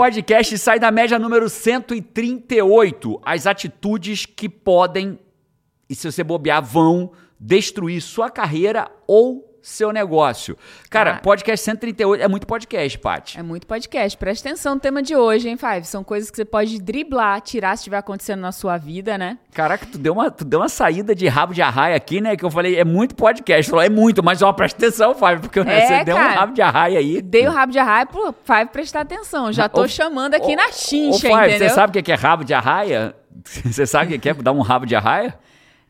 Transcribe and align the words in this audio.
podcast 0.00 0.56
sai 0.56 0.78
da 0.78 0.90
média 0.90 1.18
número 1.18 1.46
138. 1.46 3.20
As 3.22 3.46
atitudes 3.46 4.24
que 4.24 4.48
podem, 4.48 5.18
e 5.90 5.94
se 5.94 6.10
você 6.10 6.24
bobear, 6.24 6.64
vão 6.64 7.12
destruir 7.38 8.00
sua 8.00 8.30
carreira 8.30 8.90
ou 9.06 9.49
seu 9.62 9.92
negócio. 9.92 10.56
Cara, 10.88 11.12
Ah. 11.12 11.20
podcast 11.20 11.64
138 11.64 12.22
é 12.22 12.28
muito 12.28 12.46
podcast, 12.46 12.98
Paty. 12.98 13.38
É 13.38 13.42
muito 13.42 13.66
podcast. 13.66 14.16
Presta 14.18 14.48
atenção 14.48 14.74
no 14.74 14.80
tema 14.80 15.02
de 15.02 15.14
hoje, 15.16 15.48
hein, 15.48 15.56
Five? 15.56 15.84
São 15.86 16.02
coisas 16.02 16.30
que 16.30 16.36
você 16.36 16.44
pode 16.44 16.80
driblar, 16.80 17.40
tirar 17.40 17.76
se 17.76 17.80
estiver 17.82 17.98
acontecendo 17.98 18.40
na 18.40 18.52
sua 18.52 18.76
vida, 18.78 19.16
né? 19.18 19.38
Caraca, 19.52 19.84
tu 19.86 19.98
deu, 19.98 20.12
uma, 20.14 20.30
tu 20.30 20.44
deu 20.44 20.60
uma 20.60 20.68
saída 20.68 21.14
de 21.14 21.26
rabo 21.28 21.52
de 21.52 21.60
arraia 21.62 21.96
aqui, 21.96 22.20
né? 22.20 22.36
Que 22.36 22.44
eu 22.44 22.50
falei, 22.50 22.78
é 22.78 22.84
muito 22.84 23.14
podcast. 23.14 23.70
Falou, 23.70 23.84
é 23.84 23.88
muito, 23.90 24.22
mas 24.22 24.42
ó, 24.42 24.52
presta 24.52 24.78
atenção, 24.86 25.14
Fábio, 25.14 25.40
porque 25.42 25.62
né, 25.64 25.78
É, 25.80 25.86
você 25.86 26.04
deu 26.04 26.16
um 26.16 26.18
cara. 26.18 26.32
rabo 26.40 26.52
de 26.54 26.62
arraia 26.62 26.98
aí. 26.98 27.20
Dei 27.20 27.46
o 27.46 27.50
rabo 27.50 27.72
de 27.72 27.78
arraia 27.78 28.06
pro 28.06 28.34
Five 28.44 28.70
prestar 28.72 29.00
atenção. 29.00 29.52
Já 29.52 29.68
tô 29.68 29.82
Ô, 29.82 29.88
chamando 29.88 30.34
aqui 30.34 30.52
ô, 30.52 30.56
na 30.56 30.66
ô, 30.68 30.72
chincha, 30.72 31.28
Fábio, 31.28 31.50
entendeu? 31.50 31.68
Você 31.68 31.74
sabe 31.74 31.98
o 31.98 32.02
que 32.02 32.12
é 32.12 32.14
rabo 32.14 32.44
de 32.44 32.54
arraia? 32.54 33.14
Você 33.44 33.86
sabe 33.86 34.14
o 34.14 34.18
que 34.20 34.28
é 34.28 34.34
dar 34.34 34.52
um 34.52 34.60
rabo 34.60 34.86
de 34.86 34.94
arraia? 34.94 35.38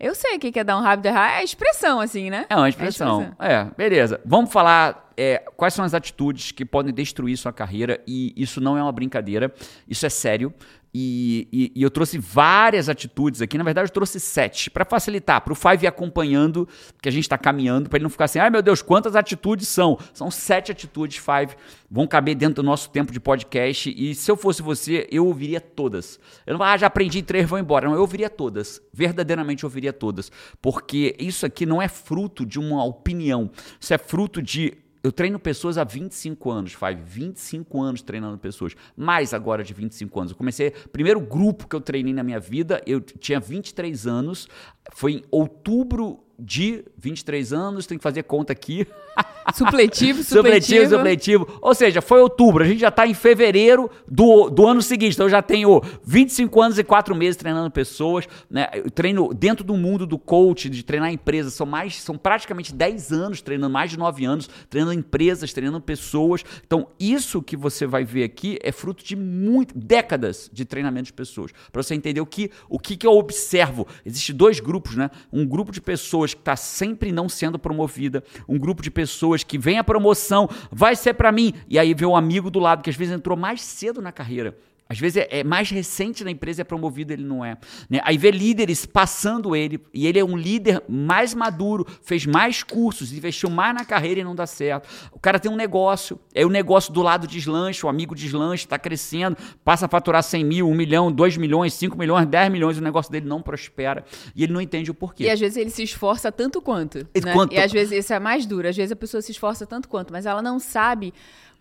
Eu 0.00 0.14
sei 0.14 0.36
o 0.36 0.40
que 0.40 0.58
é 0.58 0.64
dar 0.64 0.78
um 0.78 0.80
rabo 0.80 1.02
de 1.02 1.10
arraia. 1.10 1.40
É 1.40 1.44
expressão, 1.44 2.00
assim, 2.00 2.30
né? 2.30 2.46
É 2.48 2.56
uma 2.56 2.68
expressão. 2.68 3.36
É, 3.38 3.66
beleza. 3.76 4.18
Vamos 4.24 4.50
falar 4.50 5.12
é, 5.14 5.44
quais 5.54 5.74
são 5.74 5.84
as 5.84 5.92
atitudes 5.92 6.50
que 6.50 6.64
podem 6.64 6.94
destruir 6.94 7.36
sua 7.36 7.52
carreira. 7.52 8.00
E 8.06 8.32
isso 8.34 8.62
não 8.62 8.78
é 8.78 8.82
uma 8.82 8.90
brincadeira, 8.90 9.52
isso 9.86 10.06
é 10.06 10.08
sério. 10.08 10.54
E, 10.92 11.46
e- 11.52 11.72
e 11.76 11.82
eu 11.82 11.90
trouxe 11.90 12.18
várias 12.18 12.88
atitudes 12.88 13.40
aqui. 13.40 13.56
Na 13.56 13.64
verdade, 13.64 13.88
eu 13.88 13.92
trouxe 13.92 14.18
sete, 14.18 14.68
para 14.70 14.84
facilitar, 14.84 15.40
para 15.40 15.52
o 15.52 15.56
Five 15.56 15.84
ir 15.84 15.86
acompanhando, 15.86 16.68
que 17.00 17.08
a 17.08 17.12
gente 17.12 17.22
está 17.24 17.38
caminhando, 17.38 17.88
para 17.88 17.98
ele 17.98 18.02
não 18.02 18.10
ficar 18.10 18.24
assim, 18.24 18.38
ai 18.40 18.50
meu 18.50 18.60
Deus, 18.62 18.82
quantas 18.82 19.14
atitudes 19.14 19.68
são? 19.68 19.98
São 20.12 20.30
sete 20.30 20.72
atitudes, 20.72 21.18
Five. 21.18 21.54
Vão 21.90 22.06
caber 22.06 22.34
dentro 22.34 22.56
do 22.56 22.62
nosso 22.62 22.90
tempo 22.90 23.12
de 23.12 23.20
podcast. 23.20 23.92
E 23.96 24.14
se 24.14 24.30
eu 24.30 24.36
fosse 24.36 24.62
você, 24.62 25.06
eu 25.10 25.26
ouviria 25.26 25.60
todas. 25.60 26.18
Eu 26.46 26.56
não 26.58 26.64
ah, 26.64 26.76
já 26.76 26.86
aprendi 26.86 27.22
três, 27.22 27.48
vou 27.48 27.58
embora. 27.58 27.86
Não, 27.88 27.94
eu 27.94 28.00
ouviria 28.00 28.30
todas. 28.30 28.80
Verdadeiramente 28.92 29.64
eu 29.64 29.68
ouviria 29.68 29.92
todas. 29.92 30.30
Porque 30.60 31.16
isso 31.18 31.44
aqui 31.46 31.66
não 31.66 31.80
é 31.80 31.88
fruto 31.88 32.44
de 32.46 32.58
uma 32.58 32.84
opinião. 32.84 33.50
Isso 33.80 33.92
é 33.94 33.98
fruto 33.98 34.40
de 34.42 34.76
eu 35.02 35.10
treino 35.10 35.38
pessoas 35.38 35.78
há 35.78 35.84
25 35.84 36.50
anos, 36.50 36.72
Five. 36.74 37.02
25 37.02 37.80
anos 37.80 38.02
treinando 38.02 38.36
pessoas. 38.38 38.74
Mais 38.96 39.32
agora 39.32 39.64
de 39.64 39.72
25 39.72 40.20
anos. 40.20 40.32
Eu 40.32 40.36
comecei. 40.36 40.70
Primeiro 40.92 41.20
grupo 41.20 41.66
que 41.66 41.74
eu 41.74 41.80
treinei 41.80 42.12
na 42.12 42.22
minha 42.22 42.40
vida, 42.40 42.82
eu 42.86 43.00
tinha 43.00 43.40
23 43.40 44.06
anos. 44.06 44.46
Foi 44.92 45.12
em 45.12 45.22
outubro 45.30 46.22
de 46.40 46.84
23 46.96 47.52
anos. 47.52 47.86
Tem 47.86 47.98
que 47.98 48.02
fazer 48.02 48.22
conta 48.24 48.52
aqui. 48.52 48.86
Supletivo, 49.54 50.22
Supletivo, 50.24 50.24
supletivo. 50.24 51.44
supletivo. 51.44 51.58
Ou 51.60 51.74
seja, 51.74 52.00
foi 52.00 52.20
outubro. 52.20 52.62
A 52.62 52.66
gente 52.66 52.80
já 52.80 52.88
está 52.88 53.06
em 53.06 53.14
fevereiro 53.14 53.90
do, 54.08 54.48
do 54.48 54.66
ano 54.66 54.82
seguinte. 54.82 55.14
Então 55.14 55.26
eu 55.26 55.30
já 55.30 55.42
tenho 55.42 55.82
25 56.04 56.60
anos 56.60 56.78
e 56.78 56.84
4 56.84 57.14
meses 57.14 57.36
treinando 57.36 57.70
pessoas. 57.70 58.26
Né? 58.48 58.68
Eu 58.74 58.90
treino 58.90 59.32
dentro 59.34 59.64
do 59.64 59.76
mundo 59.76 60.06
do 60.06 60.18
coach, 60.18 60.68
de 60.68 60.82
treinar 60.82 61.12
empresas. 61.12 61.54
São 61.54 61.66
mais, 61.66 62.00
são 62.00 62.16
praticamente 62.16 62.74
10 62.74 63.12
anos 63.12 63.42
treinando, 63.42 63.72
mais 63.72 63.90
de 63.90 63.98
9 63.98 64.24
anos, 64.24 64.48
treinando 64.68 64.98
empresas, 64.98 65.52
treinando 65.52 65.80
pessoas. 65.80 66.44
Então, 66.64 66.88
isso 66.98 67.42
que 67.42 67.56
você 67.56 67.86
vai 67.86 68.04
ver 68.04 68.24
aqui 68.24 68.58
é 68.62 68.72
fruto 68.72 69.04
de 69.04 69.16
muito, 69.16 69.76
décadas 69.76 70.50
de 70.52 70.64
treinamento 70.64 71.06
de 71.06 71.12
pessoas. 71.12 71.52
Para 71.72 71.82
você 71.82 71.94
entender 71.94 72.20
o 72.20 72.26
que, 72.26 72.50
o 72.68 72.78
que, 72.78 72.96
que 72.96 73.06
eu 73.06 73.12
observo. 73.12 73.86
Existem 74.04 74.34
dois 74.34 74.60
grupos, 74.60 74.96
né? 74.96 75.10
Um 75.32 75.46
grupo 75.46 75.72
de 75.72 75.80
pessoas 75.80 76.29
que 76.34 76.40
está 76.40 76.56
sempre 76.56 77.12
não 77.12 77.28
sendo 77.28 77.58
promovida, 77.58 78.22
um 78.48 78.58
grupo 78.58 78.82
de 78.82 78.90
pessoas 78.90 79.42
que 79.42 79.58
vem 79.58 79.78
a 79.78 79.84
promoção, 79.84 80.48
vai 80.70 80.96
ser 80.96 81.14
para 81.14 81.32
mim, 81.32 81.54
e 81.68 81.78
aí 81.78 81.94
vê 81.94 82.06
um 82.06 82.16
amigo 82.16 82.50
do 82.50 82.58
lado 82.58 82.82
que 82.82 82.90
às 82.90 82.96
vezes 82.96 83.14
entrou 83.14 83.36
mais 83.36 83.62
cedo 83.62 84.00
na 84.00 84.12
carreira. 84.12 84.56
Às 84.90 84.98
vezes 84.98 85.18
é, 85.18 85.28
é 85.30 85.44
mais 85.44 85.70
recente 85.70 86.24
na 86.24 86.32
empresa 86.32 86.62
é 86.62 86.64
promovido, 86.64 87.12
ele 87.12 87.22
não 87.22 87.44
é. 87.44 87.56
né? 87.88 88.00
Aí 88.02 88.18
vê 88.18 88.32
líderes 88.32 88.84
passando 88.84 89.54
ele, 89.54 89.80
e 89.94 90.04
ele 90.04 90.18
é 90.18 90.24
um 90.24 90.36
líder 90.36 90.82
mais 90.88 91.32
maduro, 91.32 91.86
fez 92.02 92.26
mais 92.26 92.64
cursos, 92.64 93.12
investiu 93.12 93.48
mais 93.48 93.72
na 93.72 93.84
carreira 93.84 94.18
e 94.20 94.24
não 94.24 94.34
dá 94.34 94.48
certo. 94.48 94.88
O 95.12 95.20
cara 95.20 95.38
tem 95.38 95.48
um 95.48 95.54
negócio, 95.54 96.18
é 96.34 96.44
o 96.44 96.48
negócio 96.48 96.92
do 96.92 97.02
lado 97.02 97.24
deslancha, 97.28 97.86
o 97.86 97.88
amigo 97.88 98.16
deslancha, 98.16 98.64
está 98.64 98.80
crescendo, 98.80 99.36
passa 99.64 99.86
a 99.86 99.88
faturar 99.88 100.24
100 100.24 100.44
mil, 100.44 100.68
1 100.68 100.74
milhão, 100.74 101.12
2 101.12 101.36
milhões, 101.36 101.72
5 101.74 101.96
milhões, 101.96 102.26
10 102.26 102.50
milhões, 102.50 102.76
o 102.76 102.80
negócio 102.82 103.12
dele 103.12 103.26
não 103.28 103.40
prospera, 103.40 104.04
e 104.34 104.42
ele 104.42 104.52
não 104.52 104.60
entende 104.60 104.90
o 104.90 104.94
porquê. 104.94 105.22
E 105.22 105.30
às 105.30 105.38
vezes 105.38 105.56
ele 105.56 105.70
se 105.70 105.84
esforça 105.84 106.32
tanto 106.32 106.60
quanto. 106.60 107.06
E 107.14 107.20
né? 107.20 107.32
quanto- 107.32 107.54
E 107.54 107.58
às 107.58 107.70
vezes 107.70 107.96
isso 107.96 108.12
é 108.12 108.18
mais 108.18 108.44
duro. 108.44 108.66
Às 108.66 108.76
vezes 108.76 108.90
a 108.90 108.96
pessoa 108.96 109.22
se 109.22 109.30
esforça 109.30 109.64
tanto 109.64 109.88
quanto, 109.88 110.12
mas 110.12 110.26
ela 110.26 110.42
não 110.42 110.58
sabe 110.58 111.14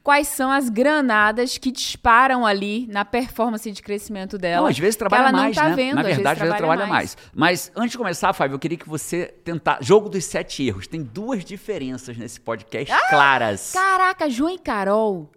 quais 0.09 0.27
são 0.27 0.51
as 0.51 0.69
granadas 0.69 1.59
que 1.59 1.69
disparam 1.69 2.43
ali 2.43 2.87
na 2.87 3.05
performance 3.05 3.71
de 3.71 3.79
crescimento 3.79 4.39
dela. 4.39 4.63
Não, 4.63 4.67
às 4.67 4.79
vezes 4.79 4.95
trabalha 4.95 5.21
ela 5.21 5.31
não 5.31 5.39
mais, 5.41 5.55
tá 5.55 5.69
né? 5.69 5.75
vendo, 5.75 5.97
Na 5.97 6.01
verdade, 6.01 6.29
às 6.29 6.39
vezes 6.39 6.57
trabalha 6.57 6.87
mais. 6.87 7.15
Mas 7.31 7.71
antes 7.75 7.91
de 7.91 7.97
começar, 7.99 8.33
Fábio, 8.33 8.55
eu 8.55 8.59
queria 8.59 8.75
que 8.75 8.89
você 8.89 9.27
tentar. 9.45 9.77
Jogo 9.83 10.09
dos 10.09 10.25
sete 10.25 10.65
erros. 10.65 10.87
Tem 10.87 11.03
duas 11.03 11.45
diferenças 11.45 12.17
nesse 12.17 12.41
podcast 12.41 12.91
Ah! 12.91 13.07
claras. 13.07 13.71
Caraca, 13.71 14.27
João 14.31 14.49
e 14.49 14.57
Carol 14.57 15.29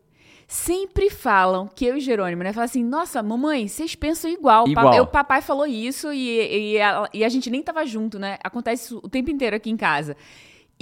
sempre 0.49 1.11
falam 1.11 1.69
que 1.69 1.85
eu 1.85 1.99
e 1.99 2.01
Jerônimo, 2.01 2.43
né? 2.43 2.55
Falam 2.55 2.65
assim, 2.65 2.83
nossa, 2.83 3.23
mamãe, 3.23 3.69
vocês 3.69 3.95
pensam 3.95 4.31
igual. 4.31 4.67
Igual. 4.67 5.03
O 5.03 5.07
papai 5.07 5.43
falou 5.43 5.67
isso 5.67 6.11
e, 6.15 6.77
e, 6.77 6.81
a, 6.81 7.11
e 7.13 7.23
a 7.23 7.29
gente 7.29 7.51
nem 7.51 7.63
tava 7.63 7.85
junto, 7.85 8.19
né? 8.19 8.39
Acontece 8.43 8.95
o 8.95 9.07
tempo 9.07 9.31
inteiro 9.31 9.55
aqui 9.55 9.69
em 9.69 9.77
casa. 9.77 10.17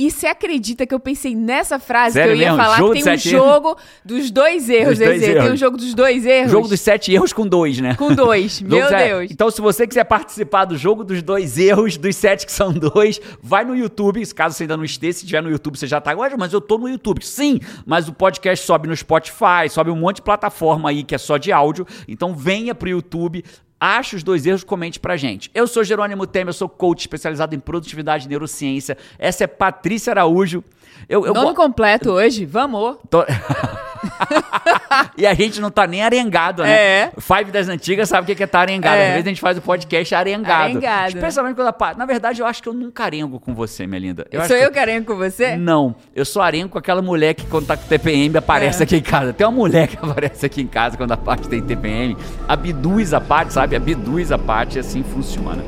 E 0.01 0.11
você 0.11 0.27
acredita 0.27 0.87
que 0.87 0.95
eu 0.95 0.99
pensei 0.99 1.35
nessa 1.37 1.79
frase 1.79 2.15
Sério 2.15 2.33
que 2.33 2.39
eu 2.39 2.41
ia 2.43 2.53
mesmo? 2.53 2.63
falar 2.63 2.79
Jogo 2.79 2.95
que 2.95 3.03
tem 3.03 3.03
um 3.03 3.19
sete 3.19 3.35
erros? 3.35 3.47
jogo 3.47 3.77
dos 4.03 4.31
dois 4.31 4.71
erros, 4.71 4.99
Dos 4.99 5.07
dois 5.07 5.21
Zezé. 5.21 5.33
Tem 5.35 5.43
um 5.43 5.47
erros. 5.47 5.61
jogo 5.61 5.77
dos 5.77 5.95
dois 5.95 6.25
erros. 6.27 6.53
Jogo 6.53 6.69
dos 6.69 6.81
sete 6.81 7.13
erros 7.13 7.33
com 7.35 7.47
dois, 7.47 7.79
né? 7.81 7.95
Com 7.97 8.15
dois. 8.15 8.59
Jogo 8.65 8.75
Meu 8.75 8.89
Deus. 8.89 9.31
Então, 9.31 9.51
se 9.51 9.61
você 9.61 9.87
quiser 9.87 10.05
participar 10.05 10.65
do 10.65 10.79
jogo 10.79 11.05
dos 11.05 11.23
dois 11.23 11.59
erros, 11.59 11.99
dos 11.99 12.17
sete 12.17 12.47
que 12.47 12.53
são 12.53 12.73
dois, 12.73 13.21
vai 13.43 13.63
no 13.63 13.77
YouTube. 13.77 14.25
Caso 14.35 14.57
você 14.57 14.63
ainda 14.63 14.77
não 14.77 14.85
esteja, 14.85 15.19
se 15.19 15.27
tiver 15.27 15.43
no 15.43 15.51
YouTube, 15.51 15.77
você 15.79 15.87
já 15.87 16.01
tá 16.01 16.11
agora, 16.11 16.35
mas 16.39 16.55
eu 16.55 16.63
tô 16.63 16.79
no 16.79 16.89
YouTube. 16.89 17.23
Sim, 17.23 17.61
mas 17.85 18.09
o 18.09 18.15
podcast 18.15 18.65
sobe 18.65 18.89
no 18.89 18.97
Spotify, 18.97 19.69
sobe 19.69 19.91
um 19.91 19.97
monte 19.97 20.17
de 20.17 20.23
plataforma 20.23 20.89
aí 20.89 21.05
que 21.05 21.15
é 21.15 21.19
só 21.19 21.37
de 21.37 21.53
áudio. 21.53 21.87
Então, 22.09 22.35
venha 22.35 22.75
pro 22.75 22.89
YouTube. 22.89 23.45
Ache 23.81 24.15
os 24.17 24.23
dois 24.23 24.45
erros, 24.47 24.63
comente 24.63 25.01
pra 25.01 25.17
gente. 25.17 25.51
Eu 25.55 25.67
sou 25.67 25.83
Jerônimo 25.83 26.27
Temer, 26.27 26.51
eu 26.51 26.53
sou 26.53 26.69
coach 26.69 27.01
especializado 27.01 27.55
em 27.55 27.59
produtividade 27.59 28.27
e 28.27 28.29
neurociência. 28.29 28.99
Essa 29.19 29.45
é 29.45 29.47
Patrícia 29.47 30.11
Araújo. 30.13 30.63
Eu, 31.09 31.25
eu 31.27 31.33
Nome 31.33 31.55
completo 31.55 32.11
hoje, 32.11 32.45
vamos. 32.45 32.97
Tô- 33.09 33.25
e 35.17 35.27
a 35.27 35.35
gente 35.35 35.61
não 35.61 35.71
tá 35.71 35.87
nem 35.87 36.03
arengado, 36.03 36.63
né? 36.63 36.71
É. 36.71 37.13
Five 37.19 37.51
das 37.51 37.69
antigas 37.69 38.09
sabe 38.09 38.23
o 38.23 38.27
que 38.27 38.35
que 38.35 38.43
é 38.43 38.47
estar 38.47 38.61
arengado. 38.61 38.97
É. 38.97 39.07
Às 39.07 39.13
vezes 39.13 39.27
a 39.27 39.29
gente 39.29 39.41
faz 39.41 39.59
o 39.59 39.63
podcast 39.63 40.15
arengado. 40.15 40.65
Arengado. 40.65 41.09
Especialmente 41.09 41.55
quando 41.57 41.69
a 41.69 41.95
Na 41.97 42.07
verdade, 42.07 42.41
eu 42.41 42.47
acho 42.47 42.63
que 42.63 42.69
eu 42.69 42.73
nunca 42.73 43.05
arengo 43.05 43.39
com 43.39 43.55
você, 43.55 43.87
minha 43.87 44.01
linda. 44.01 44.27
Eu 44.31 44.45
Sou 44.45 44.57
eu 44.57 44.71
carinho 44.71 45.05
com 45.05 45.17
você? 45.17 45.57
Não, 45.57 45.95
eu 46.15 46.25
só 46.25 46.43
arengo 46.43 46.71
com 46.71 46.79
aquela 46.79 47.03
mulher 47.03 47.35
que 47.35 47.47
quando 47.47 47.67
tá 47.67 47.77
com 47.77 47.87
TPM 47.87 48.37
aparece 48.37 48.83
É. 48.83 48.85
aqui 48.85 48.97
em 48.97 49.03
casa. 49.03 49.33
Tem 49.33 49.47
uma 49.47 49.53
mulher 49.57 49.89
que 49.89 49.97
aparece 50.03 50.47
aqui 50.47 50.63
em 50.63 50.67
casa 50.67 50.97
quando 50.97 51.13
a 51.13 51.17
parte 51.17 51.49
tem 51.49 51.61
TPM, 51.61 52.17
abduz 52.49 53.13
a 53.13 53.21
parte, 53.21 53.53
sabe? 53.53 53.77
Abduz 53.77 54.33
a 54.33 54.39
parte 54.39 54.77
e 54.77 54.81
assim 54.81 55.03
funciona. 55.03 55.63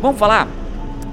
Vamos 0.00 0.18
falar 0.18 0.48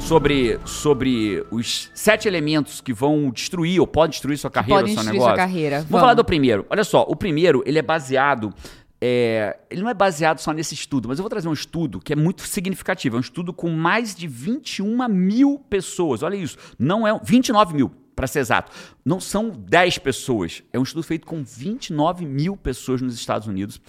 sobre, 0.03 0.59
sobre 0.66 1.46
os 1.50 1.90
sete 1.94 2.28
elementos 2.28 2.81
que 2.81 2.94
vão 2.94 3.31
destruir 3.31 3.80
ou 3.80 3.88
podem 3.88 4.12
destruir 4.12 4.38
sua 4.38 4.52
carreira, 4.52 4.81
podem 4.81 4.94
seu 4.94 5.02
destruir 5.02 5.19
negócio. 5.19 5.36
sua 5.36 5.46
carreira. 5.46 5.75
Vamos, 5.78 5.90
Vamos. 5.90 6.02
falar 6.02 6.14
do 6.14 6.25
primeiro. 6.25 6.66
Olha 6.69 6.84
só, 6.84 7.06
o 7.08 7.16
primeiro, 7.16 7.64
ele 7.66 7.80
é 7.80 7.81
baseado... 7.81 8.53
é, 9.02 9.58
ele 9.69 9.81
não 9.81 9.90
é 9.90 9.94
baseado 9.94 10.40
só 10.40 10.52
nesse 10.52 10.74
estudo, 10.74 11.08
mas 11.08 11.18
eu 11.19 11.24
vou 11.24 11.30
trazer 11.30 11.47
um 11.47 11.53
estudo 11.53 12.00
que 12.00 12.13
é 12.13 12.16
muito 12.16 12.44
significativo. 12.44 13.16
É 13.16 13.18
um 13.18 13.22
estudo 13.22 13.53
com 13.53 13.69
mais 13.69 14.13
de 14.13 14.28
21 14.28 15.08
mil 15.08 15.59
pessoas. 15.69 16.22
Olha 16.22 16.36
isso. 16.36 16.58
Não 16.78 17.08
é 17.08 17.18
29 17.24 17.74
mil, 17.74 17.92
para 18.16 18.28
ser 18.28 18.40
exato. 18.40 18.72
Não 19.05 19.19
são 19.19 19.50
10 19.50 19.97
pessoas. 19.97 20.63
É 20.71 20.79
um 20.79 20.83
estudo 20.83 21.03
feito 21.03 21.27
com 21.27 21.44
29 21.44 22.25
mil 22.25 22.55
pessoas 22.55 23.01
nos 23.01 23.13
Estados 23.15 23.47
Unidos. 23.47 23.81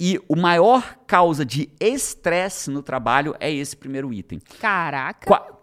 E 0.00 0.20
o 0.28 0.36
maior 0.36 0.96
causa 1.06 1.44
de 1.44 1.70
estresse 1.80 2.70
no 2.70 2.82
trabalho 2.82 3.34
é 3.40 3.52
esse 3.52 3.76
primeiro 3.76 4.12
item. 4.12 4.38
Caraca. 4.60 5.26
Qua- 5.26 5.58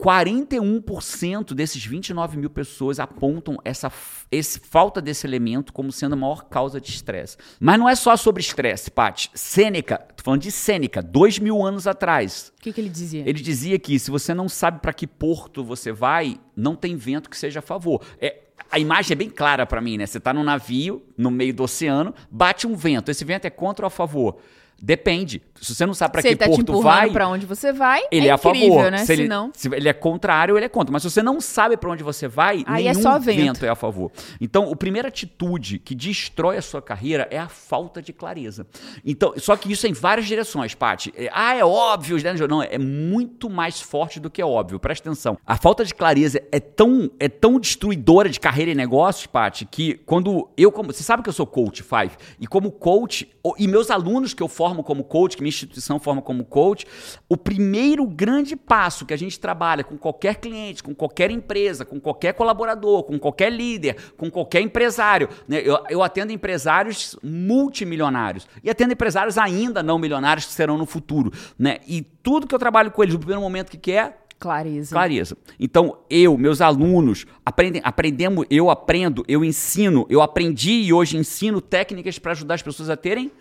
41% 0.53 1.53
desses 1.53 1.83
29 1.85 2.37
mil 2.37 2.49
pessoas 2.49 2.99
apontam 2.99 3.57
essa 3.63 3.91
esse, 4.31 4.59
falta 4.59 5.01
desse 5.01 5.25
elemento 5.25 5.71
como 5.71 5.91
sendo 5.91 6.13
a 6.13 6.15
maior 6.17 6.45
causa 6.45 6.81
de 6.81 6.89
estresse. 6.89 7.37
Mas 7.59 7.79
não 7.79 7.87
é 7.87 7.95
só 7.95 8.15
sobre 8.17 8.41
estresse, 8.41 8.89
Paty. 8.91 9.29
Sêneca, 9.33 9.97
tô 10.15 10.23
falando 10.23 10.41
de 10.41 10.51
Sêneca, 10.51 11.01
dois 11.01 11.39
mil 11.39 11.63
anos 11.63 11.87
atrás. 11.87 12.51
O 12.57 12.61
que, 12.61 12.73
que 12.73 12.81
ele 12.81 12.89
dizia? 12.89 13.21
Ele 13.21 13.39
dizia 13.39 13.77
que 13.79 13.97
se 13.99 14.09
você 14.11 14.33
não 14.33 14.49
sabe 14.49 14.79
para 14.79 14.93
que 14.93 15.05
porto 15.07 15.63
você 15.63 15.91
vai, 15.91 16.37
não 16.55 16.75
tem 16.75 16.95
vento 16.95 17.29
que 17.29 17.37
seja 17.37 17.59
a 17.59 17.61
favor. 17.61 18.01
É, 18.19 18.44
a 18.75 18.79
imagem 18.79 19.13
é 19.13 19.15
bem 19.15 19.29
clara 19.29 19.65
para 19.65 19.79
mim, 19.79 19.97
né? 19.97 20.05
Você 20.05 20.19
tá 20.19 20.33
num 20.33 20.43
navio 20.43 21.01
no 21.17 21.31
meio 21.31 21.53
do 21.53 21.63
oceano, 21.63 22.13
bate 22.29 22.67
um 22.67 22.75
vento. 22.75 23.09
Esse 23.09 23.23
vento 23.23 23.45
é 23.45 23.49
contra 23.49 23.85
ou 23.85 23.87
a 23.87 23.89
favor? 23.89 24.37
Depende. 24.77 25.41
Se 25.61 25.73
você 25.73 25.85
não 25.85 25.93
sabe 25.93 26.11
para 26.11 26.21
que 26.21 26.35
tá 26.35 26.47
porto 26.47 26.81
vai, 26.81 27.09
pra 27.09 27.27
onde 27.27 27.45
você 27.45 27.71
vai, 27.71 28.01
ele 28.11 28.27
é, 28.27 28.29
é 28.29 28.31
a 28.31 28.35
incrível, 28.35 28.75
favor. 28.75 28.91
né? 28.91 29.05
Se 29.05 29.13
ele, 29.13 29.23
Senão... 29.23 29.51
se 29.53 29.67
ele 29.73 29.87
é 29.87 29.93
contrário, 29.93 30.57
ele 30.57 30.65
é 30.65 30.69
contra. 30.69 30.91
Mas 30.91 31.01
se 31.01 31.09
você 31.09 31.23
não 31.23 31.39
sabe 31.39 31.77
para 31.77 31.89
onde 31.89 32.03
você 32.03 32.27
vai, 32.27 32.63
Aí 32.67 32.87
é 32.87 32.91
nenhum 32.91 33.01
só 33.01 33.17
vento. 33.17 33.65
é 33.65 33.69
a 33.69 33.75
favor. 33.75 34.11
Então, 34.39 34.71
a 34.71 34.75
primeira 34.75 35.07
atitude 35.07 35.79
que 35.79 35.95
destrói 35.95 36.57
a 36.57 36.61
sua 36.61 36.81
carreira 36.81 37.27
é 37.31 37.39
a 37.39 37.47
falta 37.47 38.01
de 38.01 38.11
clareza. 38.11 38.67
Então, 39.05 39.33
só 39.37 39.55
que 39.55 39.71
isso 39.71 39.87
é 39.87 39.89
em 39.89 39.93
várias 39.93 40.27
direções, 40.27 40.75
Paty. 40.75 41.13
É, 41.15 41.29
ah, 41.31 41.55
é 41.55 41.63
óbvio, 41.63 42.21
né? 42.21 42.33
não, 42.47 42.61
é 42.61 42.77
muito 42.77 43.49
mais 43.49 43.79
forte 43.79 44.19
do 44.19 44.29
que 44.29 44.41
é 44.41 44.45
óbvio. 44.45 44.79
Presta 44.79 45.09
atenção. 45.09 45.37
A 45.45 45.55
falta 45.55 45.85
de 45.85 45.93
clareza 45.93 46.41
é 46.51 46.59
tão, 46.59 47.09
é 47.19 47.29
tão 47.29 47.59
destruidora 47.59 48.29
de 48.29 48.39
carreira 48.39 48.71
e 48.71 48.75
negócios, 48.75 49.25
Paty, 49.25 49.65
que 49.65 49.95
quando 50.05 50.49
eu 50.57 50.71
como, 50.71 50.91
você 50.91 51.01
sabe 51.01 51.23
que 51.23 51.29
eu 51.29 51.33
sou 51.33 51.47
coach, 51.47 51.81
Five, 51.81 52.11
e 52.39 52.45
como 52.45 52.71
coach, 52.71 53.29
e 53.57 53.67
meus 53.67 53.89
alunos 53.89 54.33
que 54.33 54.43
eu 54.43 54.47
formo 54.47 54.83
como 54.83 55.03
coach, 55.03 55.37
que 55.37 55.44
minha 55.45 55.49
instituição 55.49 55.99
forma 55.99 56.21
como 56.21 56.43
coach, 56.43 56.85
o 57.29 57.37
primeiro 57.37 58.05
grande 58.05 58.55
passo 58.55 59.05
que 59.05 59.13
a 59.13 59.17
gente 59.17 59.39
trabalha 59.39 59.83
com 59.83 59.97
qualquer 59.97 60.35
cliente, 60.35 60.81
com 60.81 60.93
qualquer 60.95 61.29
empresa, 61.29 61.85
com 61.85 61.99
qualquer 61.99 62.33
colaborador, 62.33 63.03
com 63.03 63.19
qualquer 63.19 63.51
líder, 63.51 63.95
com 64.17 64.29
qualquer 64.31 64.61
empresário, 64.61 65.29
né? 65.47 65.61
eu, 65.63 65.77
eu 65.89 66.03
atendo 66.03 66.31
empresários 66.31 67.15
multimilionários 67.23 68.47
e 68.63 68.69
atendo 68.69 68.93
empresários 68.93 69.37
ainda 69.37 69.83
não 69.83 69.99
milionários 69.99 70.45
que 70.45 70.53
serão 70.53 70.77
no 70.77 70.85
futuro, 70.85 71.31
né? 71.57 71.77
E 71.87 72.01
tudo 72.01 72.47
que 72.47 72.55
eu 72.55 72.59
trabalho 72.59 72.91
com 72.91 73.03
eles 73.03 73.13
no 73.13 73.19
primeiro 73.19 73.41
momento 73.41 73.69
que 73.69 73.77
que 73.77 73.91
é 73.91 74.15
Clareza. 74.37 74.93
Clareza. 74.93 75.37
Então, 75.59 75.99
eu, 76.09 76.37
meus 76.37 76.59
alunos, 76.59 77.25
aprendem, 77.45 77.81
aprendemos, 77.83 78.45
eu 78.49 78.69
aprendo, 78.69 79.23
eu 79.27 79.45
ensino, 79.45 80.05
eu 80.09 80.21
aprendi 80.21 80.71
e 80.71 80.93
hoje 80.93 81.17
ensino 81.17 81.61
técnicas 81.61 82.19
para 82.19 82.33
ajudar 82.33 82.55
as 82.55 82.61
pessoas 82.61 82.89
a 82.89 82.97
terem 82.97 83.31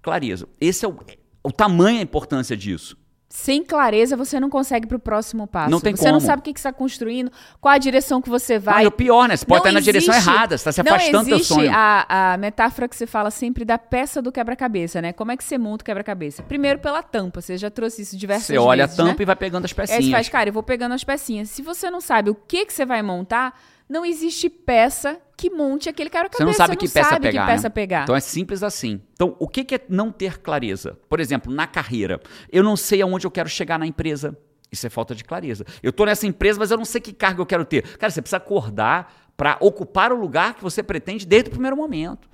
clareza. 0.00 0.48
Esse 0.60 0.84
é 0.84 0.88
o, 0.88 0.96
o 1.42 1.50
tamanho, 1.52 1.98
a 1.98 2.02
importância 2.02 2.56
disso. 2.56 2.96
Sem 3.30 3.62
clareza, 3.62 4.16
você 4.16 4.40
não 4.40 4.48
consegue 4.48 4.86
pro 4.86 4.98
próximo 4.98 5.46
passo. 5.46 5.70
Não 5.70 5.80
tem 5.80 5.94
você 5.94 6.06
não 6.06 6.12
como. 6.14 6.26
sabe 6.26 6.40
o 6.40 6.42
que 6.42 6.54
que 6.54 6.58
você 6.58 6.68
está 6.68 6.72
construindo, 6.76 7.30
qual 7.60 7.74
a 7.74 7.76
direção 7.78 8.22
que 8.22 8.28
você 8.30 8.58
vai. 8.58 8.76
Ah, 8.76 8.84
e 8.84 8.86
o 8.86 8.90
pior, 8.90 9.28
né? 9.28 9.36
Você 9.36 9.44
pode 9.44 9.58
Não 9.60 9.68
estar 9.68 9.72
na 9.74 9.84
direção 9.84 10.14
errada, 10.14 10.56
você 10.56 10.62
está 10.62 10.72
se 10.72 10.82
não 10.82 10.94
afastando 10.96 11.28
do 11.28 11.34
existe 11.34 11.52
sonho. 11.52 11.70
A, 11.70 12.32
a 12.32 12.36
metáfora 12.38 12.88
que 12.88 12.96
você 12.96 13.06
fala 13.06 13.30
sempre 13.30 13.66
da 13.66 13.76
peça 13.76 14.22
do 14.22 14.32
quebra-cabeça, 14.32 15.02
né? 15.02 15.12
Como 15.12 15.30
é 15.30 15.36
que 15.36 15.44
você 15.44 15.58
monta 15.58 15.82
o 15.82 15.84
quebra-cabeça? 15.84 16.42
Primeiro 16.42 16.78
pela 16.78 17.02
tampa, 17.02 17.42
você 17.42 17.58
já 17.58 17.70
trouxe 17.70 18.00
isso 18.00 18.16
diversas 18.16 18.46
Você 18.46 18.54
vezes. 18.54 18.66
olha 18.66 18.84
a 18.84 18.86
né? 18.86 18.94
tampa 18.96 19.22
e 19.22 19.26
vai 19.26 19.36
pegando 19.36 19.66
as 19.66 19.72
Aí 19.72 19.86
você 19.86 19.92
pecinhas. 19.92 20.10
faz, 20.10 20.28
cara, 20.30 20.48
eu 20.48 20.52
vou 20.54 20.62
pegando 20.62 20.94
as 20.94 21.04
pecinhas. 21.04 21.50
Se 21.50 21.60
você 21.60 21.90
não 21.90 22.00
sabe 22.00 22.30
o 22.30 22.34
que, 22.34 22.64
que 22.64 22.72
você 22.72 22.86
vai 22.86 23.02
montar, 23.02 23.60
não 23.88 24.04
existe 24.04 24.50
peça 24.50 25.20
que 25.36 25.48
monte 25.48 25.88
aquele 25.88 26.10
quebra-cabeça. 26.10 26.44
Você 26.44 26.44
não 26.44 26.66
sabe 26.66 26.76
que 26.76 26.88
peça 26.88 27.10
sabe 27.10 27.28
pegar. 27.28 27.46
que 27.46 27.52
peça 27.52 27.62
né? 27.68 27.70
pegar. 27.70 28.02
Então 28.02 28.16
é 28.16 28.20
simples 28.20 28.62
assim. 28.62 29.00
Então, 29.14 29.36
o 29.38 29.48
que 29.48 29.64
que 29.64 29.76
é 29.76 29.80
não 29.88 30.12
ter 30.12 30.38
clareza? 30.38 30.98
Por 31.08 31.20
exemplo, 31.20 31.52
na 31.52 31.66
carreira. 31.66 32.20
Eu 32.52 32.62
não 32.62 32.76
sei 32.76 33.00
aonde 33.00 33.26
eu 33.26 33.30
quero 33.30 33.48
chegar 33.48 33.78
na 33.78 33.86
empresa. 33.86 34.36
Isso 34.70 34.86
é 34.86 34.90
falta 34.90 35.14
de 35.14 35.24
clareza. 35.24 35.64
Eu 35.82 35.92
tô 35.92 36.04
nessa 36.04 36.26
empresa, 36.26 36.58
mas 36.58 36.70
eu 36.70 36.76
não 36.76 36.84
sei 36.84 37.00
que 37.00 37.12
cargo 37.12 37.40
eu 37.40 37.46
quero 37.46 37.64
ter. 37.64 37.82
Cara, 37.96 38.10
você 38.10 38.20
precisa 38.20 38.36
acordar 38.36 39.30
para 39.36 39.56
ocupar 39.60 40.12
o 40.12 40.16
lugar 40.16 40.54
que 40.54 40.62
você 40.62 40.82
pretende 40.82 41.24
desde 41.24 41.48
o 41.48 41.52
primeiro 41.52 41.76
momento. 41.76 42.28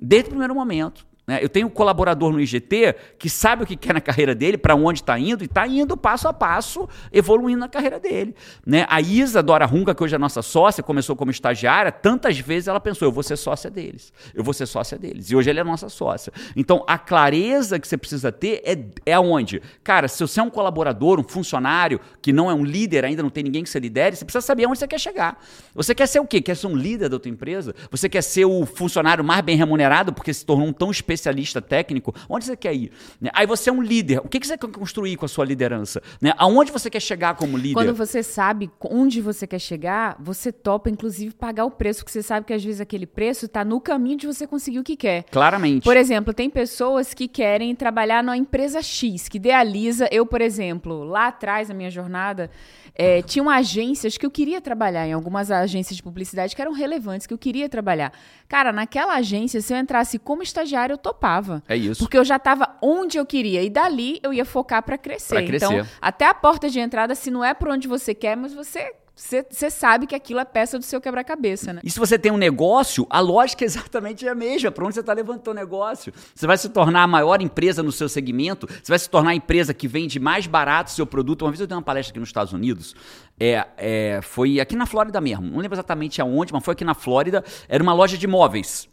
Desde 0.00 0.28
o 0.28 0.30
primeiro 0.30 0.54
momento. 0.54 1.06
Né? 1.26 1.40
Eu 1.42 1.48
tenho 1.48 1.66
um 1.66 1.70
colaborador 1.70 2.32
no 2.32 2.40
IGT 2.40 2.94
que 3.18 3.28
sabe 3.28 3.64
o 3.64 3.66
que 3.66 3.76
quer 3.76 3.92
na 3.92 4.00
carreira 4.00 4.34
dele, 4.34 4.56
para 4.56 4.74
onde 4.76 5.00
está 5.00 5.18
indo, 5.18 5.42
e 5.42 5.46
está 5.46 5.66
indo 5.66 5.96
passo 5.96 6.28
a 6.28 6.32
passo, 6.32 6.88
evoluindo 7.12 7.58
na 7.58 7.68
carreira 7.68 7.98
dele. 7.98 8.34
Né? 8.64 8.86
A 8.88 9.00
Isa 9.00 9.42
Dora 9.42 9.66
Runga, 9.66 9.94
que 9.94 10.04
hoje 10.04 10.14
é 10.14 10.18
nossa 10.18 10.40
sócia, 10.40 10.82
começou 10.82 11.16
como 11.16 11.30
estagiária, 11.30 11.90
tantas 11.90 12.38
vezes 12.38 12.68
ela 12.68 12.78
pensou: 12.78 13.08
eu 13.08 13.12
vou 13.12 13.22
ser 13.22 13.36
sócia 13.36 13.68
deles, 13.68 14.12
eu 14.34 14.44
vou 14.44 14.54
ser 14.54 14.66
sócia 14.66 14.96
deles. 14.96 15.30
E 15.30 15.36
hoje 15.36 15.50
ela 15.50 15.60
é 15.60 15.64
nossa 15.64 15.88
sócia. 15.88 16.32
Então, 16.54 16.84
a 16.86 16.96
clareza 16.96 17.78
que 17.80 17.88
você 17.88 17.96
precisa 17.96 18.30
ter 18.30 18.62
é, 18.64 18.78
é 19.04 19.14
aonde? 19.14 19.60
Cara, 19.82 20.06
se 20.06 20.20
você 20.20 20.38
é 20.38 20.42
um 20.42 20.50
colaborador, 20.50 21.18
um 21.18 21.24
funcionário, 21.24 22.00
que 22.22 22.32
não 22.32 22.48
é 22.48 22.54
um 22.54 22.64
líder, 22.64 23.04
ainda 23.04 23.22
não 23.22 23.30
tem 23.30 23.42
ninguém 23.42 23.64
que 23.64 23.70
você 23.70 23.80
lidere, 23.80 24.14
você 24.14 24.24
precisa 24.24 24.42
saber 24.42 24.64
aonde 24.64 24.78
você 24.78 24.86
quer 24.86 25.00
chegar. 25.00 25.42
Você 25.74 25.94
quer 25.94 26.06
ser 26.06 26.20
o 26.20 26.26
quê? 26.26 26.40
Quer 26.40 26.56
ser 26.56 26.68
um 26.68 26.76
líder 26.76 27.08
da 27.08 27.18
tua 27.18 27.30
empresa? 27.30 27.74
Você 27.90 28.08
quer 28.08 28.22
ser 28.22 28.44
o 28.44 28.64
funcionário 28.64 29.24
mais 29.24 29.40
bem 29.40 29.56
remunerado 29.56 30.12
porque 30.12 30.32
se 30.32 30.44
tornou 30.44 30.68
um 30.68 30.72
tão 30.72 30.90
especialista 31.16 31.60
técnico? 31.60 32.14
Onde 32.28 32.44
você 32.44 32.56
quer 32.56 32.74
ir? 32.74 32.92
Né? 33.20 33.30
Aí 33.34 33.46
você 33.46 33.70
é 33.70 33.72
um 33.72 33.82
líder. 33.82 34.18
O 34.18 34.28
que 34.28 34.38
que 34.38 34.46
você 34.46 34.56
quer 34.56 34.68
construir 34.68 35.16
com 35.16 35.24
a 35.24 35.28
sua 35.28 35.44
liderança? 35.44 36.02
Né? 36.20 36.32
Aonde 36.38 36.70
você 36.70 36.88
quer 36.88 37.00
chegar 37.00 37.34
como 37.34 37.56
líder? 37.56 37.74
Quando 37.74 37.94
você 37.94 38.22
sabe 38.22 38.70
onde 38.84 39.20
você 39.20 39.46
quer 39.46 39.58
chegar, 39.58 40.16
você 40.20 40.52
topa, 40.52 40.88
inclusive, 40.88 41.34
pagar 41.34 41.64
o 41.64 41.70
preço, 41.70 42.00
porque 42.00 42.12
você 42.12 42.22
sabe 42.22 42.46
que 42.46 42.52
às 42.52 42.62
vezes 42.62 42.80
aquele 42.80 43.06
preço 43.06 43.46
está 43.46 43.64
no 43.64 43.80
caminho 43.80 44.18
de 44.18 44.26
você 44.26 44.46
conseguir 44.46 44.78
o 44.78 44.84
que 44.84 44.96
quer. 44.96 45.24
Claramente. 45.24 45.84
Por 45.84 45.96
exemplo, 45.96 46.32
tem 46.32 46.48
pessoas 46.48 47.12
que 47.12 47.26
querem 47.26 47.74
trabalhar 47.74 48.22
numa 48.22 48.36
empresa 48.36 48.82
X, 48.82 49.28
que 49.28 49.38
idealiza. 49.38 50.08
Eu, 50.10 50.26
por 50.26 50.40
exemplo, 50.40 51.04
lá 51.04 51.28
atrás, 51.28 51.68
na 51.68 51.74
minha 51.74 51.90
jornada, 51.90 52.50
eh, 52.94 53.22
tinham 53.22 53.50
agências 53.50 54.16
que 54.16 54.24
eu 54.24 54.30
queria 54.30 54.60
trabalhar, 54.60 55.06
em 55.06 55.12
algumas 55.12 55.50
agências 55.50 55.96
de 55.96 56.02
publicidade 56.02 56.54
que 56.54 56.62
eram 56.62 56.72
relevantes, 56.72 57.26
que 57.26 57.34
eu 57.34 57.38
queria 57.38 57.68
trabalhar. 57.68 58.12
Cara, 58.48 58.72
naquela 58.72 59.14
agência, 59.14 59.60
se 59.60 59.72
eu 59.72 59.78
entrasse 59.78 60.18
como 60.18 60.42
estagiário, 60.42 60.94
eu 60.94 60.98
topava. 61.06 61.62
É 61.68 61.76
isso. 61.76 62.00
Porque 62.00 62.18
eu 62.18 62.24
já 62.24 62.36
estava 62.36 62.76
onde 62.82 63.16
eu 63.16 63.24
queria. 63.24 63.62
E 63.62 63.70
dali 63.70 64.18
eu 64.22 64.32
ia 64.32 64.44
focar 64.44 64.82
para 64.82 64.98
crescer. 64.98 65.34
Pra 65.34 65.44
crescer. 65.44 65.66
Então, 65.66 65.86
até 66.00 66.26
a 66.26 66.34
porta 66.34 66.68
de 66.68 66.80
entrada, 66.80 67.14
se 67.14 67.30
não 67.30 67.44
é 67.44 67.54
por 67.54 67.68
onde 67.68 67.86
você 67.86 68.14
quer, 68.14 68.36
mas 68.36 68.52
você. 68.52 68.92
Você 69.18 69.70
sabe 69.70 70.06
que 70.06 70.14
aquilo 70.14 70.40
é 70.40 70.44
peça 70.44 70.78
do 70.78 70.84
seu 70.84 71.00
quebra-cabeça, 71.00 71.72
né? 71.72 71.80
E 71.82 71.90
se 71.90 71.98
você 71.98 72.18
tem 72.18 72.30
um 72.30 72.36
negócio, 72.36 73.06
a 73.08 73.18
lógica 73.18 73.64
é 73.64 73.66
exatamente 73.66 74.28
a 74.28 74.34
mesma. 74.34 74.70
Para 74.70 74.84
onde 74.84 74.92
você 74.92 75.00
está 75.00 75.14
levantando 75.14 75.56
o 75.56 75.58
negócio? 75.58 76.12
Você 76.34 76.46
vai 76.46 76.58
se 76.58 76.68
tornar 76.68 77.04
a 77.04 77.06
maior 77.06 77.40
empresa 77.40 77.82
no 77.82 77.90
seu 77.90 78.10
segmento, 78.10 78.66
você 78.66 78.92
vai 78.92 78.98
se 78.98 79.08
tornar 79.08 79.30
a 79.30 79.34
empresa 79.34 79.72
que 79.72 79.88
vende 79.88 80.20
mais 80.20 80.46
barato 80.46 80.90
o 80.90 80.94
seu 80.94 81.06
produto. 81.06 81.46
Uma 81.46 81.50
vez 81.50 81.62
eu 81.62 81.66
dei 81.66 81.74
uma 81.74 81.82
palestra 81.82 82.12
aqui 82.12 82.20
nos 82.20 82.28
Estados 82.28 82.52
Unidos, 82.52 82.94
é, 83.40 83.66
é, 83.78 84.20
foi 84.20 84.60
aqui 84.60 84.76
na 84.76 84.84
Flórida 84.84 85.18
mesmo, 85.18 85.46
não 85.46 85.60
lembro 85.60 85.74
exatamente 85.74 86.20
aonde, 86.20 86.52
mas 86.52 86.62
foi 86.62 86.72
aqui 86.72 86.84
na 86.84 86.92
Flórida, 86.92 87.42
era 87.70 87.82
uma 87.82 87.94
loja 87.94 88.18
de 88.18 88.26
móveis. 88.26 88.86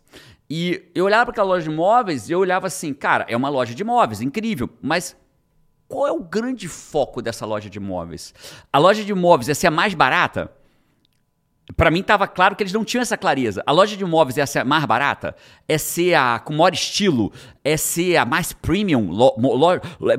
E 0.55 0.88
eu 0.94 1.05
olhava 1.05 1.25
para 1.25 1.31
aquela 1.31 1.47
loja 1.47 1.67
de 1.67 1.75
móveis 1.75 2.29
e 2.29 2.31
eu 2.31 2.38
olhava 2.38 2.67
assim, 2.67 2.94
cara, 2.94 3.25
é 3.27 3.35
uma 3.35 3.50
loja 3.50 3.73
de 3.73 3.83
móveis, 3.83 4.21
incrível, 4.21 4.69
mas 4.83 5.17
qual 5.88 6.05
é 6.05 6.11
o 6.11 6.19
grande 6.19 6.67
foco 6.67 7.23
dessa 7.23 7.44
loja 7.44 7.71
de 7.71 7.79
móveis? 7.79 8.35
A 8.71 8.77
loja 8.77 9.03
de 9.03 9.15
móveis 9.15 9.50
é 9.50 9.55
ser 9.55 9.65
a 9.65 9.71
mais 9.71 9.95
barata? 9.95 10.51
Pra 11.75 11.89
mim 11.89 12.01
estava 12.01 12.27
claro 12.27 12.55
que 12.55 12.63
eles 12.63 12.73
não 12.73 12.83
tinham 12.83 13.01
essa 13.01 13.17
clareza. 13.17 13.63
A 13.65 13.71
loja 13.71 13.95
de 13.97 14.05
móveis 14.05 14.37
é 14.37 14.59
a 14.59 14.65
mais 14.65 14.85
barata? 14.85 15.35
É 15.67 15.77
ser 15.77 16.13
a 16.13 16.39
com 16.39 16.53
maior 16.53 16.73
estilo? 16.73 17.31
É 17.63 17.77
ser 17.77 18.17
a 18.17 18.25
mais 18.25 18.53
premium? 18.53 19.09
Lo- 19.11 19.35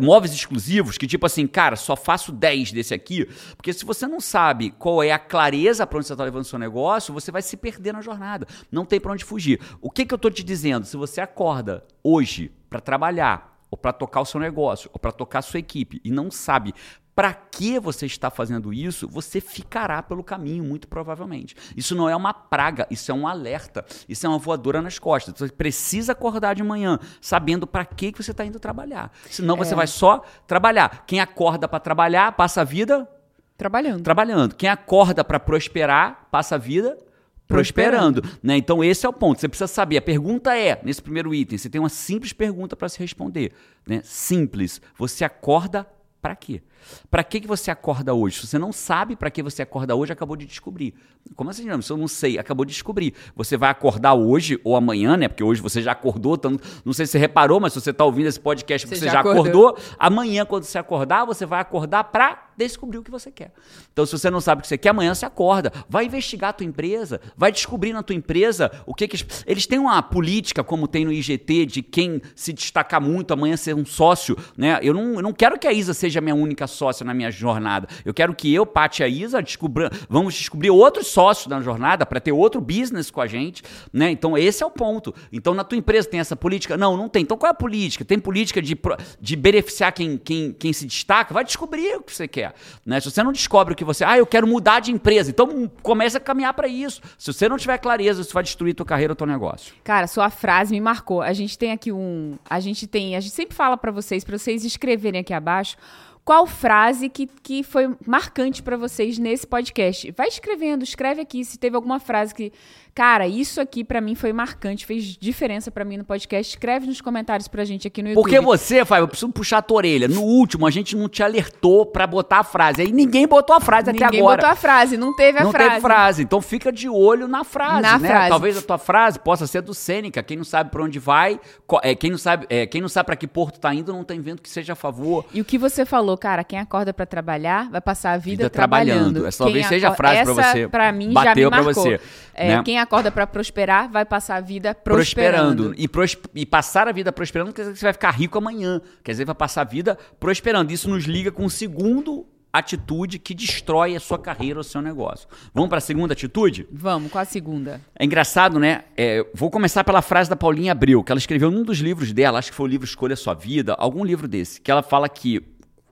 móveis 0.01 0.33
exclusivos? 0.33 0.99
Que 0.99 1.07
tipo 1.07 1.27
assim, 1.27 1.47
cara, 1.47 1.77
só 1.77 1.95
faço 1.95 2.33
10 2.33 2.73
desse 2.73 2.95
aqui. 2.95 3.27
Porque 3.57 3.73
se 3.73 3.85
você 3.85 4.07
não 4.07 4.21
sabe 4.21 4.71
qual 4.71 5.03
é 5.03 5.13
a 5.13 5.19
clareza 5.19 5.87
para 5.87 5.99
onde 5.99 6.07
você 6.07 6.15
está 6.15 6.25
levando 6.25 6.45
seu 6.45 6.59
negócio, 6.59 7.15
você 7.15 7.31
vai 7.31 7.43
se 7.43 7.57
perder 7.57 7.93
na 7.93 8.01
jornada. 8.01 8.47
Não 8.71 8.85
tem 8.85 8.99
para 8.99 9.13
onde 9.13 9.25
fugir. 9.25 9.61
O 9.81 9.91
que, 9.91 10.05
que 10.05 10.15
eu 10.15 10.19
tô 10.19 10.31
te 10.31 10.43
dizendo? 10.43 10.87
Se 10.87 10.97
você 10.97 11.21
acorda 11.21 11.85
hoje 12.03 12.51
para 12.69 12.81
trabalhar, 12.81 13.55
ou 13.71 13.77
para 13.79 13.93
tocar 13.93 14.21
o 14.21 14.25
seu 14.25 14.39
negócio, 14.41 14.89
ou 14.93 15.01
para 15.01 15.11
tocar 15.13 15.41
a 15.41 15.43
sua 15.43 15.59
equipe, 15.59 16.01
e 16.05 16.11
não 16.11 16.31
sabe 16.31 16.73
para 17.15 17.33
que 17.33 17.79
você 17.79 18.07
está 18.07 18.31
fazendo 18.31 18.73
isso, 18.73 19.09
você 19.09 19.41
ficará 19.41 20.03
pelo 20.03 20.25
caminho, 20.25 20.65
muito 20.65 20.89
provavelmente. 20.89 21.55
Isso 21.77 21.95
não 21.95 22.09
é 22.09 22.17
uma 22.17 22.35
praga, 22.35 22.87
isso 22.91 23.11
é 23.11 23.15
um 23.15 23.27
alerta, 23.27 23.85
isso 24.09 24.27
é 24.27 24.29
uma 24.29 24.39
voadora 24.39 24.83
nas 24.83 24.99
costas. 24.99 25.35
Você 25.37 25.53
precisa 25.53 26.13
acordar 26.13 26.55
de 26.55 26.63
manhã 26.63 26.99
sabendo 27.21 27.67
para 27.67 27.85
que 27.85 28.11
que 28.11 28.23
você 28.23 28.33
está 28.33 28.45
indo 28.45 28.59
trabalhar. 28.59 29.13
Senão 29.31 29.57
você 29.57 29.75
vai 29.75 29.87
só 29.87 30.25
trabalhar. 30.47 31.05
Quem 31.07 31.21
acorda 31.21 31.69
para 31.69 31.79
trabalhar, 31.79 32.33
passa 32.33 32.63
a 32.63 32.65
vida 32.65 33.09
Trabalhando. 33.57 34.03
trabalhando. 34.03 34.55
Quem 34.57 34.69
acorda 34.69 35.23
para 35.23 35.39
prosperar, 35.39 36.27
passa 36.31 36.57
a 36.57 36.59
vida 36.59 36.99
prosperando. 37.47 38.23
Né? 38.43 38.57
Então, 38.57 38.83
esse 38.83 39.07
é 39.07 39.09
o 39.09 39.13
ponto. 39.13 39.41
Você 39.41 39.49
precisa 39.49 39.69
saber. 39.69 39.99
A 39.99 40.03
pergunta 40.03 40.57
é, 40.57 40.81
nesse 40.83 41.01
primeiro 41.01 41.33
item, 41.33 41.57
você 41.57 41.71
tem 41.71 41.81
uma 41.81 41.89
simples 41.89 42.33
pergunta 42.33 42.75
para 42.75 42.89
se 42.89 42.99
responder. 42.99 43.53
Né? 43.87 44.01
Simples. 44.03 44.81
Você 44.99 45.25
acorda 45.25 45.87
para 46.25 46.35
quê? 46.35 46.63
Para 47.11 47.23
que, 47.23 47.39
que 47.39 47.47
você 47.47 47.71
acorda 47.71 48.15
hoje? 48.15 48.41
Se 48.41 48.47
você 48.47 48.59
não 48.59 48.73
sabe 48.73 49.15
para 49.15 49.31
que 49.31 49.43
você 49.43 49.61
acorda 49.61 49.95
hoje, 49.95 50.11
acabou 50.11 50.37
de 50.37 50.47
descobrir. 50.47 50.95
Como 51.37 51.51
assim, 51.51 51.67
não? 51.67 51.83
Se 51.83 51.93
eu 51.93 51.99
não 51.99 52.09
sei, 52.09 52.39
acabou 52.39 52.65
de 52.65 52.73
descobrir. 52.73 53.13
Você 53.37 53.59
vai 53.59 53.69
acordar 53.69 54.15
hoje 54.15 54.59
ou 54.65 54.75
amanhã, 54.75 55.19
né? 55.19 55.29
Porque 55.29 55.45
hoje 55.45 55.61
você 55.61 55.83
já 55.83 55.93
acordou, 55.93 56.35
então, 56.37 56.59
não 56.83 56.95
sei 56.95 57.05
se 57.05 57.13
você 57.13 57.19
reparou, 57.19 57.61
mas 57.61 57.75
se 57.75 57.81
você 57.83 57.91
está 57.91 58.07
ouvindo 58.07 58.27
esse 58.27 58.41
podcast, 58.41 58.89
Você 58.89 58.97
você, 58.97 59.05
já 59.05 59.13
já 59.13 59.21
acordou. 59.21 59.69
acordou. 59.69 59.95
Amanhã, 59.99 60.47
quando 60.47 60.65
você 60.65 60.79
acordar, 60.79 61.27
você 61.27 61.45
vai 61.45 61.61
acordar 61.61 62.05
para 62.05 62.49
descobrir 62.57 62.99
o 62.99 63.03
que 63.03 63.11
você 63.11 63.31
quer. 63.31 63.53
Então, 63.93 64.05
se 64.05 64.13
você 64.13 64.31
não 64.31 64.41
sabe 64.41 64.61
o 64.61 64.63
que 64.63 64.69
você 64.69 64.79
quer, 64.79 64.91
amanhã 64.91 65.15
você 65.15 65.27
acorda. 65.27 65.73
Vai 65.89 66.07
investigar 66.07 66.51
a 66.51 66.53
tua 66.53 66.67
empresa, 66.67 67.21
vai 67.37 67.51
descobrir 67.51 67.93
na 67.93 68.03
tua 68.03 68.15
empresa 68.15 68.71
o 68.87 68.95
que, 68.95 69.09
que 69.09 69.25
eles 69.47 69.67
têm 69.67 69.79
uma 69.79 70.03
política, 70.03 70.63
como 70.63 70.87
tem 70.89 71.05
no 71.05 71.13
IGT, 71.13 71.67
de 71.67 71.83
quem 71.83 72.21
se 72.35 72.53
destacar 72.53 73.01
muito 73.01 73.33
amanhã 73.33 73.57
ser 73.57 73.75
um 73.75 73.85
sócio. 73.85 74.37
Né? 74.57 74.79
Eu, 74.83 74.95
não, 74.95 75.15
eu 75.15 75.23
não 75.23 75.33
quero 75.33 75.59
que 75.59 75.67
a 75.67 75.73
Isa 75.73 75.95
seja 75.95 76.19
a 76.19 76.23
minha 76.23 76.35
única 76.35 76.67
sócia 76.67 77.05
na 77.05 77.15
minha 77.15 77.31
jornada. 77.31 77.89
Eu 78.05 78.15
quero 78.15 78.35
que 78.35 78.53
eu, 78.53 78.67
Paty 78.67 79.03
e 79.03 79.05
a 79.05 79.09
Isa, 79.09 79.43
descubra, 79.43 79.91
vamos 80.09 80.35
descobrir 80.35 80.71
outros 80.71 81.07
sócios 81.09 81.47
na 81.47 81.61
jornada 81.61 82.05
para 82.05 82.21
ter 82.21 82.33
outro 82.33 82.61
business 82.61 83.11
com 83.11 83.21
a 83.21 83.27
gente. 83.27 83.63
Né? 83.93 84.11
Então, 84.11 84.37
esse 84.37 84.63
é 84.63 84.67
o 84.67 84.71
ponto. 84.71 85.15
Então, 85.33 85.55
na 85.55 85.65
tua 85.65 85.79
empresa 85.79 86.09
tem 86.09 86.21
essa 86.21 86.37
política? 86.37 86.77
Não, 86.77 86.97
não 86.97 87.09
tem. 87.09 87.23
Então, 87.23 87.37
qual 87.37 87.49
é 87.49 87.53
a 87.53 87.55
política? 87.55 88.05
Tem 88.05 88.19
política 88.19 88.61
de, 88.61 88.77
de 89.21 89.37
beneficiar 89.37 89.93
quem, 89.93 90.17
quem, 90.19 90.53
quem 90.53 90.73
se 90.73 90.87
destaca? 90.87 91.33
Vai 91.33 91.45
descobrir 91.45 91.97
o 91.97 92.03
que 92.03 92.15
você 92.15 92.29
quer. 92.29 92.44
Né? 92.85 93.01
Se 93.01 93.11
você 93.11 93.23
não 93.23 93.33
descobre 93.33 93.75
o 93.75 93.77
que 93.77 93.85
você. 93.85 94.05
Ah, 94.05 94.19
eu 94.19 94.27
quero 94.27 94.47
mudar 94.47 94.81
de 94.81 94.91
empresa. 94.93 95.31
Então, 95.31 95.71
comece 95.83 96.17
a 96.17 96.21
caminhar 96.21 96.55
para 96.55 96.67
isso. 96.67 97.01
Se 97.19 97.33
você 97.33 97.49
não 97.49 97.57
tiver 97.57 97.79
clareza, 97.79 98.21
isso 98.21 98.35
vai 98.35 98.43
destruir 98.43 98.75
tua 98.75 98.87
carreira 98.87 99.15
teu 99.15 99.27
negócio. 99.27 99.75
Cara, 99.85 100.07
sua 100.07 100.31
frase 100.31 100.73
me 100.73 100.81
marcou. 100.81 101.23
A 101.23 101.33
gente 101.33 101.57
tem 101.57 101.73
aqui 101.73 101.93
um. 101.93 102.37
A 102.49 102.61
gente 102.61 102.87
tem. 102.87 103.17
A 103.17 103.21
gente 103.21 103.35
sempre 103.35 103.55
fala 103.55 103.77
para 103.77 103.91
vocês, 103.91 104.25
para 104.25 104.37
vocês 104.37 104.65
escreverem 104.65 105.21
aqui 105.21 105.33
abaixo 105.33 105.77
qual 106.25 106.47
frase 106.47 107.09
que, 107.09 107.27
que 107.43 107.63
foi 107.63 107.95
marcante 108.07 108.63
para 108.63 108.77
vocês 108.77 109.19
nesse 109.19 109.47
podcast. 109.47 110.11
Vai 110.13 110.29
escrevendo, 110.29 110.83
escreve 110.83 111.21
aqui 111.21 111.45
se 111.45 111.59
teve 111.59 111.77
alguma 111.77 112.01
frase 112.01 112.35
que 112.35 112.53
Cara, 112.95 113.27
isso 113.27 113.61
aqui 113.61 113.83
para 113.83 114.01
mim 114.01 114.15
foi 114.15 114.33
marcante, 114.33 114.87
fez 114.87 115.17
diferença 115.19 115.69
para 115.69 115.85
mim 115.85 115.97
no 115.97 116.05
podcast. 116.05 116.53
Escreve 116.53 116.87
nos 116.87 117.01
comentários 117.01 117.49
pra 117.49 117.65
gente 117.65 117.89
aqui 117.89 118.01
no 118.01 118.11
YouTube. 118.11 118.23
Porque 118.23 118.41
você, 118.41 118.85
Fábio, 118.85 119.03
eu 119.03 119.09
preciso 119.09 119.33
puxar 119.33 119.59
a 119.59 119.63
tua 119.63 119.79
orelha. 119.79 120.07
No 120.07 120.23
último, 120.23 120.65
a 120.65 120.71
gente 120.71 120.95
não 120.95 121.09
te 121.09 121.21
alertou 121.21 121.85
para 121.85 122.07
botar 122.07 122.39
a 122.39 122.45
frase. 122.45 122.83
Aí 122.83 122.93
ninguém 122.93 123.27
botou 123.27 123.57
a 123.57 123.59
frase 123.59 123.91
ninguém 123.91 124.07
até 124.07 124.17
agora. 124.19 124.37
Ninguém 124.37 124.37
botou 124.37 124.49
a 124.49 124.55
frase, 124.55 124.97
não 124.97 125.17
teve 125.17 125.39
a 125.39 125.43
não 125.43 125.51
frase. 125.51 125.65
Não 125.65 125.71
teve 125.73 125.81
frase. 125.81 126.23
Então 126.23 126.41
fica 126.41 126.71
de 126.71 126.89
olho 126.89 127.27
na 127.27 127.43
frase, 127.43 127.83
na 127.83 127.99
né? 127.99 128.09
Frase. 128.09 128.29
Talvez 128.29 128.59
a 128.59 128.63
tua 128.63 128.79
frase 128.79 129.19
possa 129.19 129.49
ser 129.49 129.63
do 129.63 129.75
Sêneca. 129.75 130.23
Quem 130.23 130.37
não 130.37 130.45
sabe 130.45 130.71
para 130.71 130.85
onde 130.85 131.01
vai, 131.01 131.41
é, 131.83 131.97
quem 131.97 132.13
não 132.13 132.19
sabe, 132.19 132.47
é, 132.49 132.65
quem 132.65 132.81
não 132.81 132.89
sabe 132.89 133.07
para 133.07 133.17
que 133.17 133.27
porto 133.27 133.59
tá 133.59 133.75
indo, 133.75 133.93
não 133.93 134.05
tem 134.05 134.21
vento 134.21 134.41
que 134.41 134.49
seja 134.49 134.75
a 134.75 134.77
favor. 134.77 135.25
E 135.35 135.41
o 135.41 135.45
que 135.45 135.59
você 135.59 135.85
falou, 135.85 136.14
cara, 136.17 136.45
quem 136.45 136.59
acorda 136.59 136.93
para 136.93 137.07
trabalhar 137.07 137.71
vai 137.71 137.81
passar 137.81 138.13
a 138.13 138.17
vida, 138.17 138.45
vida 138.45 138.51
trabalhando. 138.51 138.99
trabalhando. 138.99 139.27
Essa 139.27 139.45
talvez 139.45 139.67
seja 139.67 139.89
a 139.89 139.95
frase 139.95 140.23
para 140.25 140.33
você. 140.33 140.69
Pra 140.69 140.93
mim 140.93 141.13
Bateu 141.13 141.51
já 141.51 141.57
me 141.57 141.65
marcou. 141.65 141.85
Você, 141.85 142.01
é, 142.35 142.57
né? 142.57 142.63
Quem 142.63 142.79
acorda 142.79 143.11
para 143.11 143.27
prosperar 143.27 143.91
vai 143.91 144.05
passar 144.05 144.37
a 144.37 144.41
vida 144.41 144.75
prosperando. 144.75 145.47
prosperando. 145.57 145.75
E, 145.77 145.89
pros, 145.89 146.17
e 146.35 146.47
passar 146.47 146.89
a 146.89 146.93
vida 146.93 147.13
prosperando 147.13 147.53
quer 147.53 147.63
dizer 147.63 147.73
que 147.75 147.79
você 147.79 147.87
vai 147.87 147.93
ficar 147.93 148.11
rico 148.11 148.39
amanhã. 148.39 148.81
Quer 149.03 149.13
dizer, 149.13 149.25
vai 149.25 149.35
passar 149.35 149.63
a 149.63 149.65
vida 149.65 149.99
prosperando. 150.19 150.73
Isso 150.73 150.89
nos 150.89 151.05
liga 151.05 151.31
com 151.31 151.45
o 151.45 151.51
segundo 151.51 152.27
atitude 152.55 153.19
que 153.19 153.35
destrói 153.35 153.97
a 153.97 154.01
sua 154.01 154.17
carreira 154.17 154.61
ou 154.61 154.63
seu 154.63 154.81
negócio. 154.81 155.29
Vamos 155.53 155.69
para 155.69 155.79
a 155.79 155.81
segunda 155.81 156.13
atitude? 156.13 156.69
Vamos, 156.71 157.11
qual 157.11 157.23
a 157.23 157.25
segunda? 157.25 157.81
É 157.99 158.05
engraçado, 158.05 158.61
né? 158.61 158.85
É, 158.97 159.27
vou 159.35 159.51
começar 159.51 159.83
pela 159.83 160.01
frase 160.01 160.31
da 160.31 160.37
Paulinha 160.37 160.71
Abreu, 160.71 161.03
que 161.03 161.11
ela 161.11 161.19
escreveu 161.19 161.51
num 161.51 161.65
dos 161.65 161.79
livros 161.79 162.13
dela, 162.13 162.39
acho 162.39 162.53
que 162.53 162.57
foi 162.57 162.67
o 162.67 162.69
livro 162.69 162.87
Escolha 162.87 163.17
Sua 163.17 163.35
Vida, 163.35 163.75
algum 163.77 164.05
livro 164.05 164.29
desse, 164.29 164.61
que 164.61 164.71
ela 164.71 164.85
fala 164.85 165.09
que 165.09 165.43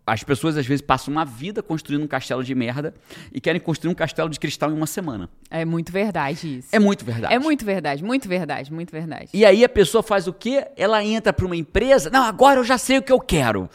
as 0.07 0.25
pessoas 0.25 0.57
às 0.57 0.67
vezes 0.67 0.83
passam 0.83 1.13
uma 1.13 1.25
vida 1.25 1.63
construindo 1.63 2.03
um 2.03 2.07
castelo 2.07 2.43
de 2.43 2.55
merda 2.55 2.93
e 3.33 3.41
querem 3.41 3.61
construir 3.61 3.91
um 3.91 3.95
castelo 3.95 4.29
de 4.29 4.39
cristal 4.39 4.71
em 4.71 4.75
uma 4.75 4.87
semana. 4.87 5.31
É 5.49 5.65
muito 5.65 5.93
verdade 5.93 6.59
isso. 6.59 6.69
É 6.73 6.79
muito 6.79 7.05
verdade. 7.05 7.35
É 7.35 7.39
muito 7.39 7.65
verdade, 7.65 8.03
muito 8.03 8.29
verdade, 8.29 8.73
muito 8.73 8.91
verdade. 8.91 9.29
E 9.33 9.45
aí 9.45 9.65
a 9.65 9.69
pessoa 9.69 10.03
faz 10.03 10.27
o 10.27 10.33
quê? 10.33 10.67
Ela 10.77 11.05
entra 11.05 11.33
para 11.33 11.47
uma 11.47 11.57
empresa, 11.57 12.11
não, 12.11 12.25
agora 12.25 12.59
eu 12.59 12.65
já 12.65 12.77
sei 12.79 12.99
o 12.99 13.03
que 13.03 13.13
eu 13.13 13.21
quero. 13.21 13.71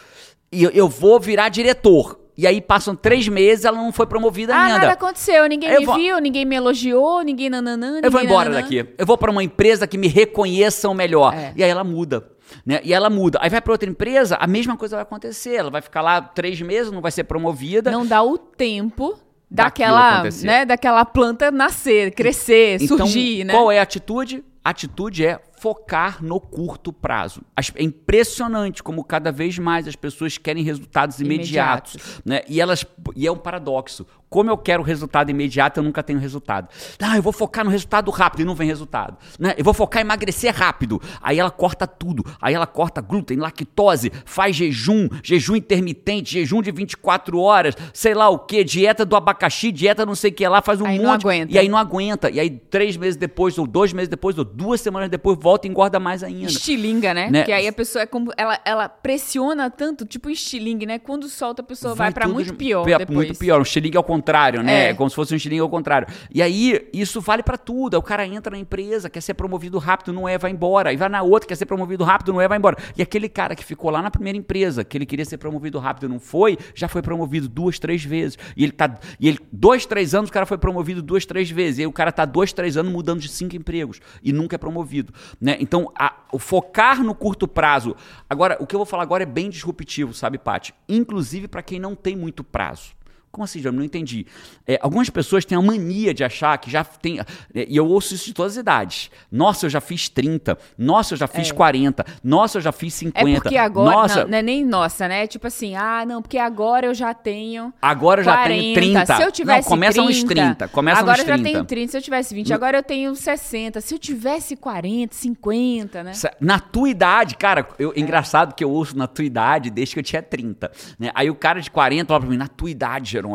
E 0.51 0.63
eu, 0.63 0.87
vou 0.87 1.19
virar 1.19 1.49
diretor. 1.49 2.19
E 2.37 2.45
aí 2.45 2.61
passam 2.61 2.95
três 2.95 3.27
meses, 3.27 3.65
ela 3.65 3.77
não 3.77 3.91
foi 3.91 4.05
promovida 4.05 4.53
ah, 4.53 4.61
ainda. 4.61 4.79
nada 4.79 4.91
aconteceu, 4.93 5.47
ninguém 5.47 5.69
eu 5.69 5.79
me 5.79 5.85
vou... 5.85 5.95
viu, 5.95 6.19
ninguém 6.19 6.45
me 6.45 6.55
elogiou, 6.55 7.21
ninguém 7.21 7.49
nananã, 7.49 7.87
ninguém 7.87 8.05
Eu 8.05 8.11
vou 8.11 8.21
embora 8.21 8.49
nananã. 8.49 8.61
daqui. 8.61 8.85
Eu 8.97 9.05
vou 9.05 9.17
para 9.17 9.31
uma 9.31 9.43
empresa 9.43 9.87
que 9.87 9.97
me 9.97 10.07
reconheçam 10.07 10.93
melhor. 10.93 11.33
É. 11.33 11.53
E 11.55 11.63
aí 11.63 11.69
ela 11.69 11.83
muda. 11.83 12.36
Né? 12.65 12.79
E 12.83 12.93
ela 12.93 13.09
muda. 13.09 13.39
Aí 13.41 13.49
vai 13.49 13.61
para 13.61 13.71
outra 13.71 13.89
empresa, 13.89 14.35
a 14.37 14.47
mesma 14.47 14.77
coisa 14.77 14.95
vai 14.95 15.03
acontecer. 15.03 15.55
Ela 15.55 15.69
vai 15.69 15.81
ficar 15.81 16.01
lá 16.01 16.21
três 16.21 16.61
meses, 16.61 16.91
não 16.91 17.01
vai 17.01 17.11
ser 17.11 17.23
promovida. 17.23 17.91
Não 17.91 18.05
dá 18.05 18.21
o 18.23 18.37
tempo 18.37 19.19
daquela, 19.49 20.23
né, 20.43 20.65
daquela 20.65 21.05
planta 21.05 21.51
nascer, 21.51 22.11
crescer, 22.11 22.81
então, 22.81 22.97
surgir, 22.97 23.45
né? 23.45 23.53
Qual 23.53 23.71
é 23.71 23.79
a 23.79 23.83
atitude? 23.83 24.43
A 24.63 24.71
atitude 24.71 25.25
é 25.25 25.39
focar 25.67 26.23
no 26.23 26.39
curto 26.39 26.93
prazo. 26.93 27.41
É 27.75 27.83
impressionante 27.83 28.81
como 28.81 29.03
cada 29.03 29.33
vez 29.33 29.59
mais 29.59 29.85
as 29.85 29.97
pessoas 29.97 30.37
querem 30.37 30.63
resultados 30.63 31.19
imediatos, 31.19 31.95
imediatos. 31.95 32.21
né? 32.23 32.41
E 32.47 32.61
elas 32.61 32.85
e 33.17 33.27
é 33.27 33.31
um 33.31 33.37
paradoxo. 33.37 34.07
Como 34.29 34.49
eu 34.49 34.57
quero 34.57 34.83
resultado 34.83 35.29
imediato, 35.29 35.79
eu 35.79 35.83
nunca 35.83 36.03
tenho 36.03 36.19
resultado. 36.19 36.67
Ah, 37.01 37.15
eu 37.15 37.21
vou 37.21 37.31
focar 37.31 37.63
no 37.63 37.71
resultado 37.71 38.11
rápido 38.11 38.41
e 38.41 38.45
não 38.45 38.55
vem 38.55 38.67
resultado. 38.67 39.17
Né? 39.39 39.55
Eu 39.57 39.63
vou 39.63 39.73
focar 39.73 40.01
em 40.01 40.05
emagrecer 40.05 40.53
rápido. 40.53 41.01
Aí 41.21 41.39
ela 41.39 41.49
corta 41.49 41.87
tudo. 41.87 42.25
Aí 42.41 42.53
ela 42.53 42.67
corta 42.67 42.99
glúten, 42.99 43.37
lactose, 43.37 44.11
faz 44.25 44.55
jejum, 44.55 45.07
jejum 45.23 45.55
intermitente, 45.55 46.33
jejum 46.33 46.61
de 46.61 46.71
24 46.71 47.39
horas, 47.39 47.75
sei 47.93 48.13
lá 48.13 48.27
o 48.27 48.39
que, 48.39 48.65
dieta 48.65 49.05
do 49.05 49.15
abacaxi, 49.15 49.71
dieta 49.71 50.05
não 50.05 50.15
sei 50.15 50.29
o 50.29 50.33
que 50.33 50.45
lá, 50.45 50.61
faz 50.61 50.81
um 50.81 50.85
aí 50.85 50.99
monte. 50.99 51.05
E 51.53 51.57
aí 51.57 51.69
não 51.69 51.77
aguenta. 51.77 52.29
E 52.29 52.37
aí 52.37 52.49
três 52.49 52.97
meses 52.97 53.15
depois, 53.15 53.57
ou 53.57 53.65
dois 53.65 53.93
meses 53.93 54.09
depois, 54.09 54.37
ou 54.37 54.43
duas 54.43 54.81
semanas 54.81 55.09
depois, 55.09 55.37
volta 55.39 55.56
e 55.65 55.69
engorda 55.69 55.99
mais 55.99 56.23
ainda. 56.23 56.47
Estilinga, 56.47 57.13
né? 57.13 57.29
né? 57.29 57.39
Porque 57.39 57.51
aí 57.51 57.67
a 57.67 57.73
pessoa 57.73 58.03
é 58.03 58.05
como. 58.05 58.31
Ela, 58.37 58.59
ela 58.65 58.89
pressiona 58.89 59.69
tanto, 59.69 60.05
tipo 60.05 60.29
estilingue, 60.29 60.85
né? 60.85 60.99
Quando 60.99 61.27
solta, 61.27 61.61
a 61.61 61.65
pessoa 61.65 61.95
vai, 61.95 62.07
vai 62.07 62.13
para 62.13 62.27
muito 62.27 62.53
pior. 62.53 62.85
Depois. 62.85 63.09
Muito 63.09 63.39
pior. 63.39 63.59
Um 63.59 63.63
estilingue 63.63 63.97
ao 63.97 64.03
contrário, 64.03 64.61
né? 64.61 64.89
É. 64.89 64.93
Como 64.93 65.09
se 65.09 65.15
fosse 65.15 65.33
um 65.33 65.37
estilingue 65.37 65.61
ao 65.61 65.69
contrário. 65.69 66.07
E 66.33 66.41
aí, 66.41 66.87
isso 66.93 67.21
vale 67.21 67.43
para 67.43 67.57
tudo. 67.57 67.95
Aí 67.95 67.99
o 67.99 68.03
cara 68.03 68.25
entra 68.25 68.51
na 68.51 68.57
empresa, 68.57 69.09
quer 69.09 69.21
ser 69.21 69.33
promovido 69.33 69.77
rápido, 69.77 70.13
não 70.13 70.27
é, 70.27 70.37
vai 70.37 70.51
embora. 70.51 70.89
Aí 70.89 70.97
vai 70.97 71.09
na 71.09 71.21
outra, 71.21 71.47
quer 71.47 71.55
ser 71.55 71.65
promovido 71.65 72.03
rápido, 72.03 72.33
não 72.33 72.41
é, 72.41 72.47
vai 72.47 72.57
embora. 72.57 72.77
E 72.95 73.01
aquele 73.01 73.29
cara 73.29 73.55
que 73.55 73.63
ficou 73.63 73.89
lá 73.89 74.01
na 74.01 74.11
primeira 74.11 74.37
empresa, 74.37 74.83
que 74.83 74.97
ele 74.97 75.05
queria 75.05 75.25
ser 75.25 75.37
promovido 75.37 75.79
rápido, 75.79 76.09
não 76.09 76.19
foi, 76.19 76.57
já 76.75 76.87
foi 76.87 77.01
promovido 77.01 77.47
duas, 77.47 77.79
três 77.79 78.03
vezes. 78.03 78.37
E 78.55 78.63
ele 78.63 78.71
tá. 78.71 78.97
E 79.19 79.27
ele, 79.27 79.39
dois, 79.51 79.85
três 79.85 80.13
anos, 80.13 80.29
o 80.29 80.33
cara 80.33 80.45
foi 80.45 80.57
promovido 80.57 81.01
duas, 81.01 81.25
três 81.25 81.49
vezes. 81.49 81.79
E 81.79 81.81
aí 81.81 81.87
o 81.87 81.91
cara 81.91 82.11
tá 82.11 82.25
dois, 82.25 82.53
três 82.53 82.77
anos 82.77 82.91
mudando 82.91 83.19
de 83.19 83.29
cinco 83.29 83.55
empregos. 83.55 83.99
E 84.23 84.31
nunca 84.31 84.55
é 84.55 84.57
promovido. 84.57 85.13
Né? 85.39 85.57
Então, 85.59 85.91
a, 85.95 86.15
o 86.31 86.39
focar 86.39 87.03
no 87.03 87.13
curto 87.13 87.47
prazo. 87.47 87.95
Agora, 88.29 88.57
o 88.59 88.65
que 88.65 88.75
eu 88.75 88.79
vou 88.79 88.85
falar 88.85 89.03
agora 89.03 89.23
é 89.23 89.25
bem 89.25 89.49
disruptivo, 89.49 90.13
sabe, 90.13 90.37
Paty? 90.37 90.73
Inclusive 90.89 91.47
para 91.47 91.61
quem 91.61 91.79
não 91.79 91.95
tem 91.95 92.15
muito 92.15 92.43
prazo. 92.43 92.96
Como 93.37 93.45
assim, 93.45 93.61
Jânio? 93.61 93.77
Não 93.77 93.85
entendi. 93.85 94.25
É, 94.65 94.79
algumas 94.81 95.11
pessoas 95.11 95.45
têm 95.45 95.55
a 95.55 95.61
mania 95.61 96.11
de 96.11 96.23
achar 96.23 96.57
que 96.57 96.71
já 96.71 96.83
tem. 96.83 97.19
É, 97.19 97.67
e 97.69 97.77
eu 97.77 97.85
ouço 97.85 98.15
isso 98.15 98.25
de 98.25 98.33
todas 98.33 98.53
as 98.53 98.57
idades. 98.57 99.11
Nossa, 99.31 99.67
eu 99.67 99.69
já 99.69 99.79
fiz 99.79 100.09
30. 100.09 100.57
Nossa, 100.75 101.13
eu 101.13 101.17
já 101.19 101.27
fiz 101.27 101.51
é. 101.51 101.53
40. 101.53 102.03
Nossa, 102.23 102.57
eu 102.57 102.61
já 102.63 102.71
fiz 102.71 102.95
50. 102.95 103.29
É 103.29 103.39
porque 103.39 103.55
agora. 103.55 103.95
Nossa, 103.95 104.23
não, 104.23 104.31
não 104.31 104.37
é 104.39 104.41
nem 104.41 104.65
nossa, 104.65 105.07
né? 105.07 105.27
Tipo 105.27 105.45
assim, 105.45 105.75
ah, 105.75 106.03
não, 106.03 106.19
porque 106.19 106.39
agora 106.39 106.87
eu 106.87 106.95
já 106.95 107.13
tenho. 107.13 107.71
Agora 107.79 108.21
eu 108.21 108.25
já 108.25 108.37
40. 108.37 108.59
tenho 108.59 108.73
30. 108.73 109.05
Se 109.05 109.21
eu 109.21 109.31
tivesse. 109.31 109.61
Não, 109.61 109.69
começa 109.69 110.03
30, 110.03 110.09
uns 110.09 110.23
30. 110.23 110.67
Começa 110.69 110.99
agora 110.99 111.21
uns 111.21 111.23
30. 111.25 111.31
eu 111.31 111.37
já 111.37 111.43
tenho 111.43 111.65
30. 111.65 111.91
Se 111.91 111.97
eu 111.97 112.01
tivesse 112.01 112.33
20, 112.33 112.53
agora 112.55 112.77
eu 112.79 112.83
tenho 112.83 113.15
60. 113.15 113.81
Se 113.81 113.93
eu 113.93 113.99
tivesse 113.99 114.55
40, 114.55 115.15
50, 115.15 116.03
né? 116.03 116.11
Na 116.41 116.59
tua 116.59 116.89
idade, 116.89 117.35
cara, 117.35 117.67
eu, 117.77 117.93
é. 117.95 117.99
engraçado 117.99 118.55
que 118.55 118.63
eu 118.63 118.71
ouço 118.71 118.97
na 118.97 119.05
tua 119.05 119.25
idade 119.25 119.69
desde 119.69 119.93
que 119.93 119.99
eu 119.99 120.03
tinha 120.03 120.23
30. 120.23 120.71
Né? 120.97 121.11
Aí 121.13 121.29
o 121.29 121.35
cara 121.35 121.61
de 121.61 121.69
40 121.69 122.07
fala 122.07 122.21
pra 122.21 122.29
mim, 122.29 122.37
na 122.37 122.47
tua 122.47 122.71
idade, 122.71 123.11
Jerônimo. 123.11 123.26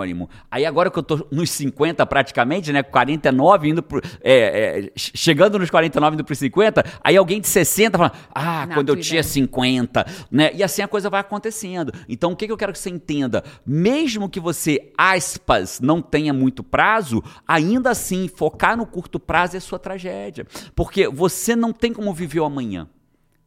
Aí 0.51 0.65
agora 0.65 0.91
que 0.91 0.99
eu 0.99 1.03
tô 1.03 1.27
nos 1.31 1.51
50 1.51 2.05
praticamente, 2.07 2.73
né? 2.73 2.83
49 2.83 3.69
indo 3.69 3.83
pro. 3.83 4.01
É, 4.23 4.87
é, 4.87 4.93
chegando 4.97 5.59
nos 5.59 5.71
49 5.71 6.15
indo 6.15 6.25
pro 6.25 6.35
50, 6.35 6.85
aí 7.03 7.17
alguém 7.17 7.41
de 7.41 7.49
60 7.49 7.99
fala, 7.99 8.13
ah, 8.35 8.69
quando 8.73 8.89
eu 8.89 8.97
tinha 8.97 9.23
50, 9.23 10.07
né? 10.31 10.51
E 10.55 10.63
assim 10.63 10.83
a 10.83 10.89
coisa 10.89 11.11
vai 11.11 11.21
acontecendo. 11.21 11.93
Então 12.09 12.33
o 12.33 12.37
que, 12.37 12.47
que 12.47 12.53
eu 12.53 12.57
quero 12.57 12.73
que 12.73 12.79
você 12.79 12.91
entenda? 12.91 13.45
Mesmo 13.67 14.29
que 14.29 14.41
você, 14.41 14.93
aspas, 14.97 15.81
não 15.81 16.01
tenha 16.01 16.33
muito 16.33 16.63
prazo, 16.63 17.23
ainda 17.47 17.91
assim, 17.91 18.29
focar 18.29 18.77
no 18.77 18.87
curto 18.87 19.19
prazo 19.19 19.57
é 19.57 19.61
sua 19.61 19.79
tragédia. 19.79 20.47
Porque 20.75 21.09
você 21.09 21.55
não 21.57 21.73
tem 21.73 21.93
como 21.93 22.13
viver 22.13 22.41
o 22.41 22.45
amanhã. 22.45 22.89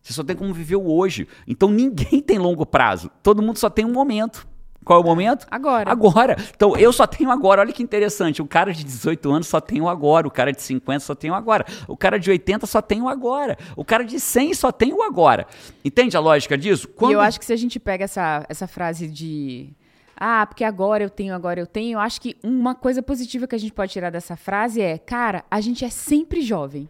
Você 0.01 0.13
só 0.13 0.23
tem 0.23 0.35
como 0.35 0.53
viver 0.53 0.75
o 0.75 0.87
hoje. 0.91 1.27
Então 1.47 1.69
ninguém 1.69 2.21
tem 2.23 2.37
longo 2.37 2.65
prazo. 2.65 3.09
Todo 3.23 3.41
mundo 3.41 3.57
só 3.57 3.69
tem 3.69 3.83
um 3.83 3.91
momento. 3.91 4.47
Qual 4.85 4.99
é 4.99 5.03
o 5.03 5.05
momento? 5.05 5.47
Agora. 5.49 5.91
Agora. 5.91 6.37
Então, 6.55 6.77
eu 6.77 6.93
só 6.93 7.07
tenho 7.07 7.31
agora. 7.31 7.61
Olha 7.61 7.73
que 7.73 7.81
interessante. 7.81 8.39
O 8.39 8.47
cara 8.47 8.71
de 8.71 8.83
18 8.83 9.31
anos 9.31 9.47
só 9.47 9.59
tem 9.59 9.81
o 9.81 9.89
agora. 9.89 10.27
O 10.27 10.31
cara 10.31 10.53
de 10.53 10.61
50 10.61 10.99
só 10.99 11.15
tem 11.15 11.31
o 11.31 11.33
agora. 11.33 11.65
O 11.87 11.97
cara 11.97 12.19
de 12.19 12.29
80 12.29 12.67
só 12.67 12.83
tem 12.83 13.01
o 13.01 13.09
agora. 13.09 13.57
O 13.75 13.83
cara 13.83 14.05
de 14.05 14.19
100 14.19 14.53
só 14.53 14.71
tem 14.71 14.93
o 14.93 15.01
agora. 15.01 15.47
Entende 15.83 16.15
a 16.15 16.19
lógica 16.19 16.55
disso? 16.55 16.87
Quando... 16.87 17.11
E 17.11 17.15
eu 17.15 17.19
acho 17.19 17.39
que 17.39 17.45
se 17.45 17.51
a 17.51 17.55
gente 17.57 17.79
pega 17.79 18.03
essa, 18.03 18.45
essa 18.47 18.67
frase 18.67 19.07
de. 19.07 19.73
Ah, 20.15 20.45
porque 20.45 20.63
agora 20.63 21.03
eu 21.03 21.09
tenho, 21.09 21.33
agora 21.33 21.59
eu 21.59 21.65
tenho. 21.65 21.95
Eu 21.95 21.99
acho 21.99 22.21
que 22.21 22.37
uma 22.43 22.75
coisa 22.75 23.01
positiva 23.01 23.47
que 23.47 23.55
a 23.55 23.59
gente 23.59 23.73
pode 23.73 23.91
tirar 23.91 24.11
dessa 24.11 24.35
frase 24.35 24.81
é: 24.81 24.99
cara, 24.99 25.43
a 25.49 25.59
gente 25.59 25.83
é 25.83 25.89
sempre 25.89 26.41
jovem. 26.41 26.87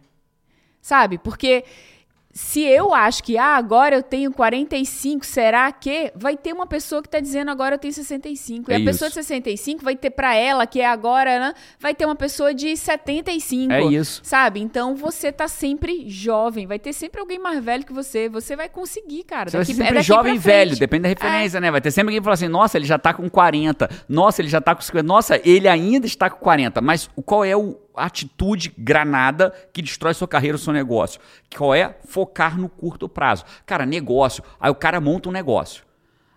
Sabe? 0.82 1.18
Porque 1.18 1.64
se 2.38 2.60
eu 2.62 2.94
acho 2.94 3.24
que 3.24 3.38
ah, 3.38 3.56
agora 3.56 3.96
eu 3.96 4.04
tenho 4.04 4.30
45, 4.30 5.26
será 5.26 5.72
que 5.72 6.12
vai 6.14 6.36
ter 6.36 6.52
uma 6.52 6.68
pessoa 6.68 7.02
que 7.02 7.08
está 7.08 7.22
dizendo 7.22 7.50
agora 7.50 7.76
eu 7.76 7.80
tenho 7.80 7.94
65. 7.94 8.70
É 8.70 8.78
e 8.78 8.82
a 8.82 8.86
pessoa 8.86 9.08
isso. 9.08 9.18
de 9.22 9.26
65 9.26 9.82
vai 9.86 9.96
ter 9.96 10.10
para 10.10 10.36
ela 10.36 10.68
que 10.68 10.82
é 10.82 10.86
agora, 10.86 11.40
né? 11.40 11.54
Vai 11.80 11.96
ter 11.96 12.04
uma 12.06 12.16
pessoa 12.16 12.54
de 12.54 12.76
75. 12.76 13.72
É 13.72 13.82
isso. 13.86 14.20
Sabe? 14.22 14.60
Então 14.60 14.96
você 14.98 15.32
tá 15.32 15.48
sempre 15.48 16.10
jovem, 16.10 16.68
vai 16.68 16.78
ter 16.78 16.92
sempre 16.92 17.22
alguém 17.22 17.40
mais 17.40 17.64
velho 17.64 17.86
que 17.86 17.94
você, 17.94 18.28
você 18.28 18.54
vai 18.54 18.68
conseguir, 18.68 19.24
cara. 19.24 19.50
Você 19.50 19.56
vai 19.56 19.66
Daqui- 19.66 19.72
é 19.72 19.76
sempre 19.76 19.94
daqui 19.94 20.06
jovem 20.08 20.36
e 20.36 20.38
velho, 20.38 20.76
depende 20.78 21.04
da 21.04 21.08
referência, 21.10 21.62
né? 21.62 21.72
Vai 21.72 21.80
ter 21.80 21.92
sempre 21.92 22.10
alguém 22.10 22.20
que 22.20 22.24
fala 22.26 22.34
assim, 22.34 22.50
nossa, 22.50 22.78
ele 22.78 22.86
já 22.86 23.00
tá 23.00 23.14
com 23.14 23.30
40, 23.30 23.90
nossa, 24.10 24.42
ele 24.42 24.50
já 24.50 24.60
tá 24.60 24.76
com 24.76 24.82
50, 24.82 25.04
nossa, 25.08 25.40
ele 25.48 25.70
ainda 25.70 26.06
está 26.06 26.30
com 26.30 26.40
40. 26.40 26.82
Mas 26.82 27.10
o- 27.16 27.22
qual 27.24 27.46
é 27.46 27.56
o- 27.56 27.78
atitude 27.98 28.74
granada 28.78 29.54
que 29.72 29.82
destrói 29.82 30.14
sua 30.14 30.28
carreira, 30.28 30.56
o 30.56 30.60
seu 30.60 30.74
negócio? 30.74 31.20
Qual 31.56 31.74
é? 31.74 31.98
Focar 32.06 32.58
no 32.58 32.70
curto 32.70 33.10
prazo. 33.10 33.44
Cara, 33.66 33.86
negócio. 33.86 34.44
Aí 34.60 34.70
o 34.70 34.76
cara 34.76 35.00
monta 35.02 35.30
um 35.30 35.32
negócio. 35.32 35.86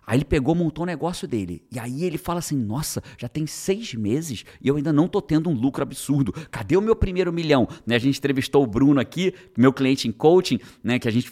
Aí 0.08 0.16
ele 0.16 0.24
pegou, 0.24 0.54
montou 0.54 0.84
um 0.84 0.86
negócio 0.86 1.28
dele. 1.28 1.62
E 1.70 1.78
aí 1.78 2.02
ele 2.02 2.16
fala 2.16 2.38
assim: 2.38 2.56
Nossa, 2.56 3.02
já 3.18 3.28
tem 3.28 3.46
seis 3.46 3.92
meses 3.92 4.42
e 4.58 4.66
eu 4.66 4.76
ainda 4.76 4.90
não 4.90 5.06
tô 5.06 5.20
tendo 5.20 5.50
um 5.50 5.52
lucro 5.52 5.82
absurdo. 5.82 6.32
Cadê 6.50 6.78
o 6.78 6.80
meu 6.80 6.96
primeiro 6.96 7.30
milhão? 7.30 7.68
Né, 7.86 7.96
a 7.96 7.98
gente 7.98 8.18
entrevistou 8.18 8.64
o 8.64 8.66
Bruno 8.66 8.98
aqui, 8.98 9.34
meu 9.54 9.70
cliente 9.70 10.08
em 10.08 10.12
coaching, 10.12 10.58
né? 10.82 10.98
Que 10.98 11.08
a 11.08 11.10
gente. 11.10 11.30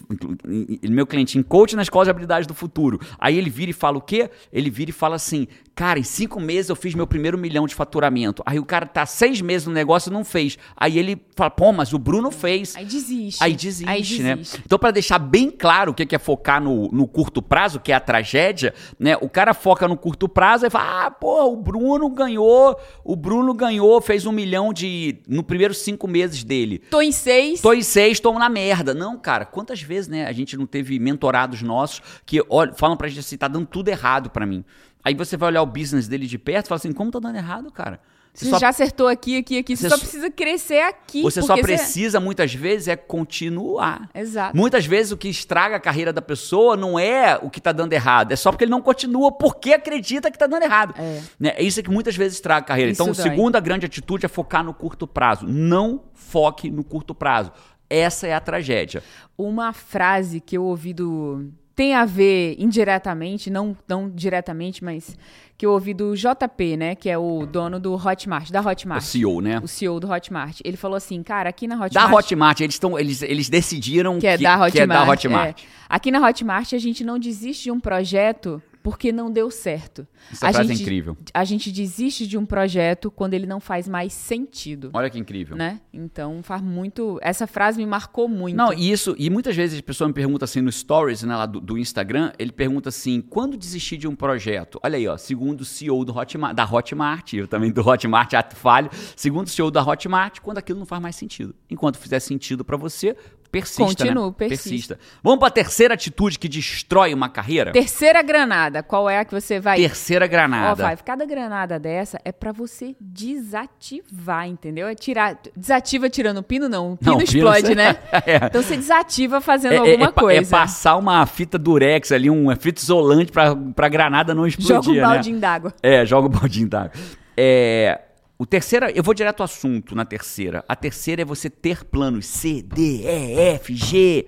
Meu 0.83 1.07
cliente 1.07 1.39
em 1.39 1.41
coaching 1.41 1.75
na 1.75 1.81
escola 1.81 2.05
de 2.05 2.11
habilidades 2.11 2.45
do 2.45 2.53
futuro. 2.53 2.99
Aí 3.17 3.35
ele 3.35 3.49
vira 3.49 3.71
e 3.71 3.73
fala 3.73 3.97
o 3.97 4.01
quê? 4.01 4.29
Ele 4.53 4.69
vira 4.69 4.91
e 4.91 4.93
fala 4.93 5.15
assim: 5.15 5.47
Cara, 5.77 5.99
em 5.99 6.03
cinco 6.03 6.39
meses 6.39 6.69
eu 6.69 6.75
fiz 6.75 6.95
meu 6.95 7.05
primeiro 7.05 7.37
milhão 7.37 7.67
de 7.67 7.75
faturamento. 7.75 8.41
Aí 8.47 8.57
o 8.57 8.65
cara 8.65 8.87
tá 8.87 9.05
seis 9.05 9.41
meses 9.41 9.67
no 9.67 9.73
negócio 9.73 10.09
e 10.09 10.11
não 10.11 10.25
fez. 10.25 10.57
Aí 10.75 10.97
ele 10.97 11.21
fala: 11.35 11.51
Pô, 11.51 11.71
mas 11.71 11.93
o 11.93 11.99
Bruno 11.99 12.31
fez. 12.31 12.75
Aí 12.75 12.83
desiste. 12.83 13.43
Aí 13.43 13.53
desiste, 13.53 13.87
Aí 13.87 14.23
né? 14.23 14.35
desiste. 14.37 14.63
Então, 14.65 14.79
para 14.79 14.89
deixar 14.89 15.19
bem 15.19 15.51
claro 15.51 15.91
o 15.91 15.93
que 15.93 16.15
é 16.15 16.17
focar 16.17 16.59
no, 16.59 16.87
no 16.87 17.07
curto 17.07 17.43
prazo, 17.43 17.79
que 17.79 17.91
é 17.91 17.95
a 17.95 17.99
tragédia, 17.99 18.73
né? 18.97 19.17
O 19.21 19.29
cara 19.29 19.53
foca 19.53 19.87
no 19.87 19.95
curto 19.95 20.27
prazo 20.27 20.65
e 20.65 20.69
fala: 20.71 21.05
ah, 21.05 21.11
pô, 21.11 21.43
o 21.45 21.55
Bruno 21.55 22.09
ganhou, 22.09 22.75
o 23.03 23.15
Bruno 23.15 23.53
ganhou, 23.53 24.01
fez 24.01 24.25
um 24.25 24.31
milhão 24.31 24.73
de. 24.73 25.19
no 25.27 25.43
primeiros 25.43 25.77
cinco 25.77 26.07
meses 26.07 26.43
dele. 26.43 26.79
Tô 26.89 27.03
em 27.03 27.11
seis. 27.11 27.61
Tô 27.61 27.71
em 27.71 27.83
seis, 27.83 28.19
tô 28.19 28.33
na 28.33 28.49
merda. 28.49 28.95
Não, 28.95 29.15
cara, 29.15 29.45
quantas 29.45 29.79
vezes, 29.79 30.07
né, 30.07 30.25
a 30.25 30.31
gente 30.31 30.57
não 30.57 30.65
teve 30.65 30.97
mentorados 30.97 31.61
nossos 31.61 32.01
que 32.25 32.43
olham, 32.49 32.73
falam 32.73 32.97
pra 32.97 33.07
gente 33.07 33.19
assim, 33.19 33.37
tá 33.37 33.47
dando 33.47 33.67
tudo 33.67 33.89
errado 33.89 34.31
pra 34.31 34.43
mim. 34.43 34.65
Aí 35.07 35.13
você 35.13 35.37
vai 35.37 35.47
olhar 35.47 35.61
o 35.61 35.65
business 35.65 36.05
dele 36.05 36.27
de 36.27 36.37
perto 36.37 36.65
e 36.65 36.67
fala 36.67 36.79
assim, 36.79 36.91
como 36.91 37.09
tá 37.09 37.17
dando 37.17 37.37
errado, 37.37 37.71
cara? 37.71 37.97
Você 38.33 38.59
já 38.59 38.67
acertou 38.67 39.07
aqui, 39.07 39.37
aqui, 39.37 39.57
aqui. 39.57 39.73
Você, 39.77 39.83
Você 39.83 39.89
só 39.89 39.95
só- 39.95 40.01
precisa 40.01 40.29
crescer 40.29 40.81
aqui. 40.81 41.21
Você 41.23 41.41
só 41.41 41.55
precisa, 41.55 42.19
muitas 42.19 42.53
vezes, 42.53 42.89
é 42.89 42.97
continuar. 42.97 44.09
Exato. 44.13 44.55
Muitas 44.55 44.85
vezes 44.85 45.13
o 45.13 45.17
que 45.17 45.29
estraga 45.29 45.77
a 45.77 45.79
carreira 45.79 46.11
da 46.11 46.21
pessoa 46.21 46.75
não 46.75 46.99
é 46.99 47.39
o 47.41 47.49
que 47.49 47.61
tá 47.61 47.71
dando 47.71 47.93
errado, 47.93 48.33
é 48.33 48.35
só 48.35 48.51
porque 48.51 48.65
ele 48.65 48.71
não 48.71 48.81
continua 48.81 49.31
porque 49.31 49.73
acredita 49.73 50.29
que 50.29 50.37
tá 50.37 50.45
dando 50.45 50.63
errado. 50.63 50.93
É. 50.99 51.21
Né? 51.39 51.53
É 51.55 51.63
isso 51.63 51.81
que 51.81 51.89
muitas 51.89 52.17
vezes 52.17 52.33
estraga 52.37 52.65
a 52.65 52.67
carreira. 52.67 52.91
Isso 52.91 53.01
então, 53.01 53.13
dói. 53.13 53.23
segunda 53.23 53.61
grande 53.61 53.85
atitude 53.85 54.25
é 54.25 54.29
focar 54.29 54.61
no 54.61 54.73
curto 54.73 55.07
prazo. 55.07 55.47
Não 55.47 56.03
foque 56.13 56.69
no 56.69 56.83
curto 56.83 57.15
prazo. 57.15 57.53
Essa 57.89 58.27
é 58.27 58.33
a 58.33 58.41
tragédia. 58.41 59.01
Uma 59.37 59.71
frase 59.71 60.41
que 60.41 60.57
eu 60.57 60.65
ouvi 60.65 60.93
do. 60.93 61.49
Tem 61.77 61.93
a 61.93 62.05
ver 62.05 62.55
indiretamente, 62.57 63.51
não, 63.51 63.77
não 63.87 64.09
diretamente, 64.09 64.83
mas 64.83 65.15
que 65.55 65.63
eu 65.63 65.71
ouvi 65.73 65.93
do 65.93 66.15
JP, 66.15 66.75
né? 66.75 66.95
Que 66.95 67.07
é 67.07 67.15
o 67.19 67.45
dono 67.45 67.79
do 67.79 67.93
Hotmart, 67.93 68.49
da 68.49 68.61
O 68.61 68.67
Hotmart. 68.67 69.03
CEO, 69.03 69.41
né? 69.41 69.59
O 69.63 69.67
CEO 69.67 69.99
do 69.99 70.11
Hotmart. 70.11 70.59
Ele 70.65 70.75
falou 70.75 70.97
assim, 70.97 71.21
cara, 71.21 71.49
aqui 71.49 71.67
na 71.67 71.75
Hotmart. 71.75 71.93
Da 71.93 72.11
Hotmart, 72.11 72.61
eles, 72.61 72.79
tão, 72.79 72.97
eles, 72.97 73.21
eles 73.21 73.47
decidiram 73.47 74.17
que 74.17 74.25
é 74.25 74.39
da 74.39 74.53
Hotmart. 74.55 74.71
que 74.71 74.79
é 74.79 74.87
da 74.87 75.07
Hotmart. 75.07 75.61
é. 75.61 75.65
Aqui 75.87 76.09
na 76.09 76.27
Hotmart 76.27 76.73
a 76.73 76.79
gente 76.79 77.03
não 77.03 77.19
desiste 77.19 77.65
de 77.65 77.71
um 77.71 77.79
projeto 77.79 78.59
porque 78.87 79.11
não 79.11 79.29
deu 79.29 79.51
certo. 79.51 80.07
Essa 80.31 80.47
a 80.47 80.53
frase 80.53 80.71
é 80.71 80.73
gente, 80.73 80.83
incrível. 80.83 81.17
A 81.33 81.43
gente 81.43 81.73
desiste 81.73 82.25
de 82.25 82.37
um 82.37 82.45
projeto 82.45 83.11
quando 83.11 83.33
ele 83.33 83.45
não 83.45 83.59
faz 83.59 83.85
mais 83.85 84.13
sentido, 84.13 84.91
Olha 84.93 85.09
que 85.09 85.19
incrível. 85.19 85.57
né? 85.57 85.81
Então 85.91 86.41
faz 86.41 86.61
muito. 86.61 87.19
Essa 87.21 87.45
frase 87.45 87.77
me 87.79 87.85
marcou 87.85 88.29
muito. 88.29 88.55
Não, 88.55 88.71
e 88.71 88.89
isso, 88.89 89.13
e 89.19 89.29
muitas 89.29 89.57
vezes 89.57 89.77
a 89.77 89.83
pessoa 89.83 90.07
me 90.07 90.13
pergunta 90.13 90.45
assim 90.45 90.61
no 90.61 90.71
stories, 90.71 91.21
né, 91.23 91.35
lá 91.35 91.45
do, 91.45 91.59
do 91.59 91.77
Instagram, 91.77 92.31
ele 92.39 92.53
pergunta 92.53 92.87
assim, 92.87 93.19
quando 93.19 93.57
desistir 93.57 93.97
de 93.97 94.07
um 94.07 94.15
projeto? 94.15 94.79
Olha 94.81 94.95
aí, 94.95 95.05
ó, 95.05 95.17
segundo 95.17 95.61
o 95.61 95.65
CEO 95.65 96.05
do 96.05 96.17
Hotmart, 96.17 96.55
da 96.55 96.63
Hotmart, 96.63 97.33
eu 97.33 97.45
também 97.45 97.69
do 97.73 97.85
Hotmart 97.85 98.35
ato 98.35 98.55
falho, 98.55 98.89
segundo 99.17 99.47
o 99.47 99.49
CEO 99.49 99.69
da 99.69 99.83
Hotmart, 99.85 100.39
quando 100.39 100.59
aquilo 100.59 100.79
não 100.79 100.85
faz 100.85 101.01
mais 101.01 101.17
sentido. 101.17 101.53
Enquanto 101.69 101.97
fizer 101.97 102.21
sentido 102.21 102.63
pra 102.63 102.77
você, 102.77 103.17
persista, 103.51 103.83
Continue, 103.83 104.27
né? 104.27 104.33
persista. 104.37 104.99
Vamos 105.23 105.39
pra 105.39 105.49
terceira 105.49 105.93
atitude 105.93 106.37
que 106.37 106.47
destrói 106.47 107.13
uma 107.13 107.29
carreira? 107.29 107.71
Terceira 107.71 108.21
granada, 108.21 108.83
qual 108.83 109.09
é 109.09 109.19
a 109.19 109.25
que 109.25 109.33
você 109.33 109.59
vai. 109.59 109.77
Terceira 109.77 110.25
Ó, 110.25 110.27
granada. 110.27 110.89
Five, 110.89 111.03
cada 111.03 111.25
granada 111.25 111.79
dessa 111.79 112.19
é 112.25 112.31
pra 112.31 112.51
você 112.51 112.95
desativar, 112.99 114.47
entendeu? 114.47 114.87
É 114.87 114.95
tirar. 114.95 115.37
Desativa 115.55 116.09
tirando 116.09 116.37
o 116.37 116.43
pino, 116.43 116.67
não. 116.69 116.93
O 116.93 116.97
pino 116.97 117.11
Não, 117.11 117.17
pino 117.19 117.29
explode, 117.29 117.67
você- 117.67 117.75
né? 117.75 117.95
É. 118.25 118.35
Então 118.47 118.61
você 118.61 118.75
desativa 118.75 119.39
fazendo 119.41 119.73
É, 119.73 119.75
é- 119.75 119.79
alguma 119.79 120.05
é 120.07 120.11
pa- 120.11 120.21
coisa. 120.21 120.41
é 120.41 120.59
passar 120.59 120.95
uma 120.97 121.25
fita 121.25 121.57
durex 121.57 122.11
ali, 122.11 122.29
uma 122.29 122.55
fita 122.55 122.81
isolante 122.81 123.31
pra, 123.31 123.55
pra 123.55 123.87
granada 123.89 124.33
não 124.35 124.45
explodir, 124.45 124.75
Joga 124.75 124.89
um 124.89 124.93
né? 124.95 125.01
baldinho 125.01 125.39
d'água. 125.39 125.73
É, 125.81 126.05
joga 126.05 126.27
o 126.27 126.29
baldinho 126.29 126.67
d'água. 126.67 126.91
É, 127.35 128.01
o 128.39 128.45
terceira, 128.45 128.91
eu 128.91 129.01
vou 129.01 129.13
direto 129.13 129.41
ao 129.41 129.45
assunto 129.45 129.95
na 129.95 130.05
terceira. 130.05 130.63
A 130.67 130.75
terceira 130.75 131.23
é 131.23 131.25
você 131.25 131.49
ter 131.49 131.83
planos 131.83 132.27
C, 132.27 132.61
D, 132.61 133.01
E, 133.03 133.39
F, 133.55 133.75
G. 133.75 134.27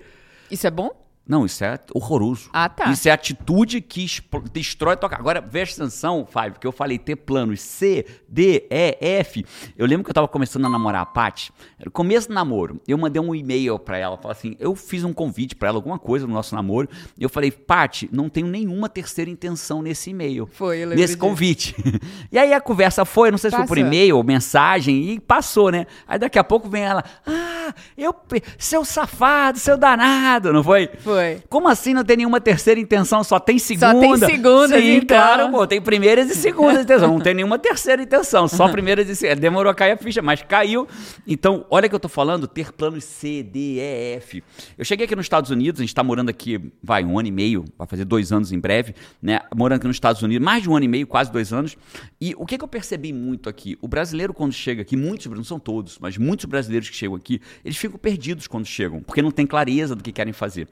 Isso 0.49 0.65
é 0.65 0.71
bom? 0.71 0.98
Não, 1.29 1.45
isso 1.45 1.63
é 1.63 1.79
horroroso. 1.93 2.49
Ah, 2.51 2.67
tá. 2.67 2.91
Isso 2.91 3.07
é 3.07 3.11
atitude 3.11 3.81
que 3.81 4.07
destrói 4.51 4.97
tua. 4.97 5.07
Agora, 5.13 5.39
presta 5.43 5.83
atenção, 5.83 6.25
Five, 6.25 6.53
porque 6.53 6.65
eu 6.65 6.71
falei 6.71 6.97
ter 6.97 7.17
planos 7.17 7.61
C, 7.61 8.03
D, 8.27 8.65
E, 8.67 8.97
F. 8.99 9.45
Eu 9.77 9.85
lembro 9.85 10.03
que 10.03 10.09
eu 10.09 10.13
tava 10.15 10.27
começando 10.27 10.65
a 10.65 10.69
namorar 10.69 11.03
a 11.03 11.05
Paty. 11.05 11.53
Começo 11.93 12.29
do 12.29 12.33
namoro. 12.33 12.81
Eu 12.87 12.97
mandei 12.97 13.21
um 13.21 13.35
e-mail 13.35 13.77
pra 13.77 13.95
ela. 13.95 14.17
Falei 14.17 14.35
assim, 14.35 14.55
eu 14.59 14.75
fiz 14.75 15.03
um 15.03 15.13
convite 15.13 15.55
pra 15.55 15.69
ela, 15.69 15.77
alguma 15.77 15.99
coisa 15.99 16.25
no 16.25 16.33
nosso 16.33 16.55
namoro. 16.55 16.89
E 17.15 17.21
eu 17.21 17.29
falei, 17.29 17.51
Paty, 17.51 18.09
não 18.11 18.27
tenho 18.27 18.47
nenhuma 18.47 18.89
terceira 18.89 19.29
intenção 19.29 19.83
nesse 19.83 20.09
e-mail. 20.09 20.49
Foi, 20.51 20.77
eu 20.77 20.89
lembro 20.89 20.95
Nesse 20.95 21.13
disso. 21.13 21.19
convite. 21.19 21.75
e 22.31 22.39
aí 22.39 22.53
a 22.53 22.59
conversa 22.59 23.05
foi, 23.05 23.29
não 23.29 23.37
sei 23.37 23.51
se 23.51 23.55
foi 23.55 23.67
por 23.67 23.77
e-mail 23.77 24.17
ou 24.17 24.23
mensagem, 24.23 25.11
e 25.11 25.19
passou, 25.19 25.69
né? 25.71 25.85
Aí 26.07 26.17
daqui 26.17 26.39
a 26.39 26.43
pouco 26.43 26.67
vem 26.67 26.81
ela, 26.81 27.03
ah, 27.27 27.71
eu, 27.95 28.15
seu 28.57 28.83
safado, 28.83 29.59
seu 29.59 29.77
danado, 29.77 30.51
não 30.51 30.63
foi? 30.63 30.89
Foi. 30.99 31.18
Como 31.49 31.67
assim 31.67 31.93
não 31.93 32.03
tem 32.03 32.17
nenhuma 32.17 32.41
terceira 32.41 32.79
intenção? 32.79 33.23
Só 33.23 33.39
tem 33.39 33.59
segunda? 33.59 33.91
Só 33.93 33.99
tem 33.99 34.17
segundas, 34.17 34.81
Sim, 34.81 34.95
então. 34.97 35.17
claro, 35.17 35.51
pô. 35.51 35.67
Tem 35.67 35.81
primeiras 35.81 36.29
e 36.29 36.35
segundas 36.35 36.83
intenções. 36.83 37.11
Não 37.11 37.19
tem 37.19 37.33
nenhuma 37.33 37.57
terceira 37.59 38.01
intenção. 38.01 38.47
Só 38.47 38.67
primeiras 38.69 39.07
e 39.09 39.15
segundas. 39.15 39.39
Demorou 39.39 39.71
a 39.71 39.75
cair 39.75 39.91
a 39.91 39.97
ficha, 39.97 40.21
mas 40.21 40.41
caiu. 40.41 40.87
Então, 41.27 41.65
olha 41.69 41.87
que 41.87 41.95
eu 41.95 41.99
tô 41.99 42.09
falando, 42.09 42.47
ter 42.47 42.71
planos 42.71 43.03
C, 43.03 43.43
D, 43.43 43.77
E, 43.77 44.15
F. 44.17 44.43
Eu 44.77 44.85
cheguei 44.85 45.05
aqui 45.05 45.15
nos 45.15 45.25
Estados 45.25 45.51
Unidos, 45.51 45.79
a 45.79 45.83
gente 45.83 45.93
tá 45.93 46.03
morando 46.03 46.29
aqui, 46.29 46.59
vai, 46.83 47.03
um 47.03 47.17
ano 47.17 47.27
e 47.27 47.31
meio, 47.31 47.65
vai 47.77 47.87
fazer 47.87 48.05
dois 48.05 48.31
anos 48.31 48.51
em 48.51 48.59
breve, 48.59 48.95
né? 49.21 49.41
Morando 49.55 49.77
aqui 49.77 49.87
nos 49.87 49.95
Estados 49.95 50.21
Unidos, 50.21 50.43
mais 50.43 50.63
de 50.63 50.69
um 50.69 50.75
ano 50.75 50.85
e 50.85 50.87
meio, 50.87 51.07
quase 51.07 51.31
dois 51.31 51.53
anos. 51.53 51.77
E 52.19 52.33
o 52.37 52.45
que, 52.45 52.57
que 52.57 52.63
eu 52.63 52.67
percebi 52.67 53.13
muito 53.13 53.49
aqui? 53.49 53.77
O 53.81 53.87
brasileiro, 53.87 54.33
quando 54.33 54.53
chega 54.53 54.81
aqui, 54.81 54.95
muitos, 54.95 55.27
não 55.27 55.43
são 55.43 55.59
todos, 55.59 55.97
mas 55.99 56.17
muitos 56.17 56.45
brasileiros 56.45 56.89
que 56.89 56.95
chegam 56.95 57.15
aqui, 57.15 57.41
eles 57.63 57.77
ficam 57.77 57.97
perdidos 57.97 58.47
quando 58.47 58.65
chegam, 58.65 59.01
porque 59.01 59.21
não 59.21 59.31
tem 59.31 59.45
clareza 59.45 59.95
do 59.95 60.03
que 60.03 60.11
querem 60.11 60.33
fazer. 60.33 60.67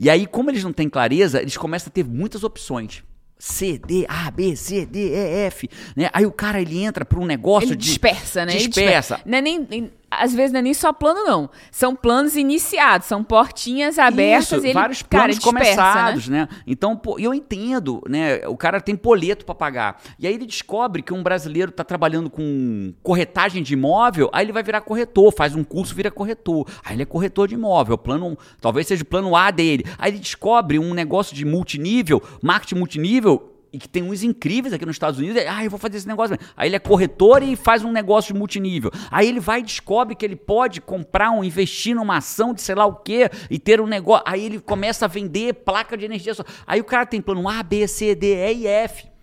E 0.00 0.08
aí, 0.08 0.26
como 0.26 0.50
eles 0.50 0.62
não 0.62 0.72
têm 0.72 0.88
clareza, 0.88 1.40
eles 1.40 1.56
começam 1.56 1.88
a 1.88 1.92
ter 1.92 2.04
muitas 2.04 2.44
opções. 2.44 3.02
C, 3.38 3.78
D, 3.78 4.04
A, 4.08 4.30
B, 4.30 4.56
C, 4.56 4.84
D, 4.84 5.10
E, 5.14 5.46
F. 5.46 5.68
Né? 5.96 6.10
Aí 6.12 6.26
o 6.26 6.32
cara 6.32 6.60
ele 6.60 6.82
entra 6.82 7.04
para 7.04 7.20
um 7.20 7.24
negócio 7.24 7.68
Ele 7.70 7.76
de. 7.76 7.86
dispersa, 7.86 8.44
né? 8.44 8.52
Ele 8.52 8.66
Dispersa. 8.66 9.20
Não 9.24 9.38
é 9.38 9.40
nem- 9.40 9.90
às 10.10 10.34
vezes 10.34 10.52
não 10.52 10.60
é 10.60 10.62
nem 10.62 10.74
só 10.74 10.92
plano, 10.92 11.24
não. 11.24 11.50
São 11.70 11.94
planos 11.94 12.36
iniciados, 12.36 13.06
são 13.06 13.22
portinhas 13.22 13.98
abertas. 13.98 14.52
Isso, 14.52 14.66
e 14.66 14.68
ele, 14.68 14.74
vários 14.74 15.02
cara, 15.02 15.24
planos 15.24 15.36
dispersa, 15.36 15.82
começados, 15.82 16.28
né? 16.28 16.48
Então, 16.66 16.96
pô, 16.96 17.18
eu 17.18 17.34
entendo, 17.34 18.02
né? 18.08 18.46
O 18.46 18.56
cara 18.56 18.80
tem 18.80 18.94
boleto 18.94 19.44
pra 19.44 19.54
pagar. 19.54 20.00
E 20.18 20.26
aí 20.26 20.34
ele 20.34 20.46
descobre 20.46 21.02
que 21.02 21.12
um 21.12 21.22
brasileiro 21.22 21.70
tá 21.70 21.84
trabalhando 21.84 22.30
com 22.30 22.92
corretagem 23.02 23.62
de 23.62 23.74
imóvel, 23.74 24.30
aí 24.32 24.44
ele 24.44 24.52
vai 24.52 24.62
virar 24.62 24.80
corretor, 24.80 25.32
faz 25.32 25.54
um 25.54 25.62
curso, 25.62 25.94
vira 25.94 26.10
corretor. 26.10 26.66
Aí 26.84 26.94
ele 26.94 27.02
é 27.02 27.06
corretor 27.06 27.46
de 27.48 27.54
imóvel, 27.54 27.98
plano, 27.98 28.36
talvez 28.60 28.86
seja 28.86 29.02
o 29.02 29.06
plano 29.06 29.36
A 29.36 29.50
dele. 29.50 29.84
Aí 29.98 30.10
ele 30.10 30.18
descobre 30.18 30.78
um 30.78 30.94
negócio 30.94 31.36
de 31.36 31.44
multinível, 31.44 32.22
marketing 32.42 32.76
multinível, 32.76 33.57
e 33.72 33.78
que 33.78 33.88
tem 33.88 34.02
uns 34.02 34.22
incríveis 34.22 34.72
aqui 34.72 34.86
nos 34.86 34.96
Estados 34.96 35.18
Unidos. 35.18 35.42
Ah, 35.48 35.64
eu 35.64 35.70
vou 35.70 35.78
fazer 35.78 35.96
esse 35.96 36.08
negócio. 36.08 36.36
Aí 36.56 36.68
ele 36.68 36.76
é 36.76 36.78
corretor 36.78 37.42
e 37.42 37.56
faz 37.56 37.84
um 37.84 37.92
negócio 37.92 38.32
de 38.32 38.38
multinível. 38.38 38.90
Aí 39.10 39.28
ele 39.28 39.40
vai 39.40 39.60
e 39.60 39.62
descobre 39.62 40.14
que 40.14 40.24
ele 40.24 40.36
pode 40.36 40.80
comprar 40.80 41.30
um, 41.30 41.44
investir 41.44 41.94
numa 41.94 42.18
ação 42.18 42.54
de 42.54 42.62
sei 42.62 42.74
lá 42.74 42.86
o 42.86 42.96
quê 42.96 43.30
e 43.50 43.58
ter 43.58 43.80
um 43.80 43.86
negócio. 43.86 44.24
Aí 44.26 44.44
ele 44.44 44.60
começa 44.60 45.04
a 45.04 45.08
vender 45.08 45.54
placa 45.54 45.96
de 45.96 46.04
energia. 46.04 46.34
solar. 46.34 46.52
Aí 46.66 46.80
o 46.80 46.84
cara 46.84 47.06
tem 47.06 47.20
plano 47.20 47.48
A, 47.48 47.62
B, 47.62 47.86
C, 47.86 48.14
D, 48.14 48.34
E 48.34 48.52
e 48.52 48.66
F. 48.66 49.17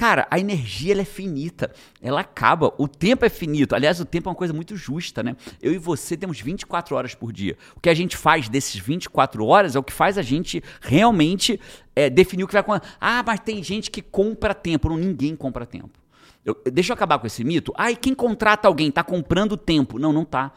Cara, 0.00 0.26
a 0.30 0.38
energia 0.38 0.94
ela 0.94 1.02
é 1.02 1.04
finita, 1.04 1.70
ela 2.00 2.22
acaba, 2.22 2.72
o 2.78 2.88
tempo 2.88 3.22
é 3.22 3.28
finito. 3.28 3.74
Aliás, 3.74 4.00
o 4.00 4.04
tempo 4.06 4.30
é 4.30 4.32
uma 4.32 4.34
coisa 4.34 4.54
muito 4.54 4.74
justa, 4.74 5.22
né? 5.22 5.36
Eu 5.60 5.74
e 5.74 5.76
você 5.76 6.16
temos 6.16 6.40
24 6.40 6.96
horas 6.96 7.14
por 7.14 7.30
dia. 7.30 7.54
O 7.76 7.80
que 7.80 7.90
a 7.90 7.92
gente 7.92 8.16
faz 8.16 8.48
desses 8.48 8.80
24 8.80 9.44
horas 9.44 9.76
é 9.76 9.78
o 9.78 9.82
que 9.82 9.92
faz 9.92 10.16
a 10.16 10.22
gente 10.22 10.64
realmente 10.80 11.60
é, 11.94 12.08
definir 12.08 12.44
o 12.44 12.46
que 12.46 12.54
vai 12.54 12.60
acontecer. 12.60 12.94
Ah, 12.98 13.22
mas 13.26 13.40
tem 13.40 13.62
gente 13.62 13.90
que 13.90 14.00
compra 14.00 14.54
tempo. 14.54 14.88
Não, 14.88 14.96
ninguém 14.96 15.36
compra 15.36 15.66
tempo. 15.66 15.90
Eu, 16.46 16.56
deixa 16.72 16.92
eu 16.92 16.94
acabar 16.94 17.18
com 17.18 17.26
esse 17.26 17.44
mito. 17.44 17.70
Ah, 17.76 17.90
e 17.90 17.96
quem 17.96 18.14
contrata 18.14 18.66
alguém 18.66 18.88
está 18.88 19.04
comprando 19.04 19.54
tempo? 19.54 19.98
Não, 19.98 20.14
não 20.14 20.24
tá 20.24 20.50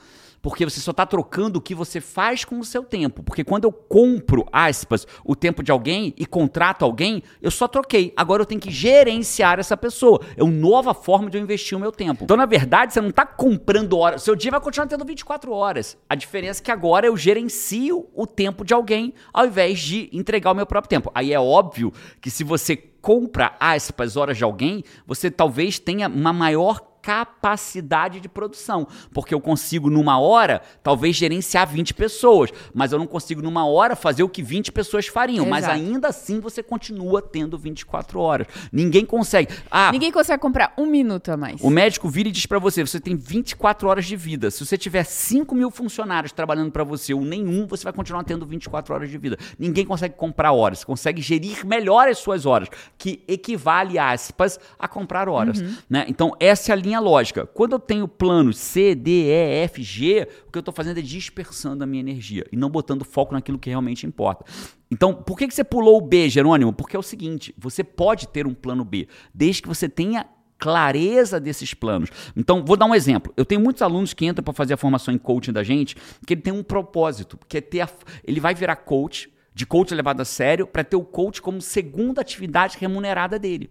porque 0.44 0.66
você 0.66 0.82
só 0.82 0.92
está 0.92 1.06
trocando 1.06 1.58
o 1.58 1.62
que 1.62 1.74
você 1.74 2.02
faz 2.02 2.44
com 2.44 2.60
o 2.60 2.66
seu 2.66 2.84
tempo. 2.84 3.24
Porque 3.24 3.46
quando 3.46 3.64
eu 3.64 3.72
compro, 3.72 4.46
aspas, 4.52 5.08
o 5.24 5.38
tempo 5.38 5.64
de 5.64 5.72
alguém 5.72 6.14
e 6.18 6.26
contrato 6.26 6.84
alguém, 6.84 7.24
eu 7.42 7.50
só 7.50 7.66
troquei. 7.66 8.14
Agora 8.18 8.42
eu 8.42 8.46
tenho 8.46 8.60
que 8.60 8.70
gerenciar 8.70 9.58
essa 9.58 9.78
pessoa. 9.78 10.20
É 10.36 10.44
uma 10.44 10.52
nova 10.52 10.94
forma 10.94 11.30
de 11.30 11.38
eu 11.38 11.42
investir 11.42 11.78
o 11.78 11.82
meu 11.82 11.94
tempo. 11.94 12.26
Então, 12.26 12.36
na 12.36 12.46
verdade, 12.46 12.94
você 12.94 13.00
não 13.00 13.10
está 13.10 13.26
comprando 13.26 13.98
horas. 13.98 14.22
Seu 14.22 14.36
dia 14.36 14.52
vai 14.52 14.60
continuar 14.60 14.88
tendo 14.88 15.06
24 15.06 15.50
horas. 15.54 15.98
A 16.10 16.16
diferença 16.16 16.62
é 16.62 16.64
que 16.66 16.72
agora 16.72 17.08
eu 17.08 17.16
gerencio 17.16 18.10
o 18.14 18.28
tempo 18.28 18.66
de 18.66 18.74
alguém 18.74 19.14
ao 19.34 19.46
invés 19.46 19.80
de 19.80 20.10
entregar 20.12 20.52
o 20.52 20.56
meu 20.56 20.66
próprio 20.66 20.90
tempo. 20.90 21.10
Aí 21.16 21.32
é 21.32 21.40
óbvio 21.40 21.94
que 22.20 22.30
se 22.30 22.44
você 22.44 22.76
compra 22.76 23.56
aspas 23.62 24.18
horas 24.18 24.38
de 24.38 24.44
alguém, 24.44 24.84
você 25.08 25.32
talvez 25.32 25.80
tenha 25.80 26.10
uma 26.10 26.34
maior 26.34 26.93
capacidade 27.04 28.22
de 28.22 28.30
produção. 28.30 28.88
Porque 29.14 29.34
eu 29.34 29.42
consigo, 29.42 29.90
numa 29.90 30.18
hora, 30.18 30.62
talvez 30.82 31.18
gerenciar 31.18 31.68
20 31.68 31.94
pessoas, 31.94 32.50
mas 32.74 32.94
eu 32.94 32.98
não 32.98 33.06
consigo, 33.06 33.42
numa 33.42 33.68
hora, 33.68 33.94
fazer 33.94 34.24
o 34.24 34.30
que 34.30 34.42
20 34.42 34.72
pessoas 34.72 35.06
fariam. 35.06 35.46
Exato. 35.46 35.50
Mas 35.50 35.66
ainda 35.66 36.08
assim 36.08 36.40
você 36.40 36.64
continua 36.64 37.22
tendo 37.22 37.58
24 37.58 38.20
horas. 38.20 38.48
Ninguém 38.72 39.06
consegue. 39.06 39.54
Ah, 39.70 39.92
Ninguém 39.92 40.12
consegue 40.12 40.42
comprar 40.42 40.74
um 40.78 40.86
minuto 40.86 41.30
a 41.30 41.36
mais. 41.36 41.60
O 41.62 41.70
médico 41.70 42.08
vira 42.08 42.30
e 42.30 42.32
diz 42.32 42.46
para 42.46 42.58
você: 42.58 42.82
você 42.86 43.00
tem 43.00 43.18
24 43.18 43.90
horas 43.90 44.06
de 44.06 44.16
vida. 44.16 44.50
Se 44.50 44.66
você 44.66 44.78
tiver 44.78 45.04
5 45.04 45.54
mil 45.54 45.70
funcionários 45.70 46.32
trabalhando 46.32 46.72
para 46.72 46.86
você 46.86 47.14
ou 47.14 47.22
nenhum, 47.22 47.68
você 47.68 47.84
vai 47.84 47.92
continuar 47.92 48.24
tendo 48.24 48.46
24 48.46 48.94
horas 48.94 49.10
de 49.10 49.18
vida. 49.18 49.38
Ninguém 49.60 49.86
consegue 49.86 50.16
comprar 50.16 50.54
horas. 50.54 50.80
Você 50.80 50.86
consegue 50.86 51.22
gerir 51.22 51.66
melhor 51.66 52.08
as 52.08 52.18
suas 52.18 52.46
horas, 52.46 52.70
que 52.98 53.22
equivale, 53.28 54.00
aspas, 54.00 54.58
a 54.80 54.88
comprar 54.88 55.28
horas. 55.28 55.60
Uhum. 55.60 55.76
Né? 55.90 56.06
Então, 56.08 56.34
essa 56.40 56.72
é 56.72 56.74
a 56.74 56.76
linha 56.76 56.93
minha 56.94 57.00
lógica. 57.00 57.46
Quando 57.48 57.74
eu 57.74 57.80
tenho 57.80 58.08
planos 58.08 58.58
C, 58.58 58.94
D, 58.94 59.26
E, 59.26 59.64
F, 59.64 59.82
G, 59.82 60.28
o 60.48 60.52
que 60.52 60.58
eu 60.58 60.62
estou 60.62 60.74
fazendo 60.74 61.00
é 61.00 61.02
dispersando 61.02 61.84
a 61.84 61.88
minha 61.88 62.02
energia 62.02 62.46
e 62.52 62.56
não 62.56 62.70
botando 62.70 63.04
foco 63.04 63.34
naquilo 63.34 63.58
que 63.58 63.70
realmente 63.70 64.06
importa. 64.06 64.46
Então, 64.92 65.14
por 65.14 65.38
que, 65.38 65.48
que 65.48 65.56
você 65.56 65.64
pulou 65.64 65.98
o 65.98 66.02
B, 66.02 66.30
Jerônimo? 66.30 66.72
Porque 66.72 66.96
é 66.96 67.00
o 67.00 67.04
seguinte: 67.04 67.54
você 67.58 67.84
pode 67.84 68.28
ter 68.28 68.46
um 68.46 68.54
plano 68.54 68.86
B, 68.86 69.08
desde 69.34 69.64
que 69.64 69.68
você 69.68 69.90
tenha 69.90 70.28
clareza 70.60 71.40
desses 71.40 71.74
planos. 71.74 72.10
Então, 72.38 72.64
vou 72.64 72.78
dar 72.78 72.86
um 72.86 72.96
exemplo. 72.96 73.34
Eu 73.36 73.44
tenho 73.44 73.60
muitos 73.60 73.82
alunos 73.82 74.14
que 74.14 74.26
entram 74.26 74.44
para 74.44 74.54
fazer 74.54 74.76
a 74.76 74.78
formação 74.78 75.14
em 75.14 75.18
coaching 75.18 75.52
da 75.52 75.64
gente, 75.64 75.98
que 76.26 76.36
ele 76.36 76.42
tem 76.42 76.54
um 76.54 76.64
propósito, 76.64 77.38
que 77.50 77.58
é 77.58 77.62
ter 77.62 77.82
a, 77.82 77.90
ele 78.24 78.40
vai 78.40 78.54
virar 78.54 78.76
coach 78.78 79.33
de 79.54 79.66
coach 79.66 79.94
levado 79.94 80.22
a 80.22 80.26
sério 80.26 80.66
para 80.66 80.84
ter 80.84 80.96
o 80.96 81.04
coach 81.04 81.42
como 81.42 81.62
segunda 81.62 82.22
atividade 82.22 82.78
remunerada 82.80 83.38
dele. 83.38 83.70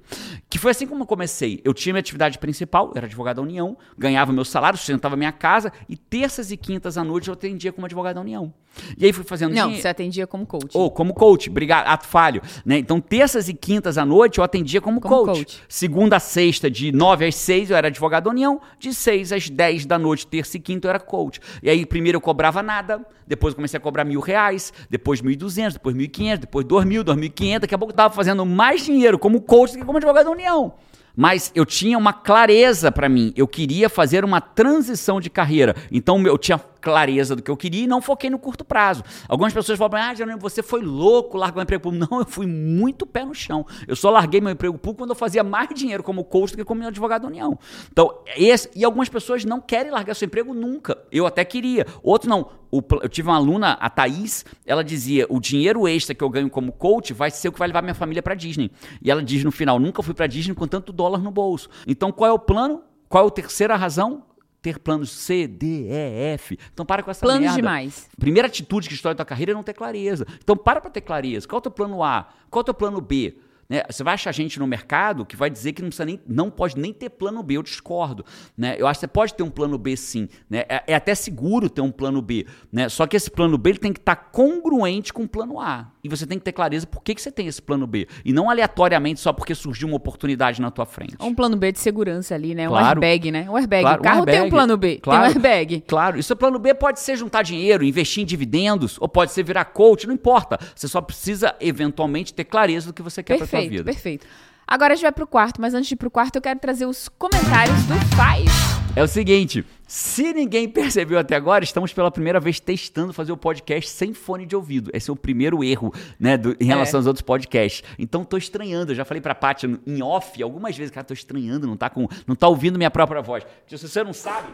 Que 0.49 0.59
foi 0.59 0.71
assim 0.71 0.87
como 0.87 1.03
eu 1.03 1.07
comecei. 1.07 1.61
Eu 1.65 1.75
tinha 1.75 1.93
minha 1.93 2.01
atividade 2.01 2.39
principal, 2.39 2.93
era 2.95 3.07
advogado 3.07 3.37
da 3.37 3.43
União, 3.43 3.77
ganhava 3.97 4.33
meu 4.33 4.45
salário, 4.45 4.79
sustentava 4.79 5.17
minha 5.17 5.33
casa 5.33 5.73
e 5.89 5.97
terças 5.97 6.51
e 6.51 6.57
quintas 6.57 6.97
à 6.97 7.05
noite 7.05 7.29
eu 7.29 7.35
atendia 7.35 7.73
como 7.73 7.87
advogado 7.87 8.17
da 8.17 8.21
União. 8.21 8.53
E 8.97 9.07
aí 9.07 9.13
fui 9.13 9.25
fazendo 9.25 9.51
Não, 9.55 9.65
dinheiro. 9.65 9.83
você 9.83 9.89
atendia 9.89 10.27
como 10.27 10.47
coach. 10.47 10.71
Ou 10.75 10.91
como 10.91 11.13
coach, 11.15 11.51
obrigado, 11.51 11.87
ato 11.87 12.07
falho, 12.07 12.41
né? 12.65 12.79
Então 12.79 13.01
terças 13.01 13.49
e 13.49 13.55
quintas 13.55 13.99
à 13.99 14.05
noite 14.05 14.39
eu 14.39 14.45
atendia 14.45 14.81
como, 14.81 15.01
como 15.01 15.25
coach. 15.27 15.39
coach. 15.39 15.63
Segunda 15.69 16.17
a 16.17 16.21
sexta 16.21 16.71
de 16.71 16.93
9 16.93 17.27
às 17.27 17.35
6 17.35 17.71
eu 17.71 17.77
era 17.77 17.89
advogado 17.89 18.25
da 18.25 18.31
União, 18.31 18.61
de 18.79 18.95
6 18.95 19.33
às 19.33 19.49
10 19.51 19.87
da 19.87 19.99
noite, 19.99 20.27
terça 20.27 20.57
e 20.57 20.61
quinta 20.61 20.87
eu 20.87 20.91
era 20.91 21.01
coach. 21.01 21.41
E 21.63 21.69
aí 21.71 21.85
primeiro 21.85 22.17
eu 22.17 22.21
cobrava 22.21 22.63
nada, 22.63 23.05
depois 23.27 23.55
comecei 23.55 23.77
a 23.79 23.81
cobrar 23.81 24.05
mil 24.05 24.21
reais, 24.21 24.73
depois 24.91 25.21
mil 25.21 25.33
e 25.33 25.37
duzentos, 25.37 25.75
depois 25.75 25.95
mil 25.95 26.05
e 26.07 26.09
quinhentos, 26.09 26.41
depois 26.41 26.65
dois 26.67 26.85
mil, 26.85 27.05
dois 27.05 27.17
mil 27.19 27.27
e 27.27 27.31
quinhentos. 27.31 27.63
Daqui 27.63 27.75
a 27.75 27.79
pouco 27.79 27.91
eu 27.93 27.95
estava 27.95 28.13
fazendo 28.15 28.45
mais 28.47 28.85
dinheiro 28.85 29.19
como 29.19 29.41
coach 29.41 29.73
do 29.73 29.79
que 29.79 29.85
como 29.85 29.99
advogado 29.99 30.25
da 30.27 30.31
União. 30.31 30.75
Mas 31.15 31.53
eu 31.55 31.67
tinha 31.67 31.99
uma 31.99 32.15
clareza 32.15 32.91
para 32.91 33.07
mim. 33.07 33.35
Eu 33.37 33.47
queria 33.47 33.91
fazer 33.91 34.25
uma 34.25 34.41
transição 34.41 35.21
de 35.21 35.29
carreira. 35.29 35.77
Então 35.91 36.21
eu 36.27 36.39
tinha 36.39 36.59
clareza 36.83 37.37
do 37.37 37.43
que 37.43 37.51
eu 37.51 37.57
queria 37.57 37.85
e 37.85 37.87
não 37.87 38.03
foquei 38.03 38.29
no 38.29 38.39
curto 38.39 38.65
prazo. 38.65 39.05
Algumas 39.29 39.55
pessoas 39.55 39.79
falam, 39.79 40.03
ah, 40.03 40.15
Jerônimo, 40.15 40.41
você 40.41 40.63
foi 40.63 40.83
louco, 40.83 41.39
largou 41.39 41.61
o 41.61 41.63
emprego 41.63 41.83
público. 41.83 42.07
Não, 42.11 42.19
eu 42.19 42.27
fui 42.27 42.47
muito 42.47 43.07
pé 43.07 43.25
no 43.25 43.35
chão. 43.35 43.65
Eu 43.87 43.95
só 43.95 44.11
larguei 44.11 44.41
meu 44.41 44.51
emprego 44.51 44.77
público 44.77 45.05
quando 45.05 45.11
eu 45.11 45.17
fazia 45.17 45.45
mais 45.45 45.69
dinheiro 45.73 46.03
como 46.03 46.25
coach 46.25 46.51
do 46.51 46.57
que 46.57 46.65
como 46.65 46.85
advogado 46.87 47.23
da 47.23 47.29
União. 47.29 47.57
Então, 47.91 48.19
esse, 48.37 48.69
e 48.75 48.85
algumas 48.85 49.09
pessoas 49.09 49.45
não 49.45 49.61
querem 49.61 49.93
largar 49.93 50.15
seu 50.15 50.27
emprego 50.27 50.53
nunca. 50.53 50.99
Eu 51.13 51.27
até 51.27 51.45
queria. 51.45 51.87
Outros 52.03 52.29
não. 52.29 52.51
O, 52.71 52.83
eu 53.03 53.09
tive 53.09 53.29
uma 53.29 53.37
aluna, 53.37 53.73
a 53.73 53.91
Thaís, 53.91 54.47
ela 54.67 54.83
dizia, 54.83 55.27
o 55.29 55.39
dinheiro 55.39 55.87
extra 55.87 56.15
que 56.15 56.25
eu 56.25 56.31
ganho 56.31 56.49
como 56.49 56.73
coach 56.73 57.13
vai 57.13 57.31
ser 57.31 57.49
o 57.49 57.53
que 57.53 57.59
vai 57.59 57.69
levar 57.69 57.83
minha 57.83 57.95
família 57.95 58.23
para 58.23 58.35
Disney. 58.35 58.71
E 59.01 59.11
ela 59.11 59.23
diz 59.23 59.45
no 59.45 59.53
final, 59.53 59.79
nunca 59.79 60.03
fui 60.03 60.15
para 60.15 60.27
Disney 60.27 60.55
com 60.55 60.67
tanto 60.67 60.93
dólar 60.93 61.19
no 61.19 61.31
bolso. 61.31 61.69
Então, 61.87 62.11
qual 62.11 62.31
é 62.31 62.33
o 62.33 62.39
plano? 62.39 62.83
Qual 63.09 63.25
é 63.25 63.29
a 63.29 63.31
terceira 63.31 63.77
razão? 63.77 64.25
Ter 64.63 64.79
planos 64.79 65.11
C, 65.11 65.47
D, 65.49 65.89
E, 65.89 66.33
F. 66.35 66.57
Então 66.73 66.87
para 66.87 67.03
com 67.03 67.11
essa 67.11 67.21
planos 67.21 67.43
merda. 67.43 67.57
demais. 67.57 68.09
Primeira 68.19 68.47
atitude 68.47 68.89
que 68.89 68.95
destrói 68.95 69.13
a 69.13 69.17
tua 69.17 69.25
carreira 69.27 69.51
é 69.53 69.55
não 69.55 69.63
ter 69.63 69.75
clareza. 69.75 70.25
Então 70.43 70.57
para 70.57 70.81
para 70.81 70.91
ter 70.91 71.01
clareza. 71.01 71.47
Qual 71.49 71.59
é 71.59 71.61
o 71.61 71.63
teu 71.63 71.73
plano 71.73 72.03
A? 72.03 72.29
Qual 72.49 72.61
é 72.61 72.63
o 72.63 72.65
teu 72.65 72.75
plano 72.75 73.01
B? 73.01 73.37
Né? 73.73 73.83
Você 73.89 74.05
vai 74.05 74.13
achar 74.13 74.31
gente 74.33 74.59
no 74.59 74.67
mercado 74.67 75.25
que 75.25 75.35
vai 75.35 75.49
dizer 75.49 75.73
que 75.73 75.81
não, 75.81 75.89
precisa 75.89 76.05
nem, 76.05 76.21
não 76.29 76.51
pode 76.51 76.79
nem 76.79 76.93
ter 76.93 77.09
plano 77.09 77.43
B. 77.43 77.57
Eu 77.57 77.63
discordo. 77.63 78.23
Né? 78.55 78.77
Eu 78.79 78.87
acho 78.87 78.99
que 78.99 79.07
você 79.07 79.09
pode 79.09 79.33
ter 79.33 79.43
um 79.43 79.49
plano 79.49 79.79
B 79.79 79.97
sim. 79.97 80.29
Né? 80.51 80.67
É, 80.69 80.83
é, 80.89 80.95
até 80.95 81.15
seguro 81.15 81.71
ter 81.71 81.81
um 81.81 81.91
plano 81.91 82.21
B. 82.21 82.47
Né? 82.71 82.91
Só 82.91 83.07
que 83.07 83.17
esse 83.17 83.31
plano 83.31 83.57
B 83.57 83.71
ele 83.71 83.79
tem 83.79 83.91
que 83.91 83.99
estar 83.99 84.15
tá 84.15 84.23
congruente 84.23 85.11
com 85.11 85.23
o 85.23 85.29
plano 85.29 85.59
A. 85.59 85.91
E 86.05 86.09
você 86.09 86.27
tem 86.27 86.37
que 86.37 86.45
ter 86.45 86.53
clareza 86.53 86.87
por 86.87 87.03
que, 87.03 87.15
que 87.15 87.23
você 87.23 87.33
tem 87.33 87.47
esse 87.47 87.63
plano 87.63 87.87
B. 87.87 88.07
E 88.25 88.33
não 88.33 88.51
aleatoriamente 88.51 89.21
só 89.21 89.33
porque 89.33 89.55
surgiu 89.55 89.89
uma 89.89 89.97
oportunidade 89.97 90.61
na 90.61 90.71
tua 90.71 90.85
frente. 90.85 91.17
Um 91.19 91.35
plano 91.35 91.57
B 91.57 91.73
de 91.73 91.79
segurança 91.79 92.35
ali, 92.35 92.55
né? 92.55 92.67
Claro. 92.67 92.85
Um 92.85 92.89
airbag, 92.89 93.31
né? 93.31 93.49
Um 93.49 93.57
airbag. 93.57 93.83
Claro, 93.85 94.01
o 94.01 94.05
carro 94.05 94.17
um 94.17 94.19
airbag. 94.21 94.39
tem 94.39 94.47
um 94.47 94.51
plano 94.51 94.77
B. 94.77 95.01
Claro, 95.01 95.21
tem 95.21 95.31
um 95.31 95.33
airbag. 95.33 95.81
Claro. 95.87 96.19
E 96.19 96.23
seu 96.23 96.37
plano 96.37 96.59
B 96.59 96.75
pode 96.75 97.01
ser 97.01 97.17
juntar 97.17 97.43
dinheiro, 97.43 97.85
investir 97.85 98.23
em 98.23 98.27
dividendos, 98.27 98.99
ou 99.01 99.09
pode 99.09 99.33
ser 99.33 99.43
virar 99.45 99.65
coach, 99.65 100.07
não 100.07 100.13
importa. 100.13 100.59
Você 100.75 100.89
só 100.89 101.01
precisa, 101.01 101.55
eventualmente, 101.59 102.35
ter 102.35 102.45
clareza 102.45 102.89
do 102.89 102.93
que 102.93 103.01
você 103.01 103.23
quer 103.23 103.39
para 103.39 103.47
sua 103.63 103.71
vida. 103.71 103.85
Perfeito, 103.85 104.23
perfeito. 104.23 104.53
Agora 104.67 104.93
a 104.93 104.97
gente 104.97 105.03
vai 105.03 105.13
pro 105.13 105.27
quarto, 105.27 105.61
mas 105.61 105.75
antes 105.75 105.89
de 105.89 105.95
ir 105.95 105.97
pro 105.97 106.11
quarto, 106.11 106.37
eu 106.37 106.43
quero 106.43 106.59
trazer 106.59 106.87
os 106.87 107.09
comentários 107.09 107.77
do 107.85 107.95
Five. 108.17 108.51
É 108.95 109.03
o 109.03 109.07
seguinte, 109.07 109.65
se 109.87 110.33
ninguém 110.33 110.69
percebeu 110.69 111.19
até 111.19 111.35
agora, 111.35 111.65
estamos 111.65 111.93
pela 111.93 112.11
primeira 112.11 112.39
vez 112.39 112.61
testando 112.61 113.13
fazer 113.13 113.33
o 113.33 113.37
podcast 113.37 113.91
sem 113.91 114.13
fone 114.15 114.47
de 114.47 114.55
ouvido. 114.55 114.91
Esse 114.93 115.11
é 115.11 115.13
o 115.13 115.17
primeiro 115.17 115.65
erro, 115.65 115.93
né, 116.19 116.37
do, 116.37 116.57
em 116.61 116.65
relação 116.65 116.99
é. 116.99 117.01
aos 117.01 117.07
outros 117.07 117.23
podcasts. 117.23 117.83
Então 117.99 118.25
tô 118.25 118.37
estranhando, 118.37 118.93
eu 118.93 118.97
já 118.97 119.05
falei 119.05 119.21
pra 119.21 119.35
Paty 119.35 119.79
em 119.87 120.03
off 120.03 120.43
algumas 120.43 120.77
vezes, 120.77 120.91
cara, 120.91 121.05
tô 121.05 121.15
estranhando, 121.15 121.67
não 121.67 121.77
tá 121.77 121.91
com, 121.91 122.07
não 122.27 122.35
tá 122.35 122.49
ouvindo 122.49 122.79
minha 122.79 122.91
própria 122.91 123.21
voz. 123.23 123.45
Se 123.67 123.77
você 123.77 124.05
não 124.05 124.13
sabe, 124.13 124.49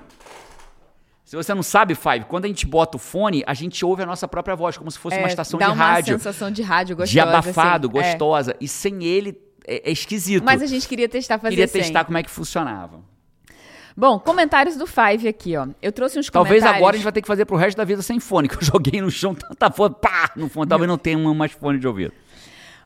se 1.29 1.37
você 1.37 1.53
não 1.53 1.63
sabe, 1.63 1.95
Five, 1.95 2.25
quando 2.27 2.47
a 2.47 2.49
gente 2.49 2.67
bota 2.67 2.97
o 2.97 2.99
fone, 2.99 3.45
a 3.47 3.53
gente 3.53 3.85
ouve 3.85 4.03
a 4.03 4.07
nossa 4.07 4.27
própria 4.27 4.57
voz, 4.57 4.79
como 4.79 4.91
se 4.91 4.99
fosse 4.99 5.17
é, 5.17 5.19
uma 5.19 5.29
estação 5.29 5.59
de 5.59 5.65
rádio. 5.67 5.77
Dá 5.77 6.13
uma 6.13 6.19
sensação 6.19 6.51
de 6.51 6.63
rádio 6.63 6.97
gostosa. 6.97 7.13
De 7.13 7.21
abafado, 7.21 7.87
assim. 7.87 8.01
gostosa. 8.01 8.53
É. 8.53 8.57
E 8.63 8.67
sem 8.67 9.05
ele 9.05 9.39
é, 9.67 9.91
é, 9.91 9.93
esquisito. 9.93 10.43
Mas 10.43 10.63
a 10.63 10.67
gente 10.67 10.89
queria 10.89 11.07
testar 11.07 11.39
fazer 11.39 11.55
Queria 11.55 11.69
testar 11.69 12.07
como 12.07 12.17
é 12.17 12.23
que 12.23 12.31
funcionava. 12.31 13.03
Bom, 13.95 14.19
comentários 14.19 14.77
do 14.77 14.87
Five 14.87 15.29
aqui, 15.29 15.55
ó. 15.55 15.67
Eu 15.83 15.93
trouxe 15.93 16.19
uns 16.19 16.31
Talvez 16.31 16.31
comentários. 16.31 16.63
Talvez 16.63 16.77
agora 16.79 16.95
a 16.95 16.97
gente 16.97 17.05
vai 17.05 17.13
ter 17.13 17.21
que 17.21 17.29
fazer 17.29 17.45
pro 17.45 17.57
resto 17.59 17.77
da 17.77 17.85
vida 17.85 18.01
sem 18.01 18.19
fone, 18.19 18.49
que 18.49 18.57
eu 18.57 18.63
joguei 18.63 19.03
no 19.03 19.11
chão 19.11 19.35
tanta 19.35 19.71
fone, 19.71 19.95
pá, 20.01 20.31
no 20.35 20.49
fone. 20.49 20.67
Talvez 20.67 20.89
não 20.89 20.97
tenha 20.97 21.19
mais 21.35 21.53
fone 21.53 21.79
de 21.79 21.87
ouvido. 21.87 22.15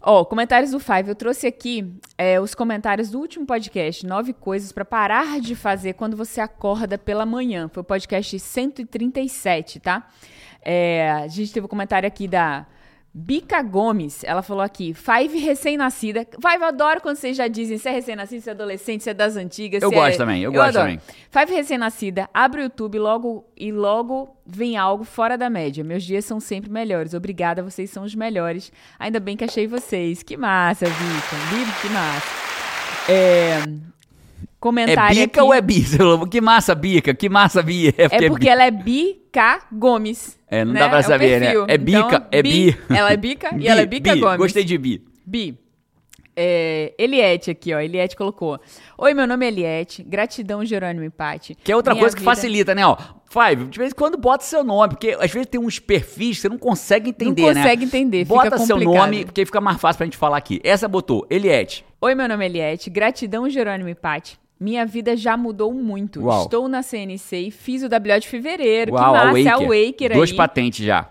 Ó, 0.04 0.24
comentários 0.24 0.72
do 0.72 0.80
Five. 0.80 1.10
Eu 1.10 1.14
trouxe 1.14 1.46
aqui 1.46 1.94
é, 2.18 2.40
os 2.40 2.56
comentários 2.56 3.08
do 3.10 3.20
último 3.20 3.46
podcast, 3.46 4.04
Nove 4.04 4.32
Coisas 4.32 4.72
para 4.72 4.84
Parar 4.84 5.40
de 5.40 5.54
Fazer 5.54 5.92
Quando 5.92 6.16
Você 6.16 6.40
Acorda 6.40 6.98
pela 6.98 7.24
Manhã. 7.24 7.70
Foi 7.72 7.82
o 7.82 7.84
podcast 7.84 8.36
137, 8.36 9.78
tá? 9.78 10.08
É, 10.60 11.12
a 11.12 11.28
gente 11.28 11.52
teve 11.52 11.66
um 11.66 11.68
comentário 11.68 12.06
aqui 12.06 12.26
da 12.26 12.66
Bica 13.14 13.60
Gomes, 13.60 14.24
ela 14.24 14.40
falou 14.40 14.62
aqui, 14.62 14.94
Five 14.94 15.38
recém-nascida. 15.38 16.26
Five, 16.40 16.62
eu 16.62 16.64
adoro 16.64 17.00
quando 17.02 17.16
vocês 17.16 17.36
já 17.36 17.46
dizem 17.46 17.76
se 17.76 17.86
é 17.86 17.92
recém-nascido, 17.92 18.40
se 18.40 18.48
é 18.48 18.52
adolescente, 18.52 19.04
se 19.04 19.10
é 19.10 19.14
das 19.14 19.36
antigas. 19.36 19.82
Eu 19.82 19.90
gosto 19.90 20.14
é... 20.14 20.16
também, 20.16 20.42
eu, 20.42 20.48
eu 20.48 20.52
gosto 20.52 20.78
adoro. 20.78 20.98
também. 20.98 21.00
Five 21.30 21.52
recém-nascida, 21.54 22.30
abre 22.32 22.62
o 22.62 22.64
YouTube 22.64 22.98
logo 22.98 23.44
e 23.54 23.70
logo 23.70 24.34
vem 24.46 24.78
algo 24.78 25.04
fora 25.04 25.36
da 25.36 25.50
média. 25.50 25.84
Meus 25.84 26.04
dias 26.04 26.24
são 26.24 26.40
sempre 26.40 26.70
melhores. 26.70 27.12
Obrigada, 27.12 27.62
vocês 27.62 27.90
são 27.90 28.02
os 28.02 28.14
melhores. 28.14 28.72
Ainda 28.98 29.20
bem 29.20 29.36
que 29.36 29.44
achei 29.44 29.66
vocês. 29.66 30.22
Que 30.22 30.36
massa, 30.38 30.86
Bica. 30.86 31.82
Que 31.82 31.88
massa. 31.90 33.12
É, 33.12 33.62
comentário. 34.58 35.18
É 35.18 35.26
bica 35.26 35.40
aqui. 35.40 35.46
ou 35.46 35.52
é 35.52 35.60
bi? 35.60 35.84
Que 36.30 36.40
massa, 36.40 36.74
bica, 36.74 37.12
que 37.12 37.28
massa, 37.28 37.62
bi. 37.62 37.88
É 37.88 38.08
porque, 38.08 38.24
é 38.24 38.28
porque 38.28 38.48
é 38.48 38.52
ela 38.52 38.64
é 38.64 38.70
bica 39.32 39.60
Gomes. 39.72 40.38
É, 40.46 40.64
não 40.64 40.74
né? 40.74 40.80
dá 40.80 40.88
pra 40.90 40.98
é 40.98 41.02
saber, 41.02 41.40
né? 41.40 41.54
É 41.66 41.78
bica, 41.78 41.98
então, 41.98 42.26
é 42.30 42.42
bi. 42.42 42.76
Ela 42.90 43.12
é 43.12 43.16
bica 43.16 43.54
e 43.58 43.66
ela 43.66 43.80
é 43.80 43.86
bica 43.86 44.14
bi, 44.14 44.20
Gomes. 44.20 44.36
Gostei 44.38 44.64
de 44.64 44.76
bi. 44.76 45.02
Bi. 45.24 45.58
É, 46.34 46.94
Eliette 46.98 47.50
aqui, 47.50 47.74
ó. 47.74 47.80
Eliette 47.80 48.16
colocou. 48.16 48.58
Oi, 48.96 49.12
meu 49.14 49.26
nome 49.26 49.44
é 49.44 49.48
Eliette. 49.48 50.02
Gratidão, 50.02 50.64
Jerônimo 50.64 51.04
e 51.04 51.10
Pati. 51.10 51.54
Que 51.54 51.72
é 51.72 51.76
outra 51.76 51.92
Minha 51.94 52.02
coisa 52.04 52.16
que 52.16 52.20
vida- 52.22 52.30
facilita, 52.34 52.74
né? 52.74 52.86
Ó, 52.86 52.96
Five, 53.28 53.64
de 53.64 53.78
vez 53.78 53.92
em 53.92 53.94
quando 53.94 54.18
bota 54.18 54.44
seu 54.44 54.62
nome, 54.62 54.90
porque 54.90 55.16
às 55.18 55.30
vezes 55.30 55.46
tem 55.48 55.58
uns 55.58 55.78
perfis 55.78 56.36
que 56.36 56.42
você 56.42 56.48
não 56.50 56.58
consegue 56.58 57.08
entender, 57.10 57.54
né? 57.54 57.62
consegue 57.62 57.84
entender, 57.86 58.24
fica 58.26 58.34
Bota 58.34 58.58
seu 58.58 58.76
complicado. 58.76 58.94
nome, 59.06 59.24
porque 59.24 59.46
fica 59.46 59.58
mais 59.58 59.80
fácil 59.80 59.96
pra 59.98 60.04
gente 60.04 60.18
falar 60.18 60.36
aqui. 60.36 60.60
Essa 60.62 60.86
botou, 60.86 61.26
Eliette. 61.30 61.82
Oi, 61.98 62.14
meu 62.14 62.28
nome 62.28 62.44
é 62.44 62.48
Eliette. 62.48 62.90
Gratidão, 62.90 63.48
Jerônimo 63.48 63.88
e 63.88 63.94
Pati. 63.94 64.38
Minha 64.62 64.86
vida 64.86 65.16
já 65.16 65.36
mudou 65.36 65.74
muito. 65.74 66.22
Uau. 66.22 66.44
Estou 66.44 66.68
na 66.68 66.82
CNC 66.82 67.48
e 67.48 67.50
fiz 67.50 67.82
o 67.82 67.86
WO 67.86 68.20
de 68.20 68.28
fevereiro. 68.28 68.92
Uau, 68.92 69.12
que 69.12 69.18
a 69.18 69.24
massa, 69.24 69.38
é 69.40 69.48
a 69.48 69.56
Waker. 69.56 69.88
Waker 69.88 70.12
Duas 70.14 70.30
aí. 70.30 70.36
patentes 70.36 70.86
já. 70.86 71.10